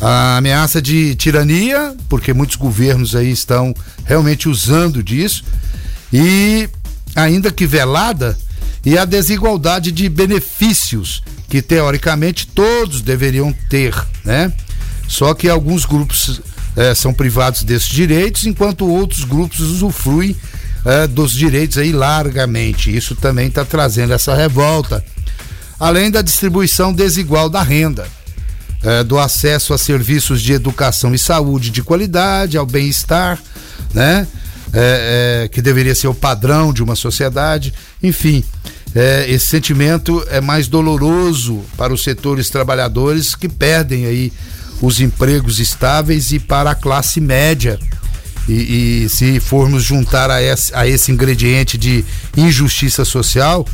A 0.00 0.36
ameaça 0.36 0.82
de 0.82 1.14
tirania, 1.14 1.94
porque 2.08 2.32
muitos 2.32 2.56
governos 2.56 3.14
aí 3.14 3.30
estão 3.30 3.74
realmente 4.04 4.48
usando 4.48 5.02
disso, 5.02 5.42
e 6.12 6.68
ainda 7.14 7.50
que 7.50 7.66
velada, 7.66 8.36
e 8.84 8.98
a 8.98 9.04
desigualdade 9.04 9.90
de 9.90 10.08
benefícios 10.08 11.22
que 11.48 11.62
teoricamente 11.62 12.46
todos 12.46 13.00
deveriam 13.00 13.54
ter, 13.70 13.94
né? 14.24 14.52
Só 15.08 15.32
que 15.34 15.48
alguns 15.48 15.84
grupos 15.84 16.40
eh, 16.76 16.94
são 16.94 17.14
privados 17.14 17.62
desses 17.62 17.88
direitos, 17.88 18.44
enquanto 18.44 18.86
outros 18.86 19.24
grupos 19.24 19.60
usufruem 19.60 20.36
eh, 20.86 21.06
dos 21.06 21.32
direitos 21.32 21.76
aí 21.76 21.92
largamente. 21.92 22.96
Isso 22.96 23.14
também 23.14 23.48
está 23.48 23.64
trazendo 23.64 24.14
essa 24.14 24.34
revolta. 24.34 25.04
Além 25.78 26.10
da 26.10 26.22
distribuição 26.22 26.92
desigual 26.94 27.50
da 27.50 27.62
renda, 27.62 28.08
eh, 28.82 29.04
do 29.04 29.18
acesso 29.18 29.74
a 29.74 29.78
serviços 29.78 30.40
de 30.40 30.54
educação 30.54 31.14
e 31.14 31.18
saúde 31.18 31.68
de 31.68 31.82
qualidade, 31.82 32.56
ao 32.56 32.64
bem-estar, 32.64 33.38
né? 33.92 34.26
que 35.52 35.62
deveria 35.62 35.94
ser 35.94 36.08
o 36.08 36.12
padrão 36.12 36.70
de 36.70 36.82
uma 36.82 36.94
sociedade, 36.94 37.72
enfim 38.02 38.44
é, 38.96 39.26
esse 39.28 39.48
sentimento 39.48 40.24
é 40.30 40.40
mais 40.40 40.68
doloroso 40.68 41.62
para 41.76 41.92
os 41.92 42.02
setores 42.02 42.48
trabalhadores 42.48 43.34
que 43.34 43.46
perdem 43.46 44.06
aí 44.06 44.32
os 44.80 45.02
empregos 45.02 45.60
estáveis 45.60 46.32
e 46.32 46.38
para 46.38 46.70
a 46.70 46.74
classe 46.74 47.20
média. 47.20 47.78
E, 48.48 49.04
e 49.04 49.08
se 49.08 49.40
formos 49.40 49.82
juntar 49.82 50.30
a 50.30 50.42
esse, 50.42 50.74
a 50.74 50.86
esse, 50.86 51.10
ingrediente 51.10 51.76
de 51.76 52.04
injustiça 52.36 53.04
social, 53.04 53.66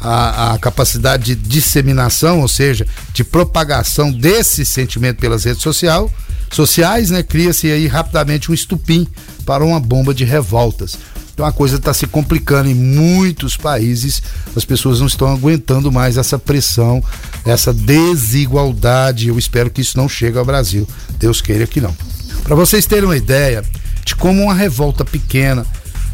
a, 0.00 0.54
a, 0.54 0.58
capacidade 0.58 1.34
de 1.34 1.36
disseminação, 1.36 2.40
ou 2.40 2.48
seja, 2.48 2.86
de 3.12 3.22
propagação 3.22 4.10
desse 4.10 4.64
sentimento 4.64 5.18
pelas 5.18 5.44
redes 5.44 5.62
social, 5.62 6.12
sociais, 6.50 7.10
né, 7.10 7.22
cria-se 7.22 7.70
aí 7.70 7.86
rapidamente 7.86 8.50
um 8.50 8.54
estupim 8.54 9.06
para 9.44 9.64
uma 9.64 9.80
bomba 9.80 10.12
de 10.12 10.24
revoltas. 10.24 10.98
Então 11.36 11.44
a 11.44 11.52
coisa 11.52 11.76
está 11.76 11.92
se 11.92 12.06
complicando 12.06 12.70
em 12.70 12.74
muitos 12.74 13.58
países, 13.58 14.22
as 14.56 14.64
pessoas 14.64 15.00
não 15.00 15.06
estão 15.06 15.28
aguentando 15.28 15.92
mais 15.92 16.16
essa 16.16 16.38
pressão, 16.38 17.04
essa 17.44 17.74
desigualdade. 17.74 19.28
Eu 19.28 19.38
espero 19.38 19.70
que 19.70 19.82
isso 19.82 19.98
não 19.98 20.08
chegue 20.08 20.38
ao 20.38 20.46
Brasil. 20.46 20.88
Deus 21.18 21.42
queira 21.42 21.66
que 21.66 21.78
não. 21.78 21.94
Para 22.42 22.54
vocês 22.54 22.86
terem 22.86 23.04
uma 23.04 23.18
ideia 23.18 23.62
de 24.06 24.16
como 24.16 24.44
uma 24.44 24.54
revolta 24.54 25.04
pequena 25.04 25.66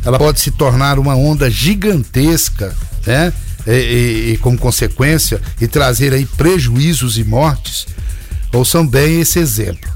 ela 0.05 0.19
pode 0.19 0.41
se 0.41 0.51
tornar 0.51 0.99
uma 0.99 1.15
onda 1.15 1.49
gigantesca, 1.49 2.75
né? 3.07 3.33
E, 3.65 3.71
e, 3.71 4.33
e 4.33 4.39
como 4.39 4.59
consequência 4.59 5.41
e 5.61 5.69
trazer 5.69 6.13
aí 6.13 6.27
prejuízos 6.27 7.17
e 7.17 7.23
mortes. 7.23 7.87
Ouçam 8.53 8.85
bem 8.85 9.21
esse 9.21 9.39
exemplo. 9.39 9.89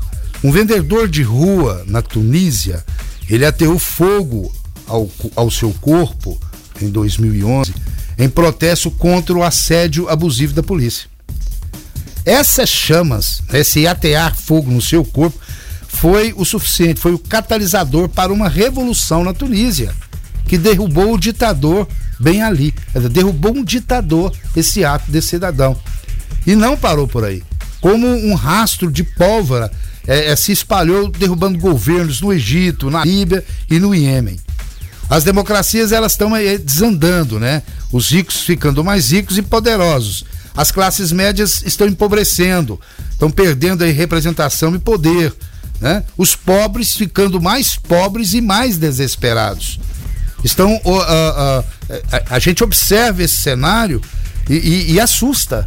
Um 0.45 0.53
vendedor 0.53 1.09
de 1.09 1.23
rua 1.23 1.83
na 1.89 2.01
Tunísia, 2.01 2.85
ele 3.29 3.45
ateou 3.45 3.79
fogo 3.79 4.55
ao, 4.87 5.11
ao 5.35 5.51
seu 5.51 5.73
corpo 5.81 6.41
em 6.81 6.89
2011 6.89 7.75
em 8.19 8.29
protesto 8.29 8.91
contra 8.91 9.35
o 9.35 9.43
assédio 9.43 10.09
abusivo 10.09 10.55
da 10.55 10.63
polícia. 10.63 11.09
Essas 12.25 12.69
chamas, 12.69 13.43
esse 13.53 13.87
atear 13.87 14.35
fogo 14.35 14.71
no 14.71 14.81
seu 14.81 15.05
corpo, 15.05 15.39
foi 15.97 16.35
o 16.37 16.45
suficiente, 16.45 17.01
foi 17.01 17.15
o 17.15 17.19
catalisador 17.19 18.07
para 18.09 18.31
uma 18.33 18.51
revolução 18.51 19.25
na 19.25 19.33
Tunísia, 19.33 19.95
que 20.47 20.59
derrubou 20.59 21.15
o 21.15 21.19
ditador 21.19 21.89
bem 22.21 22.43
ali. 22.43 22.75
Derrubou 23.11 23.57
um 23.57 23.65
ditador 23.65 24.31
esse 24.55 24.85
ato 24.85 25.11
desse 25.11 25.29
cidadão. 25.29 25.75
E 26.47 26.55
não 26.55 26.77
parou 26.77 27.09
por 27.09 27.25
aí. 27.25 27.43
Como 27.81 28.07
um 28.07 28.35
rastro 28.35 28.93
de 28.93 29.03
pólvora 29.03 29.73
é, 30.07 30.33
é, 30.33 30.37
se 30.37 30.53
espalhou 30.53 31.09
derrubando 31.09 31.59
governos 31.59 32.21
no 32.21 32.33
Egito, 32.33 32.91
na 32.91 33.03
Líbia 33.03 33.43
e 33.71 33.79
no 33.79 33.95
Iêmen. 33.95 34.39
As 35.09 35.25
democracias 35.25 35.93
elas 35.93 36.13
estão 36.13 36.33
desandando, 36.63 37.41
né? 37.41 37.63
Os 37.91 38.11
ricos 38.11 38.43
ficando 38.43 38.85
mais 38.85 39.13
ricos 39.13 39.39
e 39.39 39.43
poderosos. 39.43 40.25
As 40.55 40.71
classes 40.71 41.11
médias 41.11 41.63
estão 41.65 41.87
empobrecendo, 41.87 42.81
estão 43.11 43.31
perdendo 43.31 43.83
aí 43.85 43.93
representação 43.93 44.75
e 44.75 44.79
poder, 44.79 45.33
né? 45.81 46.05
Os 46.17 46.35
pobres 46.35 46.97
ficando 46.97 47.41
mais 47.41 47.77
pobres 47.77 48.35
e 48.35 48.41
mais 48.41 48.79
desesperados. 48.79 49.79
Estão 50.45 50.75
uh, 50.85 50.91
uh, 50.91 51.61
uh, 51.61 51.65
a, 52.31 52.39
gente 52.39 52.63
observa 52.63 53.23
esse 53.23 53.37
cenário 53.37 54.01
e, 54.49 54.55
e, 54.55 54.93
e 54.93 55.01
assusta, 55.01 55.67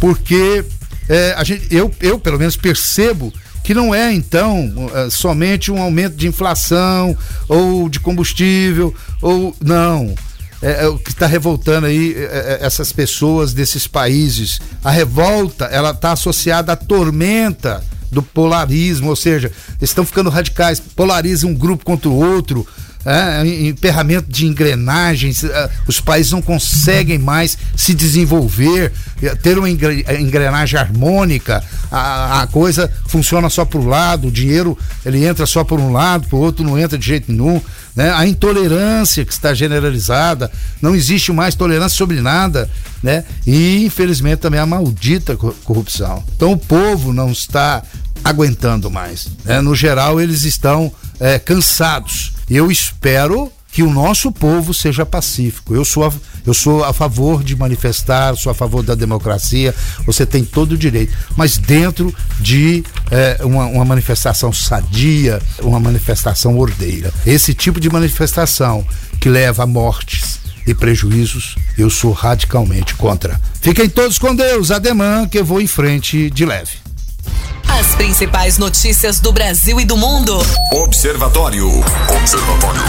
porque 0.00 0.64
eh, 1.08 1.34
a 1.36 1.44
gente, 1.44 1.66
eu, 1.70 1.92
eu 2.00 2.18
pelo 2.18 2.38
menos 2.38 2.56
percebo 2.56 3.32
que 3.62 3.74
não 3.74 3.94
é 3.94 4.12
então 4.12 4.72
é, 4.94 5.10
somente 5.10 5.72
um 5.72 5.80
aumento 5.80 6.14
de 6.14 6.28
inflação 6.28 7.16
ou 7.48 7.88
de 7.88 7.98
combustível 7.98 8.94
ou 9.20 9.56
não 9.60 10.14
é, 10.62 10.84
é 10.84 10.86
o 10.86 10.96
que 10.98 11.10
está 11.10 11.26
revoltando 11.26 11.86
aí 11.86 12.14
é, 12.16 12.58
é, 12.60 12.66
essas 12.66 12.92
pessoas 12.92 13.52
desses 13.52 13.86
países 13.88 14.60
a 14.84 14.90
revolta 14.90 15.64
ela 15.66 15.90
está 15.90 16.12
associada 16.12 16.72
à 16.72 16.76
tormenta 16.76 17.82
do 18.10 18.22
polarismo, 18.22 19.10
ou 19.10 19.16
seja, 19.16 19.50
estão 19.80 20.04
ficando 20.04 20.30
radicais, 20.30 20.80
polarizam 20.80 21.50
um 21.50 21.54
grupo 21.54 21.84
contra 21.84 22.08
o 22.08 22.14
outro, 22.14 22.66
é, 23.06 23.46
emperramento 23.46 24.30
de 24.30 24.46
engrenagens, 24.46 25.44
é, 25.44 25.70
os 25.86 26.00
países 26.00 26.32
não 26.32 26.42
conseguem 26.42 27.18
mais 27.18 27.56
se 27.76 27.94
desenvolver, 27.94 28.92
é, 29.22 29.34
ter 29.36 29.56
uma 29.56 29.70
engrenagem 29.70 30.78
harmônica, 30.78 31.62
a, 31.90 32.42
a 32.42 32.46
coisa 32.48 32.90
funciona 33.06 33.48
só 33.48 33.64
para 33.64 33.78
o 33.78 33.86
lado, 33.86 34.26
o 34.26 34.30
dinheiro 34.30 34.76
ele 35.04 35.24
entra 35.24 35.46
só 35.46 35.62
por 35.62 35.78
um 35.78 35.92
lado, 35.92 36.26
para 36.26 36.36
o 36.36 36.40
outro 36.40 36.64
não 36.64 36.76
entra 36.76 36.98
de 36.98 37.06
jeito 37.06 37.30
nenhum. 37.30 37.62
Né? 37.94 38.12
A 38.12 38.26
intolerância 38.26 39.24
que 39.24 39.32
está 39.32 39.54
generalizada, 39.54 40.50
não 40.82 40.94
existe 40.94 41.32
mais 41.32 41.54
tolerância 41.54 41.96
sobre 41.96 42.20
nada, 42.20 42.68
né? 43.02 43.24
E 43.46 43.86
infelizmente 43.86 44.40
também 44.40 44.60
a 44.60 44.66
maldita 44.66 45.34
corrupção. 45.36 46.22
Então 46.36 46.52
o 46.52 46.58
povo 46.58 47.12
não 47.12 47.30
está 47.30 47.82
aguentando 48.22 48.90
mais. 48.90 49.28
Né? 49.44 49.62
No 49.62 49.74
geral, 49.74 50.20
eles 50.20 50.42
estão 50.42 50.92
é, 51.18 51.38
cansados. 51.38 52.35
Eu 52.48 52.70
espero 52.70 53.52
que 53.76 53.82
o 53.82 53.90
nosso 53.90 54.32
povo 54.32 54.72
seja 54.72 55.04
pacífico. 55.04 55.74
Eu 55.74 55.84
sou 55.84 56.06
a, 56.06 56.12
eu 56.46 56.54
sou 56.54 56.82
a 56.82 56.94
favor 56.94 57.44
de 57.44 57.54
manifestar, 57.54 58.34
sou 58.34 58.50
a 58.50 58.54
favor 58.54 58.82
da 58.82 58.94
democracia. 58.94 59.74
Você 60.06 60.24
tem 60.24 60.44
todo 60.44 60.72
o 60.72 60.78
direito, 60.78 61.14
mas 61.36 61.58
dentro 61.58 62.14
de 62.40 62.82
é, 63.10 63.44
uma, 63.44 63.66
uma, 63.66 63.84
manifestação 63.84 64.50
sadia, 64.50 65.42
uma 65.60 65.78
manifestação 65.78 66.56
ordeira. 66.58 67.12
Esse 67.26 67.52
tipo 67.52 67.78
de 67.78 67.90
manifestação 67.90 68.82
que 69.20 69.28
leva 69.28 69.64
a 69.64 69.66
mortes 69.66 70.40
e 70.66 70.72
prejuízos, 70.72 71.56
eu 71.76 71.90
sou 71.90 72.12
radicalmente 72.12 72.94
contra. 72.94 73.38
Fiquem 73.60 73.90
todos 73.90 74.18
com 74.18 74.34
Deus, 74.34 74.70
ademã 74.70 75.28
que 75.28 75.38
eu 75.38 75.44
vou 75.44 75.60
em 75.60 75.66
frente 75.66 76.30
de 76.30 76.46
leve. 76.46 76.85
As 77.78 77.94
principais 77.94 78.56
notícias 78.56 79.20
do 79.20 79.30
Brasil 79.30 79.78
e 79.78 79.84
do 79.84 79.98
mundo. 79.98 80.38
Observatório. 80.72 81.68
Observatório. 82.18 82.80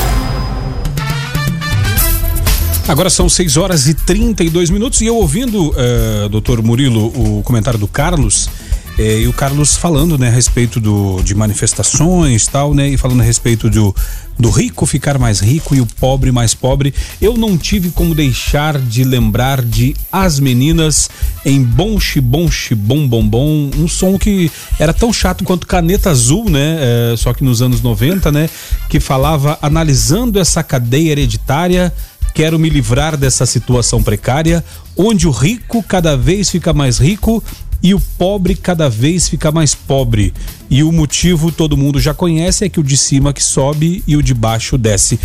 Agora 2.88 3.10
são 3.10 3.28
6 3.28 3.58
horas 3.58 3.86
e 3.90 3.94
32 3.94 4.70
minutos 4.70 5.02
e 5.02 5.06
eu 5.08 5.18
ouvindo, 5.18 5.72
uh, 5.72 6.30
doutor 6.30 6.64
Murilo, 6.64 7.08
o 7.08 7.44
comentário 7.44 7.78
do 7.78 7.86
Carlos, 7.86 8.50
é, 8.98 9.20
e 9.20 9.28
o 9.28 9.34
Carlos 9.34 9.78
falando, 9.78 10.18
né, 10.18 10.28
a 10.28 10.32
respeito 10.32 10.80
do, 10.80 11.22
de 11.22 11.36
manifestações 11.36 12.48
tal, 12.48 12.74
né, 12.74 12.90
e 12.90 12.98
falando 12.98 13.22
a 13.22 13.24
respeito 13.24 13.70
do, 13.70 13.96
do 14.40 14.50
rico 14.50 14.88
ficar 14.88 15.20
mais 15.20 15.40
rico 15.40 15.76
e 15.76 15.82
o 15.82 15.86
pobre 15.86 16.32
mais 16.32 16.56
pobre, 16.56 16.94
eu 17.22 17.38
não 17.38 17.58
tive 17.58 17.92
como 17.92 18.16
deixar 18.16 18.80
de 18.80 19.04
lembrar 19.04 19.62
de 19.62 19.96
As 20.12 20.40
Meninas 20.40 21.10
em 21.46 21.62
Bom 21.64 22.00
Xibom 22.00 22.50
Xibom 22.50 23.08
Bom 23.08 23.28
Bom, 23.28 23.70
um 23.78 23.88
som 23.88 24.18
que 24.18 24.52
era 24.80 24.94
tão 24.94 25.14
chato 25.14 25.44
quanto 25.44 25.68
Caneta 25.68 26.10
Azul, 26.10 26.50
né, 26.50 26.78
é, 26.80 27.16
só 27.18 27.34
que 27.34 27.44
nos 27.44 27.62
anos 27.62 27.82
90, 27.82 28.32
né, 28.32 28.50
que 28.90 29.00
falava 29.00 29.60
analisando 29.62 30.40
essa 30.40 30.64
cadeia 30.64 31.12
hereditária 31.12 31.94
Quero 32.38 32.60
me 32.60 32.70
livrar 32.70 33.18
dessa 33.18 33.48
situação 33.48 34.04
precária, 34.04 34.64
onde 34.96 35.28
o 35.28 35.32
rico 35.32 35.82
cada 35.82 36.16
vez 36.16 36.52
fica 36.52 36.72
mais 36.72 37.00
rico 37.00 37.44
e 37.82 37.94
o 37.94 38.00
pobre 38.00 38.56
cada 38.56 38.90
vez 38.90 39.30
fica 39.30 39.52
mais 39.52 39.76
pobre. 39.76 40.34
E 40.70 40.84
o 40.84 40.92
motivo 40.92 41.52
todo 41.52 41.78
mundo 41.78 42.00
já 42.00 42.14
conhece 42.14 42.66
é 42.66 42.70
que 42.70 42.80
o 42.80 42.84
de 42.84 42.98
cima 42.98 43.34
que 43.34 43.44
sobe 43.44 44.04
e 44.08 44.18
o 44.18 44.24
de 44.24 44.34
baixo 44.34 44.78
desce. 44.78 45.20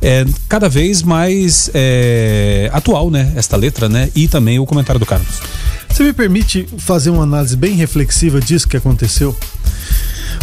É 0.00 0.24
cada 0.48 0.68
vez 0.68 1.02
mais 1.02 1.70
é, 1.72 2.68
atual, 2.72 3.10
né? 3.10 3.32
Esta 3.36 3.56
letra, 3.56 3.88
né? 3.88 4.10
E 4.14 4.28
também 4.28 4.58
o 4.58 4.66
comentário 4.66 4.98
do 4.98 5.06
Carlos. 5.06 5.40
Você 5.88 6.02
me 6.02 6.12
permite 6.12 6.66
fazer 6.78 7.10
uma 7.10 7.22
análise 7.22 7.56
bem 7.56 7.74
reflexiva 7.74 8.40
disso 8.40 8.68
que 8.68 8.76
aconteceu? 8.76 9.36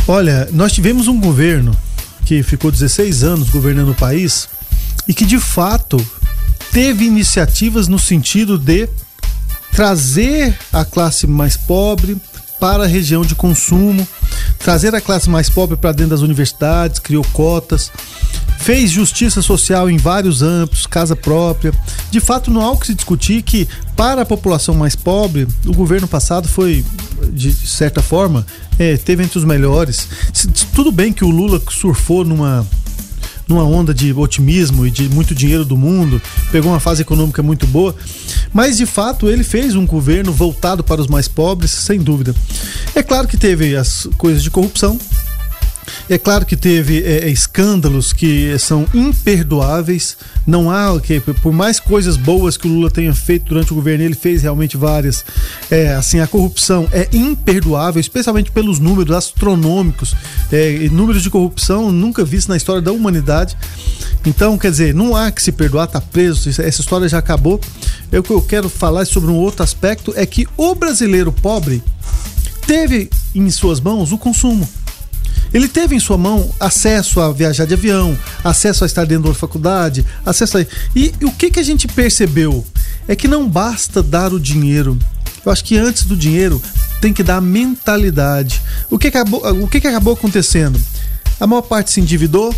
Olha, 0.08 0.48
nós 0.52 0.72
tivemos 0.72 1.08
um 1.08 1.20
governo 1.20 1.76
que 2.26 2.42
ficou 2.42 2.72
16 2.72 3.24
anos 3.24 3.50
governando 3.50 3.90
o 3.90 3.96
país 3.96 4.48
e 5.08 5.14
que 5.14 5.26
de 5.26 5.40
fato 5.40 6.04
teve 6.72 7.06
iniciativas 7.06 7.88
no 7.88 8.00
sentido 8.00 8.58
de 8.58 8.88
trazer 9.72 10.58
a 10.72 10.84
classe 10.84 11.28
mais 11.28 11.58
pobre 11.58 12.18
para 12.60 12.84
a 12.84 12.88
região 12.88 13.24
de 13.24 13.36
consumo 13.36 14.08
trazer 14.62 14.94
a 14.96 15.02
classe 15.02 15.30
mais 15.30 15.50
pobre 15.50 15.76
para 15.76 15.92
dentro 15.92 16.12
das 16.12 16.22
universidades, 16.22 17.00
criou 17.00 17.26
cotas, 17.34 17.92
fez 18.60 18.92
justiça 18.92 19.42
social 19.42 19.90
em 19.90 19.98
vários 19.98 20.42
âmbitos, 20.42 20.86
casa 20.86 21.16
própria. 21.16 21.74
De 22.10 22.20
fato, 22.20 22.52
não 22.52 22.62
há 22.62 22.72
o 22.72 22.78
que 22.78 22.88
se 22.88 22.94
discutir 22.94 23.42
que, 23.42 23.68
para 23.96 24.22
a 24.22 24.26
população 24.26 24.76
mais 24.76 24.96
pobre, 24.96 25.48
o 25.66 25.74
governo 25.74 26.08
passado 26.08 26.48
foi, 26.48 26.86
de 27.34 27.52
certa 27.52 28.02
forma, 28.02 28.46
é, 28.78 28.98
teve 28.98 29.24
entre 29.24 29.38
os 29.38 29.46
melhores. 29.46 30.08
Tudo 30.74 30.92
bem 30.92 31.12
que 31.12 31.26
o 31.26 31.30
Lula 31.30 31.62
surfou 31.70 32.24
numa 32.24 32.66
numa 33.52 33.66
onda 33.66 33.94
de 33.94 34.14
otimismo 34.14 34.88
e 34.88 34.92
de 34.92 35.10
muito 35.10 35.36
dinheiro 35.36 35.66
do 35.66 35.76
mundo, 35.76 36.22
pegou 36.52 36.72
uma 36.72 36.80
fase 36.80 37.02
econômica 37.02 37.44
muito 37.44 37.68
boa, 37.68 37.94
mas 38.54 38.78
de 38.78 38.86
fato 38.86 39.30
ele 39.30 39.44
fez 39.44 39.76
um 39.76 39.86
governo 39.86 40.32
voltado 40.32 40.84
para 40.84 41.02
os 41.02 41.08
mais 41.08 41.28
pobres, 41.28 41.72
sem 41.72 42.00
dúvida. 42.00 42.34
É 42.96 43.04
claro 43.04 43.28
que 43.28 43.38
teve 43.38 43.76
as 43.76 44.08
coisas 44.18 44.42
de 44.42 44.50
corrupção, 44.50 44.98
é 46.10 46.18
claro 46.18 46.46
que 46.46 46.56
teve 46.56 47.04
é, 47.04 47.26
é, 47.26 47.30
escândalos 47.30 48.14
que 48.14 48.58
são 48.60 48.86
imperdoáveis. 48.94 50.18
Não 50.46 50.70
há 50.70 51.00
que 51.00 51.20
por 51.20 51.54
mais 51.54 51.80
coisas 51.80 52.18
boas 52.18 52.58
que 52.58 52.68
o 52.68 52.72
Lula 52.72 52.90
tenha 52.90 53.14
feito 53.14 53.46
durante 53.46 53.72
o 53.72 53.76
governo, 53.76 54.04
ele 54.04 54.16
fez 54.16 54.42
realmente 54.42 54.78
várias. 54.78 55.24
É, 55.70 55.94
assim, 55.94 56.20
a 56.20 56.28
corrupção 56.28 56.88
é 56.92 57.08
imperdoável, 57.14 58.00
especialmente 58.00 58.52
pelos 58.52 58.80
números 58.80 59.16
astronômicos, 59.16 60.16
é, 60.52 60.90
números 60.92 61.24
de 61.24 61.30
corrupção 61.30 61.92
nunca 61.92 62.24
vistos 62.24 62.48
na 62.48 62.58
história 62.58 62.82
da 62.82 62.92
humanidade. 62.92 63.56
Então, 64.26 64.58
quer 64.58 64.72
dizer, 64.72 64.94
não 64.94 65.16
há 65.16 65.32
que 65.32 65.42
se 65.42 65.52
perdoar, 65.52 65.88
tá 65.88 66.00
preso. 66.00 66.50
Essa 66.50 66.82
história 66.82 67.08
já 67.08 67.18
acabou. 67.18 67.60
Eu, 68.12 68.24
eu 68.30 68.42
quero 68.42 68.70
falar 68.70 69.06
sobre 69.06 69.32
um 69.32 69.36
outro 69.36 69.64
aspecto 69.64 70.14
é 70.16 70.26
que 70.26 70.48
o 70.58 70.76
brasileiro 70.76 71.32
pobre 71.32 71.82
teve 72.68 73.10
em 73.34 73.50
suas 73.50 73.80
mãos 73.80 74.12
o 74.12 74.18
consumo. 74.18 74.68
Ele 75.54 75.68
teve 75.68 75.96
em 75.96 76.00
sua 76.00 76.18
mão 76.18 76.50
acesso 76.60 77.20
a 77.20 77.32
viajar 77.32 77.66
de 77.66 77.74
avião, 77.74 78.18
acesso 78.44 78.84
a 78.84 78.88
estar 78.88 79.06
dentro 79.06 79.30
da 79.30 79.36
faculdade, 79.36 80.06
acesso 80.26 80.58
a. 80.58 80.62
E, 80.96 81.14
e 81.20 81.26
o 81.26 81.32
que, 81.32 81.52
que 81.52 81.60
a 81.60 81.64
gente 81.64 81.88
percebeu? 81.88 82.66
É 83.08 83.16
que 83.16 83.28
não 83.28 83.48
basta 83.48 84.02
dar 84.02 84.34
o 84.34 84.40
dinheiro. 84.40 84.98
Eu 85.46 85.52
acho 85.52 85.64
que 85.64 85.78
antes 85.78 86.04
do 86.04 86.16
dinheiro 86.16 86.62
tem 87.02 87.12
que 87.12 87.24
dar 87.24 87.38
a 87.38 87.42
mentalidade. 87.42 88.62
O 88.90 88.98
que 88.98 89.08
acabou, 89.08 89.42
o 89.64 89.68
que, 89.68 89.82
que 89.82 89.88
acabou 89.88 90.14
acontecendo? 90.14 90.80
A 91.40 91.48
maior 91.48 91.64
parte 91.64 91.92
se 91.92 92.00
endividou, 92.00 92.56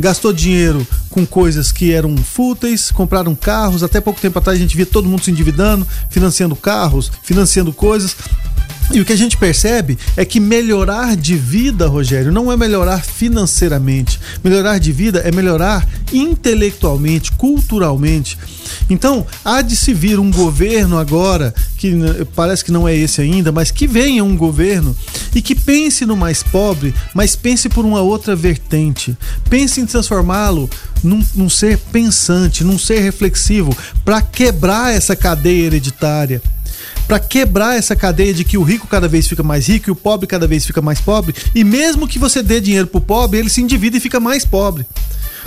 gastou 0.00 0.32
dinheiro 0.32 0.86
com 1.10 1.26
coisas 1.26 1.70
que 1.70 1.92
eram 1.92 2.16
fúteis, 2.16 2.90
compraram 2.90 3.34
carros. 3.34 3.82
Até 3.82 4.00
pouco 4.00 4.20
tempo 4.20 4.38
atrás 4.38 4.58
a 4.58 4.62
gente 4.62 4.76
via 4.76 4.86
todo 4.86 5.08
mundo 5.08 5.22
se 5.22 5.30
endividando, 5.30 5.86
financiando 6.08 6.56
carros, 6.56 7.12
financiando 7.22 7.72
coisas. 7.72 8.16
E 8.94 9.00
o 9.00 9.06
que 9.06 9.12
a 9.12 9.16
gente 9.16 9.38
percebe 9.38 9.98
é 10.18 10.24
que 10.24 10.38
melhorar 10.38 11.16
de 11.16 11.34
vida, 11.34 11.86
Rogério, 11.86 12.30
não 12.30 12.52
é 12.52 12.56
melhorar 12.58 13.02
financeiramente. 13.02 14.20
Melhorar 14.44 14.78
de 14.78 14.92
vida 14.92 15.20
é 15.20 15.32
melhorar 15.32 15.88
intelectualmente, 16.12 17.32
culturalmente. 17.32 18.36
Então, 18.90 19.26
há 19.42 19.62
de 19.62 19.76
se 19.76 19.94
vir 19.94 20.18
um 20.18 20.30
governo 20.30 20.98
agora, 20.98 21.54
que 21.78 21.96
parece 22.34 22.62
que 22.62 22.70
não 22.70 22.86
é 22.86 22.94
esse 22.94 23.22
ainda, 23.22 23.50
mas 23.50 23.70
que 23.70 23.86
venha 23.86 24.22
um 24.22 24.36
governo 24.36 24.94
e 25.34 25.40
que 25.40 25.54
pense 25.54 26.04
no 26.04 26.14
mais 26.14 26.42
pobre, 26.42 26.94
mas 27.14 27.34
pense 27.34 27.70
por 27.70 27.86
uma 27.86 28.02
outra 28.02 28.36
vertente. 28.36 29.16
Pense 29.48 29.80
em 29.80 29.86
transformá-lo 29.86 30.68
num, 31.02 31.24
num 31.34 31.48
ser 31.48 31.78
pensante, 31.78 32.62
num 32.62 32.78
ser 32.78 33.00
reflexivo, 33.00 33.74
para 34.04 34.20
quebrar 34.20 34.92
essa 34.92 35.16
cadeia 35.16 35.66
hereditária 35.66 36.42
para 37.06 37.18
quebrar 37.18 37.76
essa 37.76 37.94
cadeia 37.94 38.32
de 38.32 38.44
que 38.44 38.58
o 38.58 38.62
rico 38.62 38.86
cada 38.86 39.08
vez 39.08 39.26
fica 39.26 39.42
mais 39.42 39.68
rico 39.68 39.90
e 39.90 39.92
o 39.92 39.96
pobre 39.96 40.26
cada 40.26 40.46
vez 40.46 40.64
fica 40.64 40.80
mais 40.80 41.00
pobre, 41.00 41.34
e 41.54 41.64
mesmo 41.64 42.08
que 42.08 42.18
você 42.18 42.42
dê 42.42 42.60
dinheiro 42.60 42.86
pro 42.86 43.00
pobre, 43.00 43.38
ele 43.38 43.50
se 43.50 43.60
endivida 43.60 43.96
e 43.96 44.00
fica 44.00 44.20
mais 44.20 44.44
pobre. 44.44 44.86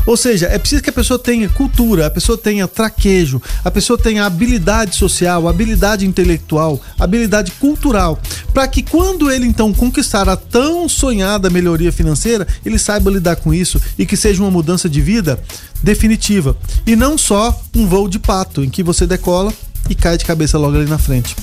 Ou 0.05 0.15
seja, 0.15 0.45
é 0.47 0.59
preciso 0.59 0.83
que 0.83 0.89
a 0.89 0.93
pessoa 0.93 1.17
tenha 1.17 1.49
cultura, 1.49 2.05
a 2.05 2.11
pessoa 2.11 2.37
tenha 2.37 2.67
traquejo, 2.67 3.41
a 3.63 3.71
pessoa 3.71 3.97
tenha 3.97 4.25
habilidade 4.25 4.95
social, 4.95 5.47
habilidade 5.47 6.05
intelectual, 6.05 6.79
habilidade 6.99 7.51
cultural, 7.53 8.19
para 8.53 8.67
que 8.67 8.83
quando 8.83 9.31
ele 9.31 9.47
então 9.47 9.73
conquistar 9.73 10.29
a 10.29 10.37
tão 10.37 10.87
sonhada 10.87 11.49
melhoria 11.49 11.91
financeira, 11.91 12.47
ele 12.63 12.77
saiba 12.77 13.09
lidar 13.09 13.37
com 13.37 13.53
isso 13.53 13.81
e 13.97 14.05
que 14.05 14.15
seja 14.15 14.43
uma 14.43 14.51
mudança 14.51 14.87
de 14.87 15.01
vida 15.01 15.41
definitiva 15.81 16.55
e 16.85 16.95
não 16.95 17.17
só 17.17 17.59
um 17.75 17.87
voo 17.87 18.07
de 18.07 18.19
pato 18.19 18.63
em 18.63 18.69
que 18.69 18.83
você 18.83 19.07
decola 19.07 19.51
e 19.89 19.95
cai 19.95 20.17
de 20.17 20.25
cabeça 20.25 20.57
logo 20.57 20.77
ali 20.77 20.89
na 20.89 20.97
frente. 20.97 21.35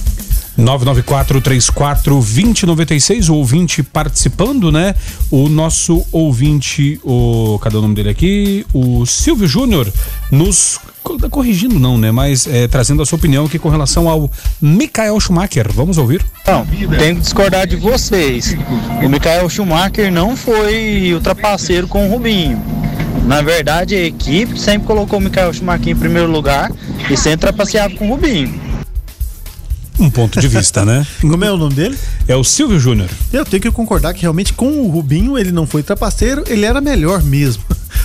994-34-2096, 0.59 3.30
o 3.30 3.36
ouvinte 3.36 3.82
participando, 3.82 4.70
né? 4.70 4.95
O 5.30 5.49
nosso 5.49 6.05
ouvinte, 6.12 7.01
o. 7.03 7.59
Cadê 7.61 7.78
o 7.78 7.82
nome 7.82 7.95
dele 7.95 8.11
aqui? 8.11 8.66
O 8.72 9.07
Silvio 9.07 9.49
Júnior, 9.49 9.90
nos. 10.30 10.78
Corrigindo, 11.30 11.80
não, 11.80 11.99
né? 11.99 12.12
Mas 12.12 12.47
é, 12.47 12.68
trazendo 12.68 13.03
a 13.03 13.07
sua 13.07 13.16
opinião 13.16 13.47
aqui 13.47 13.59
com 13.59 13.68
relação 13.68 14.09
ao 14.09 14.30
Michael 14.61 15.18
Schumacher. 15.18 15.66
Vamos 15.72 15.99
ouvir? 15.99 16.24
Não, 16.47 16.64
tenho 16.64 17.16
que 17.16 17.22
discordar 17.22 17.66
de 17.66 17.74
vocês. 17.74 18.57
O 19.03 19.09
Michael 19.09 19.51
Schumacher 19.51 20.12
não 20.12 20.36
foi 20.36 21.12
ultrapasseiro 21.12 21.88
com 21.88 22.07
o 22.07 22.11
Rubinho. 22.12 22.62
Na 23.27 23.41
verdade, 23.41 23.95
a 23.95 24.05
equipe 24.05 24.59
sempre 24.59 24.87
colocou 24.87 25.18
o 25.18 25.23
Michael 25.23 25.53
Schumacher 25.53 25.89
em 25.89 25.97
primeiro 25.97 26.31
lugar 26.31 26.70
e 27.11 27.16
sempre 27.16 27.39
trapaceava 27.39 27.95
com 27.95 28.09
o 28.09 28.14
Rubinho. 28.14 28.61
Um 29.99 30.11
ponto 30.11 30.41
de 30.41 30.49
vista, 30.49 30.85
né? 30.85 31.07
Como 31.20 31.45
é 31.45 31.53
o 31.53 31.57
nome 31.57 31.75
dele? 31.75 31.97
É 32.27 32.35
o 32.35 32.43
Silvio 32.43 32.81
Júnior. 32.81 33.09
Eu 33.33 33.45
tenho 33.45 33.62
que 33.62 33.70
concordar 33.70 34.12
que 34.14 34.23
realmente 34.23 34.53
com 34.53 34.66
o 34.81 34.91
Rubinho 34.91 35.39
ele 35.39 35.53
não 35.53 35.66
foi 35.66 35.83
trapaceiro, 35.83 36.43
ele 36.49 36.64
era 36.64 36.81
melhor 36.81 37.23
mesmo. 37.23 37.62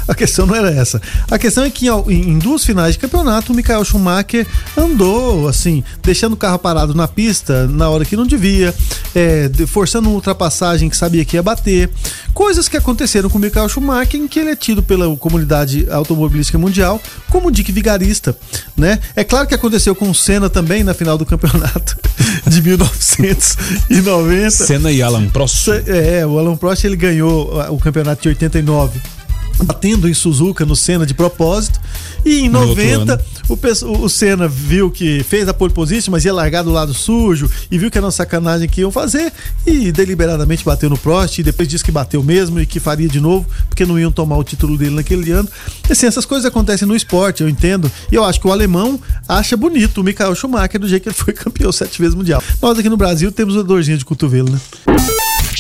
A 0.08 0.16
questão 0.16 0.46
não 0.46 0.56
era 0.56 0.70
essa. 0.70 1.02
A 1.30 1.38
questão 1.38 1.64
é 1.64 1.70
que 1.70 1.88
em 1.90 2.40
duas 2.40 2.64
finais 2.64 2.94
de 2.94 3.00
campeonato, 3.00 3.52
o 3.52 3.56
Michael 3.56 3.84
Schumacher 3.84 4.48
andou, 4.76 5.48
assim, 5.48 5.84
deixando 6.02 6.34
o 6.34 6.38
carro 6.38 6.60
parado 6.60 6.94
na 6.94 7.08
pista 7.08 7.68
na 7.68 7.90
hora 7.90 8.06
que 8.06 8.16
não 8.16 8.26
devia, 8.26 8.74
é, 9.16 9.50
forçando 9.68 10.08
uma 10.08 10.16
ultrapassagem 10.16 10.90
que 10.90 10.98
sabia 10.98 11.24
que 11.26 11.36
ia 11.36 11.44
bater. 11.44 11.90
Coisas 12.34 12.68
que 12.68 12.78
aconteceram 12.78 13.30
com 13.30 13.38
o 13.38 13.42
Michael 13.42 13.68
Schumacher, 13.70 14.20
em 14.20 14.28
que 14.28 14.40
ele 14.40 14.52
é 14.52 14.56
tido 14.56 14.84
pela 14.84 15.16
comunidade 15.18 15.88
automobilística 15.90 16.58
mundial 16.58 17.02
como 17.30 17.52
Dick 17.52 17.72
Vigarista, 17.72 18.38
né? 18.76 19.00
É 19.16 19.24
claro 19.24 19.48
que 19.48 19.56
aconteceu 19.56 19.96
com 19.96 20.10
o 20.10 20.16
Senna 20.16 20.50
também 20.50 20.84
na 20.84 20.94
final 20.94 21.18
do 21.18 21.26
campeonato 21.26 21.98
de 22.48 22.62
1990. 22.62 24.52
Senna 24.52 24.92
e 24.92 25.02
Alan 25.02 25.28
Prost. 25.30 25.70
É, 25.88 26.26
o 26.26 26.38
Alan 26.38 26.56
Prost 26.56 26.84
ele 26.84 26.96
ganhou 26.96 27.60
o 27.72 27.80
campeonato 27.80 28.22
de 28.22 28.30
89 28.30 29.17
batendo 29.64 30.08
em 30.08 30.14
Suzuka 30.14 30.66
no 30.66 30.76
Senna 30.76 31.06
de 31.06 31.14
propósito. 31.14 31.80
E 32.26 32.42
em 32.42 32.50
90, 32.50 33.26
o, 33.48 33.58
o 34.04 34.10
Senna 34.10 34.48
viu 34.48 34.92
que 34.92 35.24
fez 35.24 35.48
a 35.48 35.54
pole 35.54 35.74
position, 35.74 36.12
mas 36.12 36.26
ia 36.26 36.34
largar 36.34 36.64
do 36.64 36.72
lado 36.72 36.94
sujo 36.94 37.50
e 37.72 37.78
viu 37.78 37.90
que 37.90 37.98
era 37.98 38.06
uma 38.06 38.12
sacanagem 38.12 38.68
que 38.68 38.82
iam 38.82 38.92
fazer 38.92 39.32
e 39.66 39.92
deliberadamente 39.92 40.64
bateu 40.66 40.90
no 40.90 40.98
Prost 40.98 41.40
e 41.40 41.44
depois 41.44 41.68
disse 41.68 41.84
que 41.84 41.92
bateu 41.92 42.22
mesmo 42.22 42.60
e 42.60 42.66
que 42.66 42.80
faria 42.80 43.08
de 43.08 43.20
novo, 43.20 43.46
porque 43.70 43.86
não 43.86 43.98
iam 43.98 44.12
tomar 44.12 44.38
o 44.38 44.44
título 44.44 44.78
dele 44.78 44.96
naquele 44.96 45.32
ano. 45.32 45.48
Assim, 45.90 46.06
essas 46.06 46.26
coisas 46.26 46.46
acontecem 46.46 46.88
no 46.88 46.96
esporte, 46.96 47.42
eu 47.42 47.50
entendo. 47.50 47.92
E 48.12 48.16
eu 48.16 48.24
acho 48.24 48.40
que 48.40 48.48
o 48.48 48.52
alemão 48.52 49.00
acha 49.28 49.56
bonito 49.56 50.02
o 50.02 50.04
Michael 50.04 50.36
Schumacher 50.36 50.80
do 50.80 50.88
jeito 50.88 51.04
que 51.04 51.10
ele 51.10 51.16
foi 51.16 51.34
campeão 51.34 51.72
sete 51.72 52.00
vezes 52.00 52.16
mundial. 52.16 52.44
Nós 52.62 52.78
aqui 52.78 52.90
no 52.90 52.98
Brasil 52.98 53.32
temos 53.32 53.56
uma 53.56 53.64
dorzinha 53.64 53.98
de 53.98 54.06
cotovelo, 54.06 54.50
né? 54.52 54.60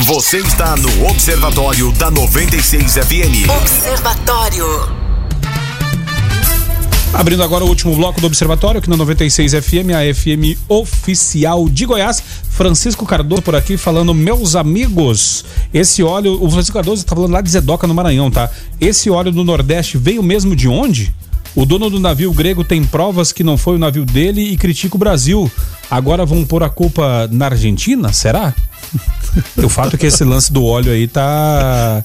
Você 0.03 0.37
está 0.37 0.75
no 0.75 1.07
Observatório 1.07 1.91
da 1.93 2.11
96 2.11 2.93
FM. 2.93 3.49
Observatório. 3.49 4.65
Abrindo 7.11 7.41
agora 7.41 7.65
o 7.65 7.67
último 7.67 7.95
bloco 7.95 8.21
do 8.21 8.27
Observatório, 8.27 8.77
aqui 8.77 8.91
na 8.91 8.95
96 8.95 9.53
FM, 9.53 9.89
a 9.95 10.13
FM 10.13 10.55
oficial 10.69 11.67
de 11.67 11.87
Goiás. 11.87 12.21
Francisco 12.47 13.07
Cardoso 13.07 13.41
por 13.41 13.55
aqui 13.55 13.75
falando, 13.75 14.13
meus 14.13 14.55
amigos, 14.55 15.43
esse 15.73 16.03
óleo, 16.03 16.37
o 16.43 16.47
Francisco 16.47 16.75
Cardoso 16.75 17.01
está 17.01 17.15
falando 17.15 17.31
lá 17.31 17.41
de 17.41 17.49
Zedoca, 17.49 17.87
no 17.87 17.95
Maranhão, 17.95 18.29
tá? 18.29 18.51
Esse 18.79 19.09
óleo 19.09 19.31
do 19.31 19.43
Nordeste 19.43 19.97
veio 19.97 20.21
mesmo 20.21 20.55
de 20.55 20.67
onde? 20.67 21.11
O 21.57 21.65
dono 21.65 21.89
do 21.89 21.99
navio 21.99 22.31
grego 22.31 22.63
tem 22.63 22.83
provas 22.83 23.31
que 23.31 23.43
não 23.43 23.57
foi 23.57 23.77
o 23.77 23.79
navio 23.79 24.05
dele 24.05 24.41
e 24.41 24.55
critica 24.55 24.95
o 24.95 24.99
Brasil. 24.99 25.51
Agora 25.89 26.23
vão 26.23 26.45
pôr 26.45 26.61
a 26.61 26.69
culpa 26.69 27.27
na 27.31 27.45
Argentina? 27.45 28.13
Será? 28.13 28.53
o 29.57 29.67
fato 29.67 29.95
é 29.95 29.97
que 29.97 30.05
esse 30.05 30.23
lance 30.23 30.53
do 30.53 30.63
óleo 30.63 30.91
aí 30.91 31.07
tá. 31.07 32.03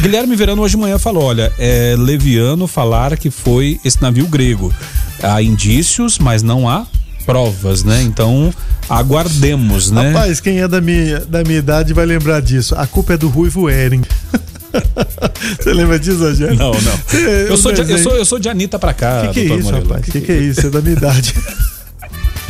Guilherme 0.00 0.36
Verano 0.36 0.62
hoje 0.62 0.76
de 0.76 0.80
manhã 0.80 0.96
falou: 0.96 1.24
olha, 1.24 1.52
é 1.58 1.96
leviano 1.98 2.68
falar 2.68 3.16
que 3.16 3.32
foi 3.32 3.80
esse 3.84 4.00
navio 4.00 4.28
grego. 4.28 4.72
Há 5.20 5.42
indícios, 5.42 6.20
mas 6.20 6.44
não 6.44 6.68
há 6.68 6.86
provas, 7.26 7.82
né? 7.82 8.00
Então, 8.00 8.54
aguardemos, 8.88 9.90
né? 9.90 10.12
Rapaz, 10.12 10.38
quem 10.38 10.60
é 10.60 10.68
da 10.68 10.80
minha, 10.80 11.18
da 11.18 11.42
minha 11.42 11.58
idade 11.58 11.92
vai 11.92 12.06
lembrar 12.06 12.40
disso. 12.40 12.76
A 12.76 12.86
culpa 12.86 13.14
é 13.14 13.16
do 13.16 13.28
Ruivo 13.28 13.68
Ering. 13.68 14.02
Você 15.60 15.72
lembra 15.72 15.98
disso, 15.98 16.18
Rogério? 16.18 16.56
Não, 16.56 16.72
não. 16.72 17.18
É, 17.18 17.50
eu, 17.50 17.56
sou 17.56 17.72
de, 17.72 17.80
eu, 17.80 17.98
sou, 17.98 18.16
eu 18.16 18.24
sou 18.24 18.38
de 18.38 18.48
Anitta 18.48 18.78
pra 18.78 18.94
cá. 18.94 19.24
O 19.24 19.32
que, 19.32 19.46
que 19.46 19.52
é 19.52 19.56
isso, 19.56 19.70
rapaz? 19.70 20.08
O 20.08 20.10
que, 20.12 20.20
que 20.20 20.32
é 20.32 20.36
isso? 20.36 20.66
É 20.66 20.70
da 20.70 20.80
minha 20.80 20.96
idade. 20.96 21.34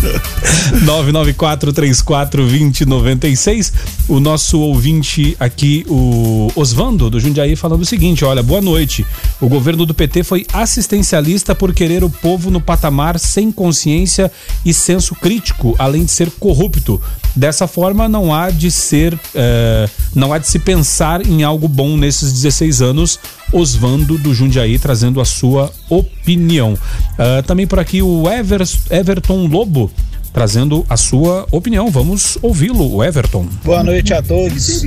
994342096. 0.84 3.72
O 4.08 4.20
nosso 4.20 4.60
ouvinte 4.60 5.34
aqui, 5.40 5.84
o 5.88 6.52
Osvando 6.54 7.10
do 7.10 7.20
Jundiaí, 7.20 7.56
falando 7.56 7.80
o 7.82 7.86
seguinte: 7.86 8.24
olha, 8.24 8.42
boa 8.42 8.60
noite. 8.60 9.06
O 9.40 9.48
governo 9.48 9.86
do 9.86 9.94
PT 9.94 10.22
foi 10.22 10.46
assistencialista 10.52 11.54
por 11.54 11.72
querer 11.72 12.04
o 12.04 12.10
povo 12.10 12.50
no 12.50 12.60
patamar 12.60 13.18
sem 13.18 13.50
consciência 13.50 14.30
e 14.64 14.74
senso 14.74 15.14
crítico, 15.14 15.74
além 15.78 16.04
de 16.04 16.10
ser 16.10 16.30
corrupto. 16.30 17.00
Dessa 17.36 17.66
forma, 17.66 18.08
não 18.08 18.32
há 18.32 18.50
de 18.50 18.70
ser, 18.70 19.18
eh, 19.34 19.88
não 20.14 20.32
há 20.32 20.38
de 20.38 20.46
se 20.46 20.58
pensar 20.58 21.26
em 21.26 21.42
algo 21.42 21.66
bom 21.66 21.96
nesses 21.96 22.32
16 22.32 22.80
anos. 22.80 23.18
Osvando 23.54 24.18
do 24.18 24.34
Jundiaí 24.34 24.78
trazendo 24.78 25.20
a 25.20 25.24
sua 25.24 25.70
opinião. 25.88 26.76
Ah, 27.16 27.42
também 27.46 27.66
por 27.66 27.78
aqui 27.78 28.02
o 28.02 28.28
Ever, 28.28 28.62
Everton 28.90 29.46
Lobo 29.46 29.90
trazendo 30.32 30.84
a 30.90 30.96
sua 30.96 31.46
opinião. 31.52 31.88
Vamos 31.90 32.36
ouvi-lo, 32.42 33.02
Everton. 33.04 33.46
Boa 33.64 33.84
noite 33.84 34.12
a 34.12 34.20
todos. 34.20 34.82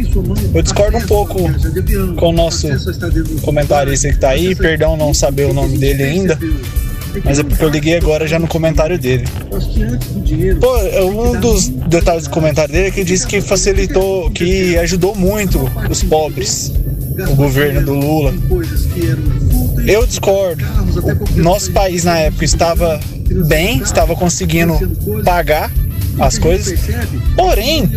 Eu 0.54 0.62
discordo 0.62 0.98
um 0.98 1.08
pouco 1.08 1.40
com 2.18 2.30
o 2.30 2.34
nosso 2.34 2.68
comentarista 3.42 4.10
que 4.10 4.16
está 4.16 4.32
aí. 4.32 4.54
Perdão 4.54 4.98
não 4.98 5.14
saber 5.14 5.46
o 5.46 5.54
nome 5.54 5.78
dele 5.78 6.04
ainda. 6.04 6.38
Mas 7.24 7.40
é 7.40 7.44
porque 7.44 7.64
eu 7.64 7.70
liguei 7.70 7.96
agora 7.96 8.28
já 8.28 8.38
no 8.38 8.48
comentário 8.48 9.00
dele. 9.00 9.24
Pô, 10.60 10.78
um 11.04 11.40
dos 11.40 11.70
detalhes 11.70 12.26
do 12.26 12.30
comentário 12.30 12.74
dele 12.74 12.88
é 12.90 12.92
que 12.92 13.04
disse 13.06 13.26
que 13.26 13.40
facilitou, 13.40 14.30
que 14.32 14.78
ajudou 14.78 15.16
muito 15.16 15.60
os 15.90 16.04
pobres, 16.04 16.74
o 17.30 17.36
governo 17.36 17.84
do 17.84 17.94
Lula. 17.94 18.34
Eu 19.86 20.06
discordo. 20.06 20.64
O 21.36 21.42
nosso 21.42 21.72
país 21.72 22.04
na 22.04 22.18
época 22.18 22.46
estava 22.46 23.00
bem, 23.48 23.80
estava 23.80 24.16
conseguindo 24.16 24.78
pagar 25.24 25.72
as 26.20 26.38
coisas. 26.38 26.80
Porém, 27.36 27.90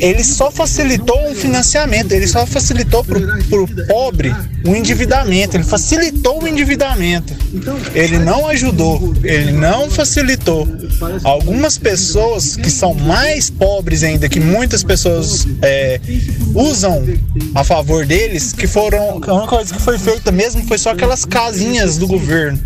ele 0.00 0.22
só 0.24 0.50
facilitou 0.50 1.30
um 1.30 1.34
financiamento, 1.34 2.12
ele 2.12 2.26
só 2.26 2.46
facilitou 2.46 3.04
para 3.04 3.18
o 3.18 3.86
pobre 3.86 4.34
o 4.64 4.70
um 4.70 4.76
endividamento, 4.76 5.56
ele 5.56 5.64
facilitou 5.64 6.42
o 6.42 6.48
endividamento. 6.48 7.34
Ele 7.94 8.18
não 8.18 8.46
ajudou, 8.48 9.14
ele 9.22 9.52
não 9.52 9.90
facilitou. 9.90 10.66
Algumas 11.24 11.78
pessoas 11.78 12.56
que 12.56 12.70
são 12.70 12.94
mais 12.94 13.48
pobres 13.48 14.02
ainda, 14.02 14.28
que 14.28 14.40
muitas 14.40 14.82
pessoas 14.82 15.46
é, 15.62 16.00
usam 16.54 17.04
a 17.54 17.64
favor 17.64 18.04
deles, 18.04 18.52
que 18.52 18.66
foram. 18.66 19.20
A 19.26 19.34
única 19.34 19.46
coisa 19.46 19.74
que 19.74 19.80
foi 19.80 19.98
feita 19.98 20.32
mesmo 20.32 20.62
foi 20.66 20.78
só 20.78 20.90
aquelas 20.90 21.24
casinhas 21.24 21.96
do 21.96 22.06
governo. 22.06 22.58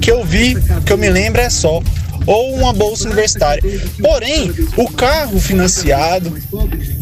Que 0.00 0.10
eu 0.10 0.24
vi, 0.24 0.56
que 0.84 0.92
eu 0.92 0.98
me 0.98 1.08
lembro 1.08 1.40
é 1.40 1.50
só 1.50 1.82
ou 2.28 2.54
uma 2.54 2.74
bolsa 2.74 3.06
universitária. 3.06 3.62
Porém, 3.98 4.52
o 4.76 4.90
carro 4.90 5.40
financiado 5.40 6.36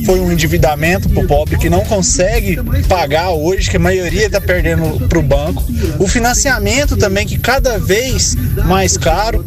foi 0.05 0.21
um 0.21 0.31
endividamento 0.31 1.09
para 1.09 1.25
o 1.25 1.27
pobre 1.27 1.59
que 1.59 1.69
não 1.69 1.85
consegue 1.85 2.59
pagar 2.89 3.31
hoje, 3.31 3.69
que 3.69 3.77
a 3.77 3.81
maioria 3.81 4.27
está 4.27 4.41
perdendo 4.41 5.09
para 5.09 5.19
o 5.19 5.23
banco. 5.23 5.65
O 5.99 6.07
financiamento 6.07 6.97
também, 6.97 7.27
que 7.27 7.39
cada 7.39 7.77
vez 7.77 8.37
mais 8.67 8.97
caro. 8.97 9.45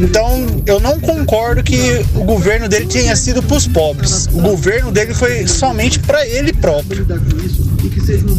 Então, 0.00 0.62
eu 0.64 0.80
não 0.80 0.98
concordo 0.98 1.62
que 1.62 2.02
o 2.14 2.24
governo 2.24 2.66
dele 2.66 2.86
tenha 2.86 3.14
sido 3.14 3.42
para 3.42 3.56
os 3.58 3.66
pobres. 3.66 4.26
O 4.32 4.40
governo 4.40 4.90
dele 4.90 5.12
foi 5.12 5.46
somente 5.46 5.98
para 5.98 6.26
ele 6.26 6.52
próprio. 6.54 7.06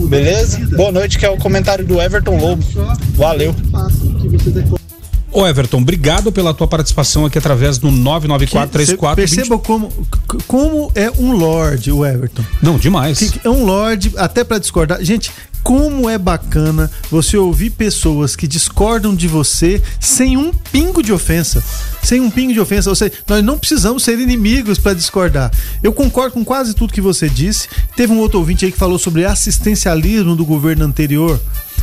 Beleza? 0.09 0.57
Boa 0.75 0.91
noite, 0.91 1.19
que 1.19 1.25
é 1.25 1.29
o 1.29 1.37
comentário 1.37 1.85
do 1.85 2.01
Everton 2.01 2.37
Lobo. 2.37 2.63
Valeu. 3.15 3.55
Ô 5.31 5.47
Everton, 5.47 5.77
obrigado 5.77 6.31
pela 6.31 6.53
tua 6.53 6.67
participação 6.67 7.25
aqui 7.25 7.37
através 7.37 7.77
do 7.77 7.89
99434. 7.89 9.15
Perceba 9.15 9.57
como, 9.57 9.89
como 10.45 10.91
é 10.93 11.09
um 11.11 11.31
lord 11.31 11.89
o 11.91 12.05
Everton. 12.05 12.43
Não, 12.61 12.77
demais. 12.77 13.33
É 13.43 13.49
um 13.49 13.63
lord, 13.63 14.11
até 14.17 14.43
para 14.43 14.57
discordar. 14.57 15.01
Gente, 15.01 15.31
como 15.63 16.09
é 16.09 16.17
bacana 16.17 16.91
você 17.09 17.37
ouvir 17.37 17.69
pessoas 17.69 18.35
que 18.35 18.47
discordam 18.47 19.15
de 19.15 19.27
você 19.27 19.81
sem 19.99 20.35
um 20.35 20.51
pingo 20.51 21.01
de 21.01 21.13
ofensa. 21.13 21.63
Sem 22.03 22.19
um 22.19 22.29
pingo 22.29 22.51
de 22.51 22.59
ofensa. 22.59 22.89
Ou 22.89 22.95
seja, 22.95 23.13
nós 23.27 23.43
não 23.43 23.57
precisamos 23.57 24.03
ser 24.03 24.19
inimigos 24.19 24.79
para 24.79 24.93
discordar. 24.93 25.51
Eu 25.81 25.93
concordo 25.93 26.33
com 26.33 26.43
quase 26.43 26.73
tudo 26.73 26.93
que 26.93 27.01
você 27.01 27.29
disse. 27.29 27.69
Teve 27.95 28.11
um 28.11 28.19
outro 28.19 28.39
ouvinte 28.39 28.65
aí 28.65 28.71
que 28.71 28.77
falou 28.77 28.99
sobre 28.99 29.23
assistencialismo 29.23 30.35
do 30.35 30.45
governo 30.45 30.83
anterior. 30.83 31.39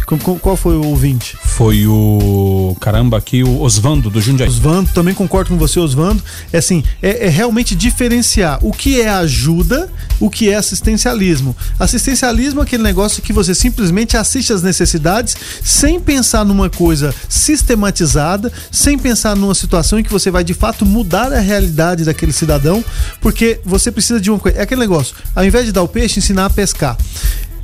Qual 0.06 0.56
foi 0.56 0.76
o 0.76 0.84
ouvinte? 0.86 1.36
Foi 1.42 1.86
o. 1.86 2.76
Caramba, 2.80 3.18
aqui, 3.18 3.42
o 3.42 3.60
Osvando 3.60 4.08
do 4.08 4.20
Jundiaí. 4.20 4.48
Osvando, 4.48 4.90
também 4.92 5.14
concordo 5.14 5.50
com 5.50 5.58
você, 5.58 5.78
Osvando. 5.78 6.22
É 6.52 6.58
assim, 6.58 6.82
é, 7.02 7.26
é, 7.26 7.28
realmente 7.28 7.74
diferenciar 7.74 8.58
o 8.62 8.72
que 8.72 9.00
é 9.00 9.08
ajuda, 9.08 9.90
o 10.18 10.30
que 10.30 10.50
é 10.50 10.54
assistencialismo. 10.54 11.54
Assistencialismo 11.78 12.60
é 12.60 12.62
aquele 12.62 12.82
negócio 12.82 13.22
que 13.22 13.32
você 13.32 13.54
simplesmente 13.54 14.16
assiste 14.16 14.52
às 14.52 14.62
necessidades 14.62 15.36
sem 15.62 16.00
pensar 16.00 16.44
numa 16.44 16.70
coisa 16.70 17.14
sistematizada, 17.28 18.52
sem 18.70 18.98
pensar 18.98 19.36
numa 19.36 19.54
situação 19.54 19.98
em 19.98 20.02
que 20.02 20.10
você 20.10 20.30
vai 20.30 20.44
de 20.44 20.54
fato 20.54 20.86
mudar 20.86 21.32
a 21.32 21.40
realidade 21.40 22.04
daquele 22.04 22.32
cidadão, 22.32 22.84
porque 23.20 23.60
você 23.64 23.90
precisa 23.90 24.20
de 24.20 24.30
uma 24.30 24.38
coisa. 24.38 24.58
É 24.58 24.62
aquele 24.62 24.80
negócio, 24.80 25.14
ao 25.34 25.44
invés 25.44 25.66
de 25.66 25.72
dar 25.72 25.82
o 25.82 25.88
peixe, 25.88 26.18
ensinar 26.18 26.46
a 26.46 26.50
pescar. 26.50 26.96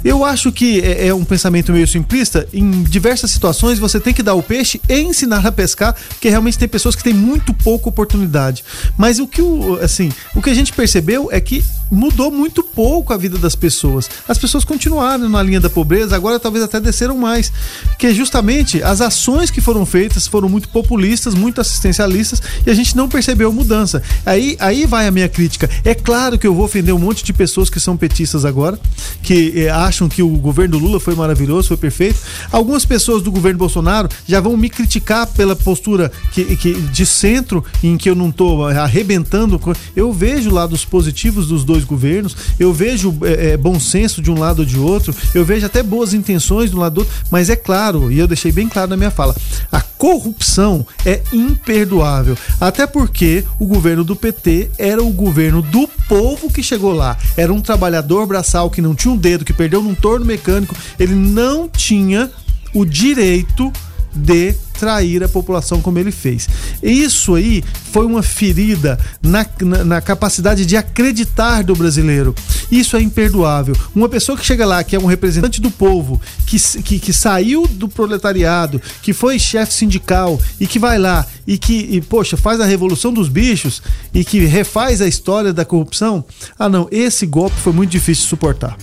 Eu 0.05 0.23
acho 0.23 0.53
que 0.53 0.81
é, 0.81 1.07
é, 1.07 1.15
um 1.15 1.25
pensamento 1.25 1.73
meio 1.73 1.89
simplista. 1.89 2.47
Em 2.53 2.83
diversas 2.83 3.31
situações 3.31 3.79
você 3.79 3.99
tem 3.99 4.13
que 4.13 4.23
dar 4.23 4.35
o 4.35 4.43
peixe 4.43 4.79
e 4.87 5.01
ensinar 5.01 5.47
a 5.47 5.51
pescar, 5.51 5.95
porque 6.09 6.29
realmente 6.29 6.59
tem 6.59 6.69
pessoas 6.69 6.95
que 6.95 7.03
têm 7.03 7.15
muito 7.15 7.55
pouca 7.55 7.89
oportunidade. 7.89 8.63
Mas 8.99 9.19
o 9.19 9.27
que 9.27 9.41
o, 9.41 9.79
assim, 9.83 10.13
o 10.35 10.43
que 10.43 10.51
a 10.51 10.55
gente 10.55 10.73
percebeu 10.75 11.31
é 11.33 11.41
que 11.41 11.65
mudou 11.91 12.31
muito 12.31 12.63
pouco 12.63 13.13
a 13.13 13.17
vida 13.17 13.39
das 13.39 13.55
pessoas. 13.55 14.11
As 14.29 14.37
pessoas 14.37 14.65
continuaram 14.65 15.29
na 15.29 15.43
linha 15.43 15.61
da 15.61 15.71
pobreza, 15.71 16.15
agora 16.15 16.39
talvez 16.39 16.65
até 16.65 16.81
desceram 16.81 17.17
mais, 17.17 17.53
que 17.99 18.13
justamente 18.13 18.83
as 18.83 19.01
ações 19.01 19.51
que 19.51 19.61
foram 19.61 19.87
feitas 19.87 20.27
foram 20.27 20.49
muito 20.49 20.69
populistas, 20.69 21.35
muito 21.35 21.61
assistencialistas 21.61 22.43
e 22.67 22.71
a 22.71 22.75
gente 22.75 22.97
não 22.97 23.09
percebeu 23.09 23.53
mudança. 23.53 24.03
Aí, 24.27 24.57
aí 24.59 24.85
vai 24.87 25.07
a 25.07 25.11
minha 25.11 25.29
crítica. 25.29 25.71
É 25.85 25.95
claro 25.95 26.39
que 26.39 26.47
eu 26.47 26.55
vou 26.55 26.65
ofender 26.65 26.95
um 26.95 26.99
monte 26.99 27.25
de 27.25 27.33
pessoas 27.33 27.71
que 27.71 27.81
são 27.81 27.97
petistas 27.97 28.45
agora, 28.45 28.79
que 29.23 29.65
é, 29.65 29.71
acham 29.71 29.94
que 30.09 30.23
o 30.23 30.29
governo 30.29 30.79
Lula 30.79 30.99
foi 30.99 31.15
maravilhoso, 31.15 31.69
foi 31.69 31.77
perfeito. 31.77 32.19
Algumas 32.51 32.85
pessoas 32.85 33.23
do 33.23 33.31
governo 33.31 33.59
Bolsonaro 33.59 34.09
já 34.27 34.41
vão 34.41 34.57
me 34.57 34.69
criticar 34.69 35.27
pela 35.27 35.55
postura 35.57 36.11
que, 36.33 36.57
que 36.57 36.75
de 36.75 37.07
centro, 37.07 37.65
em 37.83 37.97
que 37.97 38.09
eu 38.09 38.15
não 38.15 38.29
estou 38.29 38.67
arrebentando. 38.67 39.61
Eu 39.95 40.13
vejo 40.13 40.51
lados 40.51 40.85
positivos 40.85 41.47
dos 41.47 41.65
dois 41.65 41.85
governos, 41.85 42.37
eu 42.59 42.73
vejo 42.73 43.17
é, 43.23 43.57
bom 43.57 43.79
senso 43.79 44.21
de 44.21 44.31
um 44.31 44.39
lado 44.39 44.61
ou 44.61 44.65
de 44.65 44.79
outro, 44.79 45.15
eu 45.35 45.45
vejo 45.45 45.67
até 45.67 45.83
boas 45.83 46.13
intenções 46.13 46.71
de 46.71 46.77
um 46.77 46.81
lado 46.81 46.95
do 46.95 46.99
outro, 46.99 47.15
mas 47.31 47.49
é 47.49 47.57
claro, 47.57 48.11
e 48.11 48.19
eu 48.19 48.27
deixei 48.27 48.53
bem 48.53 48.69
claro 48.69 48.91
na 48.91 48.97
minha 48.97 49.11
fala, 49.11 49.35
a 49.71 49.81
corrupção 49.81 50.87
é 51.05 51.23
imperdoável. 51.33 52.37
Até 52.61 52.87
porque 52.87 53.45
o 53.59 53.67
governo 53.67 54.05
do 54.05 54.15
PT 54.15 54.71
era 54.79 55.03
o 55.03 55.11
governo 55.11 55.63
do 55.63 55.89
povo 56.09 56.53
que 56.53 56.63
chegou 56.63 56.93
lá. 56.93 57.17
Era 57.37 57.53
um 57.53 57.61
trabalhador 57.61 58.27
braçal 58.27 58.71
que 58.71 58.83
não 58.83 58.95
tinha 58.95 59.13
um 59.13 59.17
dedo, 59.17 59.45
que 59.45 59.53
perdeu 59.53 59.83
num 59.85 59.95
torno 59.95 60.27
mecânico. 60.27 60.75
Ele 60.99 61.15
não 61.15 61.69
tinha 61.69 62.31
o 62.75 62.85
direito 62.85 63.73
de 64.15 64.55
trair 64.79 65.23
a 65.23 65.29
população 65.29 65.81
como 65.81 65.99
ele 65.99 66.11
fez. 66.11 66.49
Isso 66.83 67.35
aí 67.35 67.63
foi 67.93 68.05
uma 68.05 68.23
ferida 68.23 68.99
na, 69.23 69.47
na, 69.61 69.85
na, 69.85 70.01
capacidade 70.01 70.67
de 70.67 70.77
acreditar 70.77 71.63
do 71.63 71.75
brasileiro. 71.75 72.35
Isso 72.71 72.97
é 72.97 73.03
imperdoável. 73.03 73.77
Uma 73.95 74.09
pessoa 74.09 74.37
que 74.37 74.45
chega 74.45 74.67
lá, 74.67 74.83
que 74.83 74.97
é 74.97 74.99
um 74.99 75.07
representante 75.07 75.61
do 75.61 75.71
povo, 75.71 76.21
que, 76.47 76.59
que, 76.83 76.99
que 76.99 77.13
saiu 77.13 77.67
do 77.67 77.89
proletariado, 77.89 78.81
que 79.03 79.13
foi 79.13 79.39
chefe 79.39 79.73
sindical 79.73 80.41
e 80.59 80.67
que 80.67 80.79
vai 80.79 80.99
lá 80.99 81.27
e 81.47 81.57
que, 81.57 81.75
e, 81.91 82.01
poxa, 82.01 82.37
faz 82.37 82.61
a 82.61 82.65
revolução 82.65 83.13
dos 83.13 83.29
bichos 83.29 83.83
e 84.13 84.25
que 84.25 84.41
refaz 84.45 85.01
a 85.01 85.07
história 85.07 85.53
da 85.53 85.65
corrupção. 85.65 86.25
Ah, 86.59 86.69
não, 86.69 86.89
esse 86.91 87.27
golpe 87.27 87.57
foi 87.57 87.73
muito 87.73 87.91
difícil 87.91 88.25
de 88.25 88.29
suportar. 88.29 88.77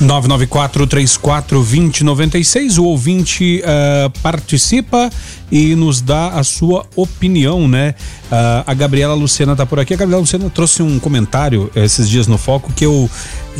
994-34-2096. 0.00 2.78
O 2.78 2.84
ouvinte 2.84 3.62
uh, 3.62 4.08
participa 4.20 5.10
e 5.50 5.74
nos 5.74 6.00
dá 6.00 6.28
a 6.28 6.44
sua 6.44 6.86
opinião, 6.94 7.66
né? 7.68 7.94
Uh, 8.26 8.62
a 8.66 8.74
Gabriela 8.74 9.14
Luciana 9.14 9.56
tá 9.56 9.64
por 9.64 9.80
aqui. 9.80 9.94
A 9.94 9.96
Gabriela 9.96 10.20
Luciana 10.20 10.50
trouxe 10.50 10.82
um 10.82 10.98
comentário 10.98 11.70
esses 11.74 12.06
dias 12.08 12.26
no 12.26 12.36
Foco 12.36 12.72
que 12.72 12.84
eu, 12.84 13.08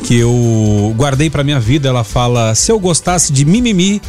que 0.05 0.16
eu 0.16 0.93
guardei 0.97 1.30
para 1.30 1.45
minha 1.45 1.61
vida. 1.61 1.89
Ela 1.89 2.05
fala: 2.05 2.55
se 2.55 2.70
eu 2.70 2.78
gostasse 2.78 3.32
de 3.32 3.45
mimimi, 3.45 4.03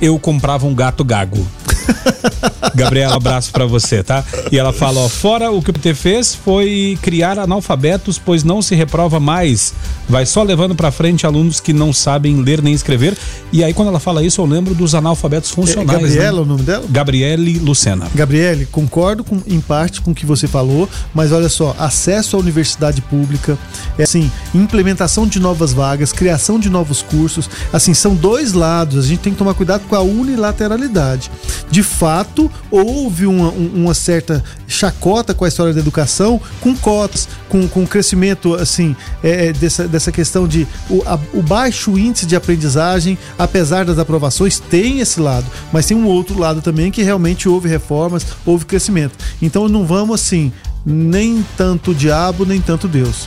eu 0.00 0.18
comprava 0.18 0.66
um 0.66 0.74
gato 0.74 1.04
gago. 1.04 1.46
Gabriela, 2.74 3.16
abraço 3.16 3.50
para 3.50 3.66
você, 3.66 4.02
tá? 4.02 4.24
E 4.50 4.58
ela 4.58 4.72
fala, 4.72 5.00
ó, 5.00 5.08
fora 5.08 5.50
o 5.50 5.62
que 5.62 5.70
o 5.70 5.72
PT 5.72 5.94
fez 5.94 6.34
foi 6.34 6.98
criar 7.02 7.38
analfabetos, 7.38 8.18
pois 8.18 8.44
não 8.44 8.60
se 8.62 8.74
reprova 8.74 9.20
mais. 9.20 9.74
Vai 10.08 10.26
só 10.26 10.42
levando 10.42 10.74
para 10.74 10.90
frente 10.90 11.26
alunos 11.26 11.60
que 11.60 11.72
não 11.72 11.92
sabem 11.92 12.42
ler 12.42 12.62
nem 12.62 12.74
escrever. 12.74 13.16
E 13.52 13.62
aí 13.64 13.74
quando 13.74 13.88
ela 13.88 14.00
fala 14.00 14.22
isso, 14.22 14.40
eu 14.40 14.46
lembro 14.46 14.74
dos 14.74 14.94
analfabetos 14.94 15.50
funcionais. 15.50 15.88
É 15.88 15.92
Gabriela 15.92 16.36
né? 16.36 16.42
o 16.42 16.46
nome 16.46 16.62
dela? 16.62 16.84
Gabriele 16.88 17.58
Lucena. 17.58 18.06
Gabriele, 18.14 18.66
concordo 18.66 19.24
com, 19.24 19.40
em 19.46 19.60
parte 19.60 20.00
com 20.00 20.10
o 20.10 20.14
que 20.14 20.26
você 20.26 20.46
falou, 20.46 20.88
mas 21.14 21.32
olha 21.32 21.48
só, 21.48 21.74
acesso 21.78 22.36
à 22.36 22.40
universidade 22.40 23.00
pública, 23.02 23.58
é 23.98 24.02
assim, 24.02 24.30
implementação 24.54 25.26
de 25.26 25.40
novas 25.40 25.72
vagas, 25.72 26.12
criação 26.12 26.58
de 26.58 26.70
novos 26.70 27.02
cursos, 27.02 27.48
assim, 27.72 27.94
são 27.94 28.14
dois 28.14 28.52
lados, 28.52 29.04
a 29.04 29.08
gente 29.08 29.20
tem 29.20 29.32
que 29.32 29.38
tomar 29.38 29.54
cuidado 29.54 29.82
com 29.88 29.94
a 29.94 30.00
unilateralidade. 30.00 31.30
De 31.70 31.82
fato, 31.82 32.50
houve 32.70 33.26
uma, 33.26 33.50
uma 33.50 33.94
certa 33.94 34.42
chacota 34.66 35.34
com 35.34 35.44
a 35.44 35.48
história 35.48 35.72
da 35.72 35.80
educação, 35.80 36.40
com 36.60 36.74
cotas, 36.76 37.28
com, 37.48 37.66
com 37.68 37.86
crescimento, 37.86 38.54
assim, 38.54 38.94
é, 39.22 39.52
dessa, 39.52 39.86
dessa 39.86 40.12
questão 40.12 40.46
de 40.46 40.66
o, 40.90 41.02
a, 41.06 41.18
o 41.32 41.42
baixo 41.42 41.98
índice 41.98 42.26
de 42.26 42.36
aprendizagem, 42.36 43.18
apesar 43.38 43.84
das 43.84 43.98
aprovações, 43.98 44.58
tem 44.58 45.00
esse 45.00 45.20
lado, 45.20 45.46
mas 45.72 45.86
tem 45.86 45.96
um 45.96 46.06
outro 46.06 46.38
lado 46.38 46.60
também 46.60 46.90
que 46.90 47.02
realmente 47.02 47.48
houve 47.48 47.68
reformas, 47.68 48.26
houve 48.44 48.64
crescimento. 48.64 49.16
Então 49.40 49.68
não 49.68 49.86
vamos 49.86 50.20
assim, 50.20 50.52
nem 50.84 51.44
tanto 51.56 51.94
diabo, 51.94 52.44
nem 52.44 52.60
tanto 52.60 52.86
Deus. 52.86 53.26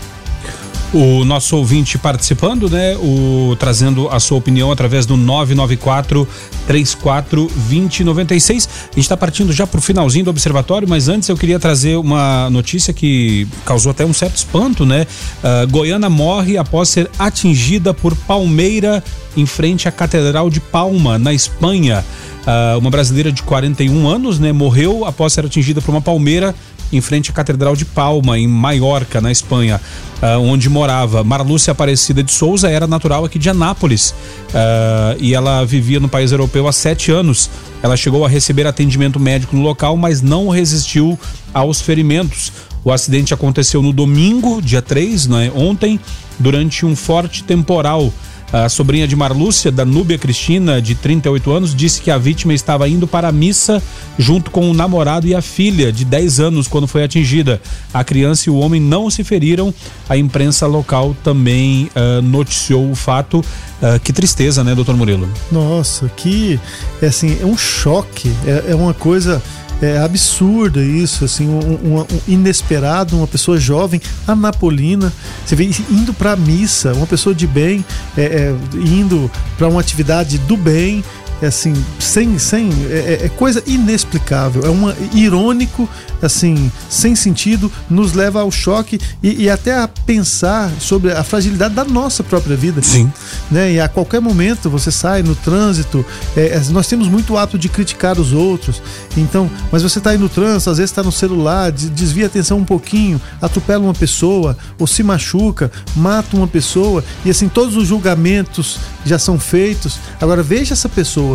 O 0.91 1.23
nosso 1.23 1.55
ouvinte 1.55 1.99
participando, 1.99 2.67
né? 2.67 2.97
O, 2.97 3.55
trazendo 3.59 4.09
a 4.09 4.19
sua 4.19 4.39
opinião 4.39 4.71
através 4.71 5.05
do 5.05 5.15
994 5.15 6.27
34 6.65 7.47
2096. 7.69 8.67
A 8.67 8.85
gente 8.95 8.99
está 8.99 9.15
partindo 9.15 9.53
já 9.53 9.67
para 9.67 9.77
o 9.77 9.81
finalzinho 9.81 10.25
do 10.25 10.31
observatório, 10.31 10.89
mas 10.89 11.07
antes 11.07 11.29
eu 11.29 11.37
queria 11.37 11.59
trazer 11.59 11.95
uma 11.95 12.49
notícia 12.49 12.91
que 12.91 13.47
causou 13.65 13.91
até 13.91 14.03
um 14.03 14.13
certo 14.13 14.37
espanto, 14.37 14.83
né? 14.83 15.05
Uh, 15.43 16.09
morre 16.09 16.57
após 16.57 16.89
ser 16.89 17.07
atingida 17.19 17.93
por 17.93 18.15
palmeira 18.15 19.03
em 19.37 19.45
frente 19.45 19.87
à 19.87 19.91
Catedral 19.91 20.49
de 20.49 20.59
Palma, 20.59 21.19
na 21.19 21.31
Espanha. 21.31 22.03
Uh, 22.41 22.79
uma 22.79 22.89
brasileira 22.89 23.31
de 23.31 23.43
41 23.43 24.07
anos, 24.07 24.39
né? 24.39 24.51
Morreu 24.51 25.05
após 25.05 25.33
ser 25.33 25.45
atingida 25.45 25.81
por 25.81 25.91
uma 25.91 26.01
palmeira 26.01 26.55
em 26.91 27.01
frente 27.01 27.29
à 27.31 27.33
Catedral 27.33 27.75
de 27.75 27.85
Palma, 27.85 28.37
em 28.37 28.47
Maiorca, 28.47 29.21
na 29.21 29.31
Espanha, 29.31 29.79
uh, 30.21 30.39
onde 30.39 30.69
morava. 30.69 31.23
Marlúcia 31.23 31.71
Aparecida 31.71 32.23
de 32.23 32.31
Souza 32.31 32.69
era 32.69 32.87
natural 32.87 33.25
aqui 33.25 33.37
de 33.37 33.49
Anápolis 33.49 34.11
uh, 34.49 35.17
e 35.19 35.33
ela 35.33 35.65
vivia 35.65 35.99
no 35.99 36.09
país 36.09 36.31
europeu 36.31 36.67
há 36.67 36.71
sete 36.71 37.11
anos. 37.11 37.49
Ela 37.81 37.95
chegou 37.95 38.25
a 38.25 38.29
receber 38.29 38.67
atendimento 38.67 39.19
médico 39.19 39.55
no 39.55 39.61
local, 39.61 39.95
mas 39.95 40.21
não 40.21 40.49
resistiu 40.49 41.17
aos 41.53 41.81
ferimentos. 41.81 42.51
O 42.83 42.91
acidente 42.91 43.33
aconteceu 43.33 43.81
no 43.81 43.91
domingo, 43.91 44.61
dia 44.61 44.81
3, 44.81 45.27
né, 45.27 45.51
ontem, 45.53 45.99
durante 46.39 46.85
um 46.85 46.95
forte 46.95 47.43
temporal. 47.43 48.11
A 48.51 48.67
sobrinha 48.67 49.07
de 49.07 49.15
Marlúcia, 49.15 49.71
Danúbia 49.71 50.17
Cristina, 50.17 50.81
de 50.81 50.95
38 50.95 51.51
anos, 51.51 51.75
disse 51.75 52.01
que 52.01 52.09
a 52.09 52.17
vítima 52.17 52.53
estava 52.53 52.89
indo 52.89 53.07
para 53.07 53.27
a 53.27 53.31
missa 53.31 53.81
junto 54.17 54.49
com 54.49 54.69
o 54.69 54.73
namorado 54.73 55.27
e 55.27 55.35
a 55.35 55.41
filha, 55.41 55.91
de 55.91 56.03
10 56.03 56.39
anos, 56.39 56.67
quando 56.67 56.87
foi 56.87 57.03
atingida. 57.03 57.61
A 57.93 58.03
criança 58.03 58.49
e 58.49 58.51
o 58.51 58.57
homem 58.57 58.81
não 58.81 59.09
se 59.09 59.23
feriram. 59.23 59.73
A 60.09 60.17
imprensa 60.17 60.65
local 60.65 61.15
também 61.23 61.91
uh, 61.95 62.21
noticiou 62.23 62.89
o 62.89 62.95
fato. 62.95 63.39
Uh, 63.39 63.99
que 64.03 64.11
tristeza, 64.11 64.63
né, 64.63 64.73
doutor 64.73 64.97
Murilo? 64.97 65.29
Nossa, 65.51 66.09
que 66.17 66.59
é 67.01 67.05
assim, 67.05 67.37
é 67.39 67.45
um 67.45 67.57
choque, 67.57 68.31
é, 68.45 68.71
é 68.71 68.75
uma 68.75 68.93
coisa 68.93 69.41
é 69.81 69.97
absurdo 69.97 70.81
isso, 70.81 71.23
assim, 71.23 71.47
um, 71.47 71.59
um, 71.59 71.99
um, 72.01 72.05
inesperado, 72.27 73.15
uma 73.15 73.27
pessoa 73.27 73.57
jovem, 73.57 74.01
anapolina, 74.27 75.11
você 75.45 75.55
vê 75.55 75.69
indo 75.89 76.13
para 76.13 76.35
missa, 76.35 76.93
uma 76.93 77.07
pessoa 77.07 77.33
de 77.33 77.47
bem, 77.47 77.85
é, 78.17 78.23
é, 78.23 78.55
indo 78.75 79.31
para 79.57 79.67
uma 79.67 79.79
atividade 79.79 80.37
do 80.39 80.57
bem, 80.57 81.03
é 81.41 81.47
assim, 81.47 81.73
sem, 81.99 82.37
sem 82.37 82.69
é, 82.89 83.25
é, 83.25 83.29
coisa 83.29 83.63
inexplicável, 83.65 84.63
é 84.65 84.69
uma 84.69 84.95
irônico, 85.13 85.87
assim, 86.21 86.71
sem 86.89 87.15
sentido, 87.15 87.71
nos 87.89 88.13
leva 88.13 88.41
ao 88.41 88.51
choque 88.51 88.99
e, 89.23 89.43
e, 89.43 89.49
até 89.49 89.77
a 89.77 89.87
pensar 89.87 90.69
sobre 90.79 91.11
a 91.11 91.23
fragilidade 91.23 91.73
da 91.73 91.85
nossa 91.85 92.23
própria 92.23 92.55
vida. 92.55 92.81
Sim. 92.81 93.11
Né? 93.49 93.73
E 93.73 93.79
a 93.79 93.87
qualquer 93.87 94.19
momento 94.19 94.69
você 94.69 94.91
sai 94.91 95.23
no 95.23 95.35
trânsito, 95.35 96.05
é, 96.35 96.47
é 96.47 96.61
nós 96.71 96.87
temos 96.87 97.07
muito 97.07 97.37
hábito 97.37 97.57
de 97.57 97.69
criticar 97.69 98.19
os 98.19 98.33
outros, 98.33 98.81
então, 99.15 99.49
mas 99.71 99.81
você 99.81 99.99
está 99.99 100.11
aí 100.11 100.17
no 100.17 100.29
trânsito, 100.29 100.69
às 100.69 100.77
vezes 100.77 100.91
está 100.91 101.03
no 101.03 101.11
celular, 101.11 101.71
desvia 101.71 102.25
a 102.25 102.27
atenção 102.27 102.57
um 102.57 102.65
pouquinho, 102.65 103.21
atropela 103.41 103.83
uma 103.83 103.93
pessoa, 103.93 104.57
ou 104.77 104.85
se 104.85 105.03
machuca, 105.03 105.71
mata 105.95 106.35
uma 106.35 106.47
pessoa, 106.47 107.03
e 107.23 107.29
assim, 107.29 107.47
todos 107.47 107.75
os 107.75 107.87
julgamentos 107.87 108.77
já 109.05 109.17
são 109.17 109.39
feitos. 109.39 109.99
Agora 110.19 110.43
veja 110.43 110.73
essa 110.73 110.89
pessoa 110.89 111.28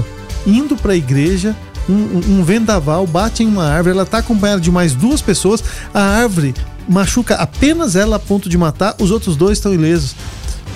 indo 0.47 0.77
para 0.77 0.93
a 0.93 0.97
igreja, 0.97 1.55
um, 1.89 2.39
um, 2.39 2.45
vendaval 2.45 3.07
bate 3.07 3.43
em 3.43 3.47
uma 3.47 3.67
árvore, 3.67 3.95
ela 3.95 4.05
está 4.05 4.19
acompanhada 4.19 4.61
de 4.61 4.71
mais 4.71 4.95
duas 4.95 5.21
pessoas, 5.21 5.63
a 5.93 6.01
árvore 6.01 6.55
machuca 6.89 7.35
apenas 7.37 7.97
ela 7.97 8.17
a 8.17 8.19
ponto 8.19 8.49
de 8.49 8.57
matar, 8.57 8.95
os 8.99 9.11
outros 9.11 9.37
dois 9.37 9.59
estão 9.59 9.73
ilesos. 9.73 10.15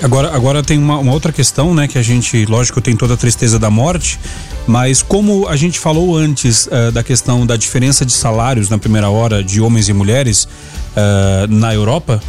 Agora, 0.02 0.34
agora 0.34 0.62
tem 0.62 0.78
uma, 0.78 0.98
uma, 0.98 1.12
outra 1.12 1.32
questão, 1.32 1.74
né? 1.74 1.88
Que 1.88 1.98
a 1.98 2.02
gente, 2.02 2.46
lógico, 2.46 2.80
tem 2.80 2.96
toda 2.96 3.14
a 3.14 3.16
tristeza 3.16 3.58
da 3.58 3.68
morte, 3.68 4.18
mas 4.66 5.02
como 5.02 5.48
a 5.48 5.56
gente 5.56 5.78
falou 5.78 6.16
antes 6.16 6.66
uh, 6.66 6.92
da 6.92 7.02
questão 7.02 7.44
da 7.44 7.56
diferença 7.56 8.06
de 8.06 8.12
salários 8.12 8.70
na 8.70 8.78
primeira 8.78 9.10
hora 9.10 9.42
de 9.42 9.60
homens 9.60 9.88
e 9.88 9.92
mulheres 9.92 10.44
uh, 10.44 11.48
na 11.48 11.74
Europa, 11.74 12.22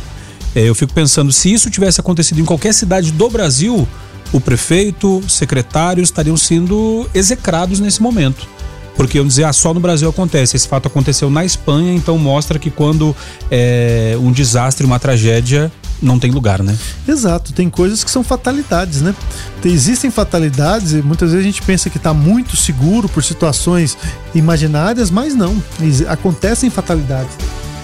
uh, 0.55 0.59
eu 0.59 0.73
fico 0.73 0.93
pensando, 0.93 1.31
se 1.31 1.53
isso 1.53 1.69
tivesse 1.69 1.99
acontecido 1.99 2.41
em 2.41 2.45
qualquer 2.45 2.73
cidade 2.73 3.11
do 3.11 3.29
Brasil, 3.29 3.87
o 4.31 4.39
prefeito, 4.39 5.21
secretários 5.27 6.09
estariam 6.09 6.37
sendo 6.37 7.09
execrados 7.13 7.79
nesse 7.79 8.01
momento. 8.01 8.47
Porque 8.95 9.17
eu 9.17 9.23
dizer, 9.23 9.45
ah, 9.45 9.53
só 9.53 9.73
no 9.73 9.79
Brasil 9.79 10.09
acontece. 10.09 10.57
Esse 10.57 10.67
fato 10.67 10.87
aconteceu 10.87 11.29
na 11.29 11.45
Espanha, 11.45 11.93
então 11.93 12.17
mostra 12.17 12.59
que 12.59 12.69
quando 12.69 13.15
é 13.49 14.17
um 14.19 14.29
desastre, 14.29 14.85
uma 14.85 14.99
tragédia, 14.99 15.71
não 16.01 16.19
tem 16.19 16.31
lugar, 16.31 16.61
né? 16.61 16.77
Exato, 17.07 17.53
tem 17.53 17.69
coisas 17.69 18.03
que 18.03 18.11
são 18.11 18.23
fatalidades, 18.23 19.01
né? 19.01 19.15
Existem 19.63 20.11
fatalidades 20.11 20.91
e 20.91 21.01
muitas 21.01 21.31
vezes 21.31 21.45
a 21.45 21.49
gente 21.49 21.61
pensa 21.61 21.89
que 21.89 21.97
está 21.97 22.13
muito 22.13 22.57
seguro 22.57 23.07
por 23.07 23.23
situações 23.23 23.97
imaginárias, 24.35 25.09
mas 25.09 25.33
não. 25.33 25.61
Acontecem 26.09 26.69
fatalidades. 26.69 27.31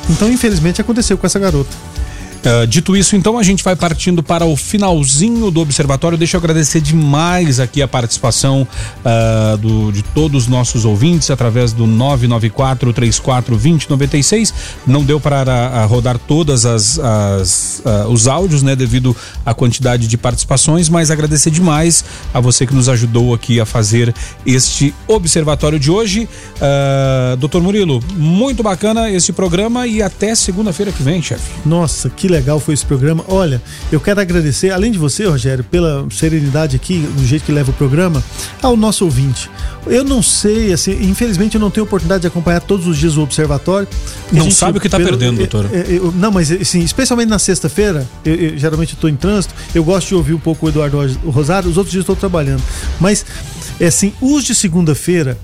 Então, 0.10 0.30
infelizmente, 0.30 0.82
aconteceu 0.82 1.18
com 1.18 1.26
essa 1.26 1.40
garota. 1.40 1.76
Uh, 2.46 2.68
dito 2.68 2.96
isso, 2.96 3.16
então, 3.16 3.40
a 3.40 3.44
gente 3.44 3.64
vai 3.64 3.76
partindo 3.76 4.22
para 4.22 4.46
o 4.46 4.56
finalzinho 4.56 5.50
do 5.50 5.62
observatório. 5.62 6.16
Deixa 6.16 6.38
eu 6.38 6.40
agradecer 6.40 6.80
demais 6.80 7.60
aqui 7.60 7.82
a 7.82 7.88
participação 7.88 8.68
uh, 9.04 9.58
do, 9.58 9.92
de 9.92 10.04
todos 10.04 10.44
os 10.44 10.48
nossos 10.48 10.86
ouvintes 10.86 11.32
através 11.32 11.74
do 11.74 11.88
994 11.88 12.94
34 12.94 13.56
2096. 13.56 14.54
Não 14.86 15.04
deu 15.04 15.20
para 15.20 15.84
rodar 15.86 16.20
todas 16.20 16.68
as, 16.68 17.00
as 17.00 17.82
uh, 17.84 18.10
os 18.10 18.28
áudios, 18.28 18.62
né, 18.62 18.76
devido 18.76 19.16
à 19.44 19.52
quantidade 19.52 20.08
de 20.08 20.16
participações, 20.16 20.88
mas 20.88 21.10
agradecer 21.10 21.50
demais 21.50 22.06
a 22.32 22.40
você 22.40 22.68
que 22.68 22.76
nos 22.76 22.88
ajudou 22.90 23.34
aqui 23.34 23.60
a 23.60 23.66
fazer 23.66 24.14
este 24.46 24.94
observatório 25.08 25.80
de 25.80 25.90
hoje. 25.90 26.30
Doutor 27.40 27.62
Murilo, 27.62 28.02
muito 28.16 28.62
bacana 28.62 29.10
esse 29.10 29.34
programa 29.34 29.88
e 29.88 30.02
até 30.02 30.36
segunda-feira 30.36 30.92
que 30.92 31.02
vem, 31.02 31.22
chefe. 31.22 31.52
Nossa, 31.66 32.10
que 32.10 32.28
legal 32.28 32.35
foi 32.60 32.74
esse 32.74 32.86
programa. 32.86 33.24
Olha, 33.28 33.62
eu 33.92 34.00
quero 34.00 34.20
agradecer, 34.20 34.72
além 34.72 34.92
de 34.92 34.98
você, 34.98 35.26
Rogério, 35.26 35.64
pela 35.64 36.06
serenidade 36.12 36.76
aqui, 36.76 37.00
do 37.00 37.26
jeito 37.26 37.46
que 37.46 37.52
leva 37.52 37.72
o 37.72 37.74
programa, 37.74 38.24
ao 38.62 38.76
nosso 38.76 39.06
ouvinte. 39.06 39.50
Eu 39.88 40.04
não 40.04 40.22
sei, 40.22 40.74
assim, 40.74 40.92
infelizmente 41.04 41.56
eu 41.56 41.62
não 41.62 41.70
tenho 41.70 41.86
oportunidade 41.86 42.22
de 42.22 42.28
acompanhar 42.28 42.62
todos 42.62 42.88
os 42.88 42.98
dias 42.98 43.18
o 43.18 43.22
observatório. 43.22 43.88
Não 44.32 44.44
gente, 44.44 44.56
sabe 44.56 44.78
o 44.78 44.82
que 44.82 44.88
está 44.88 44.98
perdendo, 44.98 45.38
doutor. 45.38 45.70
Eu, 45.72 45.82
eu, 45.82 46.12
não, 46.12 46.32
mas 46.32 46.52
assim, 46.52 46.82
especialmente 46.82 47.30
na 47.30 47.40
sexta-feira, 47.40 48.08
eu, 48.24 48.58
geralmente 48.58 48.94
estou 48.94 49.10
em 49.10 49.16
trânsito, 49.16 49.54
eu 49.74 49.84
gosto 49.84 50.10
de 50.10 50.16
ouvir 50.16 50.34
um 50.34 50.40
pouco 50.40 50.66
o 50.66 50.70
Eduardo 50.70 50.98
Rosário, 51.26 51.70
os 51.70 51.78
outros 51.78 51.92
dias 51.92 52.04
estou 52.04 52.16
trabalhando. 52.16 52.64
Mas, 53.00 53.26
é 53.80 53.88
assim, 53.88 54.14
os 54.22 54.44
de 54.44 54.56
segunda-feira, 54.56 55.38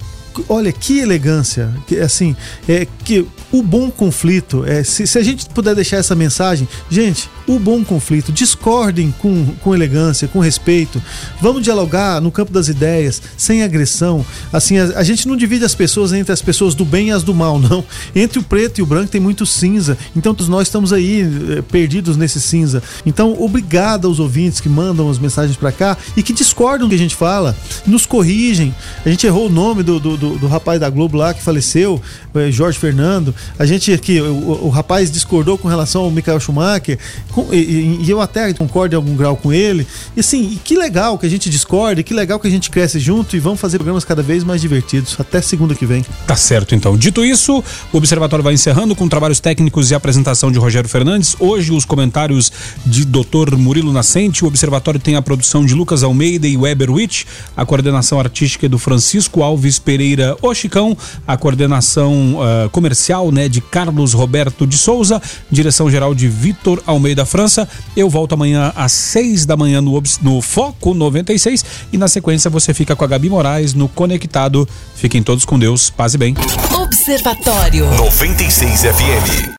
olha 0.47 0.71
que 0.71 0.99
elegância, 0.99 1.73
que, 1.88 1.99
assim, 1.99 2.36
é 2.67 2.88
que 3.03 3.25
o 3.51 3.61
bom 3.61 3.91
conflito, 3.91 4.63
é, 4.65 4.84
se, 4.84 5.05
se 5.05 5.17
a 5.17 5.23
gente 5.23 5.47
puder 5.49 5.75
deixar 5.75 5.97
essa 5.97 6.15
mensagem, 6.15 6.67
gente, 6.89 7.29
o 7.55 7.59
bom 7.59 7.83
conflito, 7.83 8.31
discordem 8.31 9.13
com, 9.19 9.45
com 9.61 9.73
elegância, 9.73 10.27
com 10.27 10.39
respeito, 10.39 11.01
vamos 11.41 11.63
dialogar 11.63 12.21
no 12.21 12.31
campo 12.31 12.51
das 12.51 12.67
ideias, 12.67 13.21
sem 13.37 13.63
agressão. 13.63 14.25
Assim, 14.51 14.77
a, 14.77 14.99
a, 14.99 15.03
gente 15.03 15.27
não 15.27 15.35
divide 15.35 15.65
as 15.65 15.75
pessoas 15.75 16.13
entre 16.13 16.31
as 16.31 16.41
pessoas 16.41 16.75
do 16.75 16.85
bem 16.85 17.09
e 17.09 17.11
as 17.11 17.23
do 17.23 17.33
mal, 17.33 17.57
não. 17.59 17.83
Entre 18.15 18.39
o 18.39 18.43
preto 18.43 18.79
e 18.79 18.81
o 18.81 18.85
branco 18.85 19.11
tem 19.11 19.21
muito 19.21 19.45
cinza, 19.45 19.97
então 20.15 20.33
todos 20.33 20.49
nós 20.49 20.67
estamos 20.67 20.93
aí 20.93 21.21
eh, 21.21 21.61
perdidos 21.61 22.17
nesse 22.17 22.41
cinza. 22.41 22.81
Então, 23.05 23.35
obrigado 23.39 24.07
aos 24.07 24.19
ouvintes 24.19 24.59
que 24.59 24.69
mandam 24.69 25.09
as 25.09 25.19
mensagens 25.19 25.57
para 25.57 25.71
cá 25.71 25.97
e 26.15 26.23
que 26.23 26.33
discordam 26.33 26.87
do 26.87 26.89
que 26.89 26.95
a 26.95 26.99
gente 26.99 27.15
fala, 27.15 27.55
nos 27.85 28.05
corrigem. 28.05 28.73
A 29.05 29.09
gente 29.09 29.25
errou 29.25 29.47
o 29.47 29.49
nome 29.49 29.83
do, 29.83 29.99
do, 29.99 30.17
do, 30.17 30.37
do 30.37 30.47
rapaz 30.47 30.79
da 30.79 30.89
Globo 30.89 31.17
lá 31.17 31.33
que 31.33 31.41
faleceu, 31.41 32.01
eh, 32.35 32.51
Jorge 32.51 32.77
Fernando. 32.77 33.33
A 33.57 33.65
gente 33.65 33.91
aqui, 33.91 34.19
o, 34.21 34.65
o 34.65 34.69
rapaz 34.69 35.11
discordou 35.11 35.57
com 35.57 35.67
relação 35.67 36.03
ao 36.03 36.11
Michael 36.11 36.39
Schumacher 36.39 36.97
e, 37.37 37.40
e, 37.51 38.09
eu 38.09 38.21
até 38.21 38.53
concordo 38.53 38.95
em 38.95 38.97
algum 38.97 39.15
grau 39.15 39.35
com 39.35 39.51
ele. 39.53 39.87
E 40.15 40.19
assim, 40.19 40.59
que 40.63 40.75
legal 40.75 41.17
que 41.17 41.25
a 41.25 41.29
gente 41.29 41.49
discorde, 41.49 42.03
que 42.03 42.13
legal 42.13 42.39
que 42.39 42.47
a 42.47 42.51
gente 42.51 42.69
cresce 42.69 42.99
junto 42.99 43.35
e 43.35 43.39
vamos 43.39 43.59
fazer 43.59 43.77
programas 43.77 44.03
cada 44.03 44.21
vez 44.21 44.43
mais 44.43 44.61
divertidos. 44.61 45.15
Até 45.19 45.41
segunda 45.41 45.75
que 45.75 45.85
vem. 45.85 46.05
Tá 46.27 46.35
certo, 46.35 46.75
então. 46.75 46.97
Dito 46.97 47.23
isso, 47.25 47.63
o 47.91 47.97
Observatório 47.97 48.43
vai 48.43 48.53
encerrando 48.53 48.95
com 48.95 49.07
trabalhos 49.07 49.39
técnicos 49.39 49.91
e 49.91 49.95
apresentação 49.95 50.51
de 50.51 50.59
Rogério 50.59 50.89
Fernandes. 50.89 51.35
Hoje, 51.39 51.71
os 51.71 51.85
comentários 51.85 52.51
de 52.85 53.05
Dr. 53.05 53.55
Murilo 53.57 53.91
Nascente. 53.91 54.43
O 54.43 54.47
Observatório 54.47 54.99
tem 54.99 55.15
a 55.15 55.21
produção 55.21 55.65
de 55.65 55.73
Lucas 55.73 56.03
Almeida 56.03 56.47
e 56.47 56.57
Weber 56.57 56.91
Witt. 56.91 57.25
A 57.55 57.65
coordenação 57.65 58.19
artística 58.19 58.65
é 58.65 58.69
do 58.69 58.77
Francisco 58.77 59.43
Alves 59.43 59.79
Pereira 59.79 60.37
Oxicão. 60.41 60.97
A 61.27 61.37
coordenação 61.37 62.35
uh, 62.35 62.69
comercial 62.69 63.31
né, 63.31 63.47
de 63.47 63.61
Carlos 63.61 64.13
Roberto 64.13 64.65
de 64.67 64.77
Souza. 64.77 65.21
Direção 65.49 65.89
geral 65.89 66.13
de 66.13 66.27
Vitor 66.27 66.81
Almeida 66.85 67.20
França. 67.26 67.67
Eu 67.95 68.09
volto 68.09 68.34
amanhã 68.34 68.72
às 68.76 68.91
seis 68.91 69.45
da 69.45 69.57
manhã 69.57 69.82
no, 69.82 70.01
no 70.22 70.41
Foco 70.41 70.93
96 70.93 71.65
e 71.91 71.97
na 71.97 72.07
sequência 72.07 72.49
você 72.49 72.74
fica 72.74 72.95
com 72.95 73.03
a 73.03 73.07
Gabi 73.07 73.30
Moraes 73.30 73.74
no 73.74 73.88
Conectado. 73.88 74.67
Fiquem 74.95 75.24
todos 75.24 75.45
com 75.45 75.57
Deus, 75.57 75.89
paz 75.89 76.13
e 76.13 76.17
bem. 76.17 76.36
Observatório 76.74 77.86
96 77.95 78.82
FM. 78.82 79.49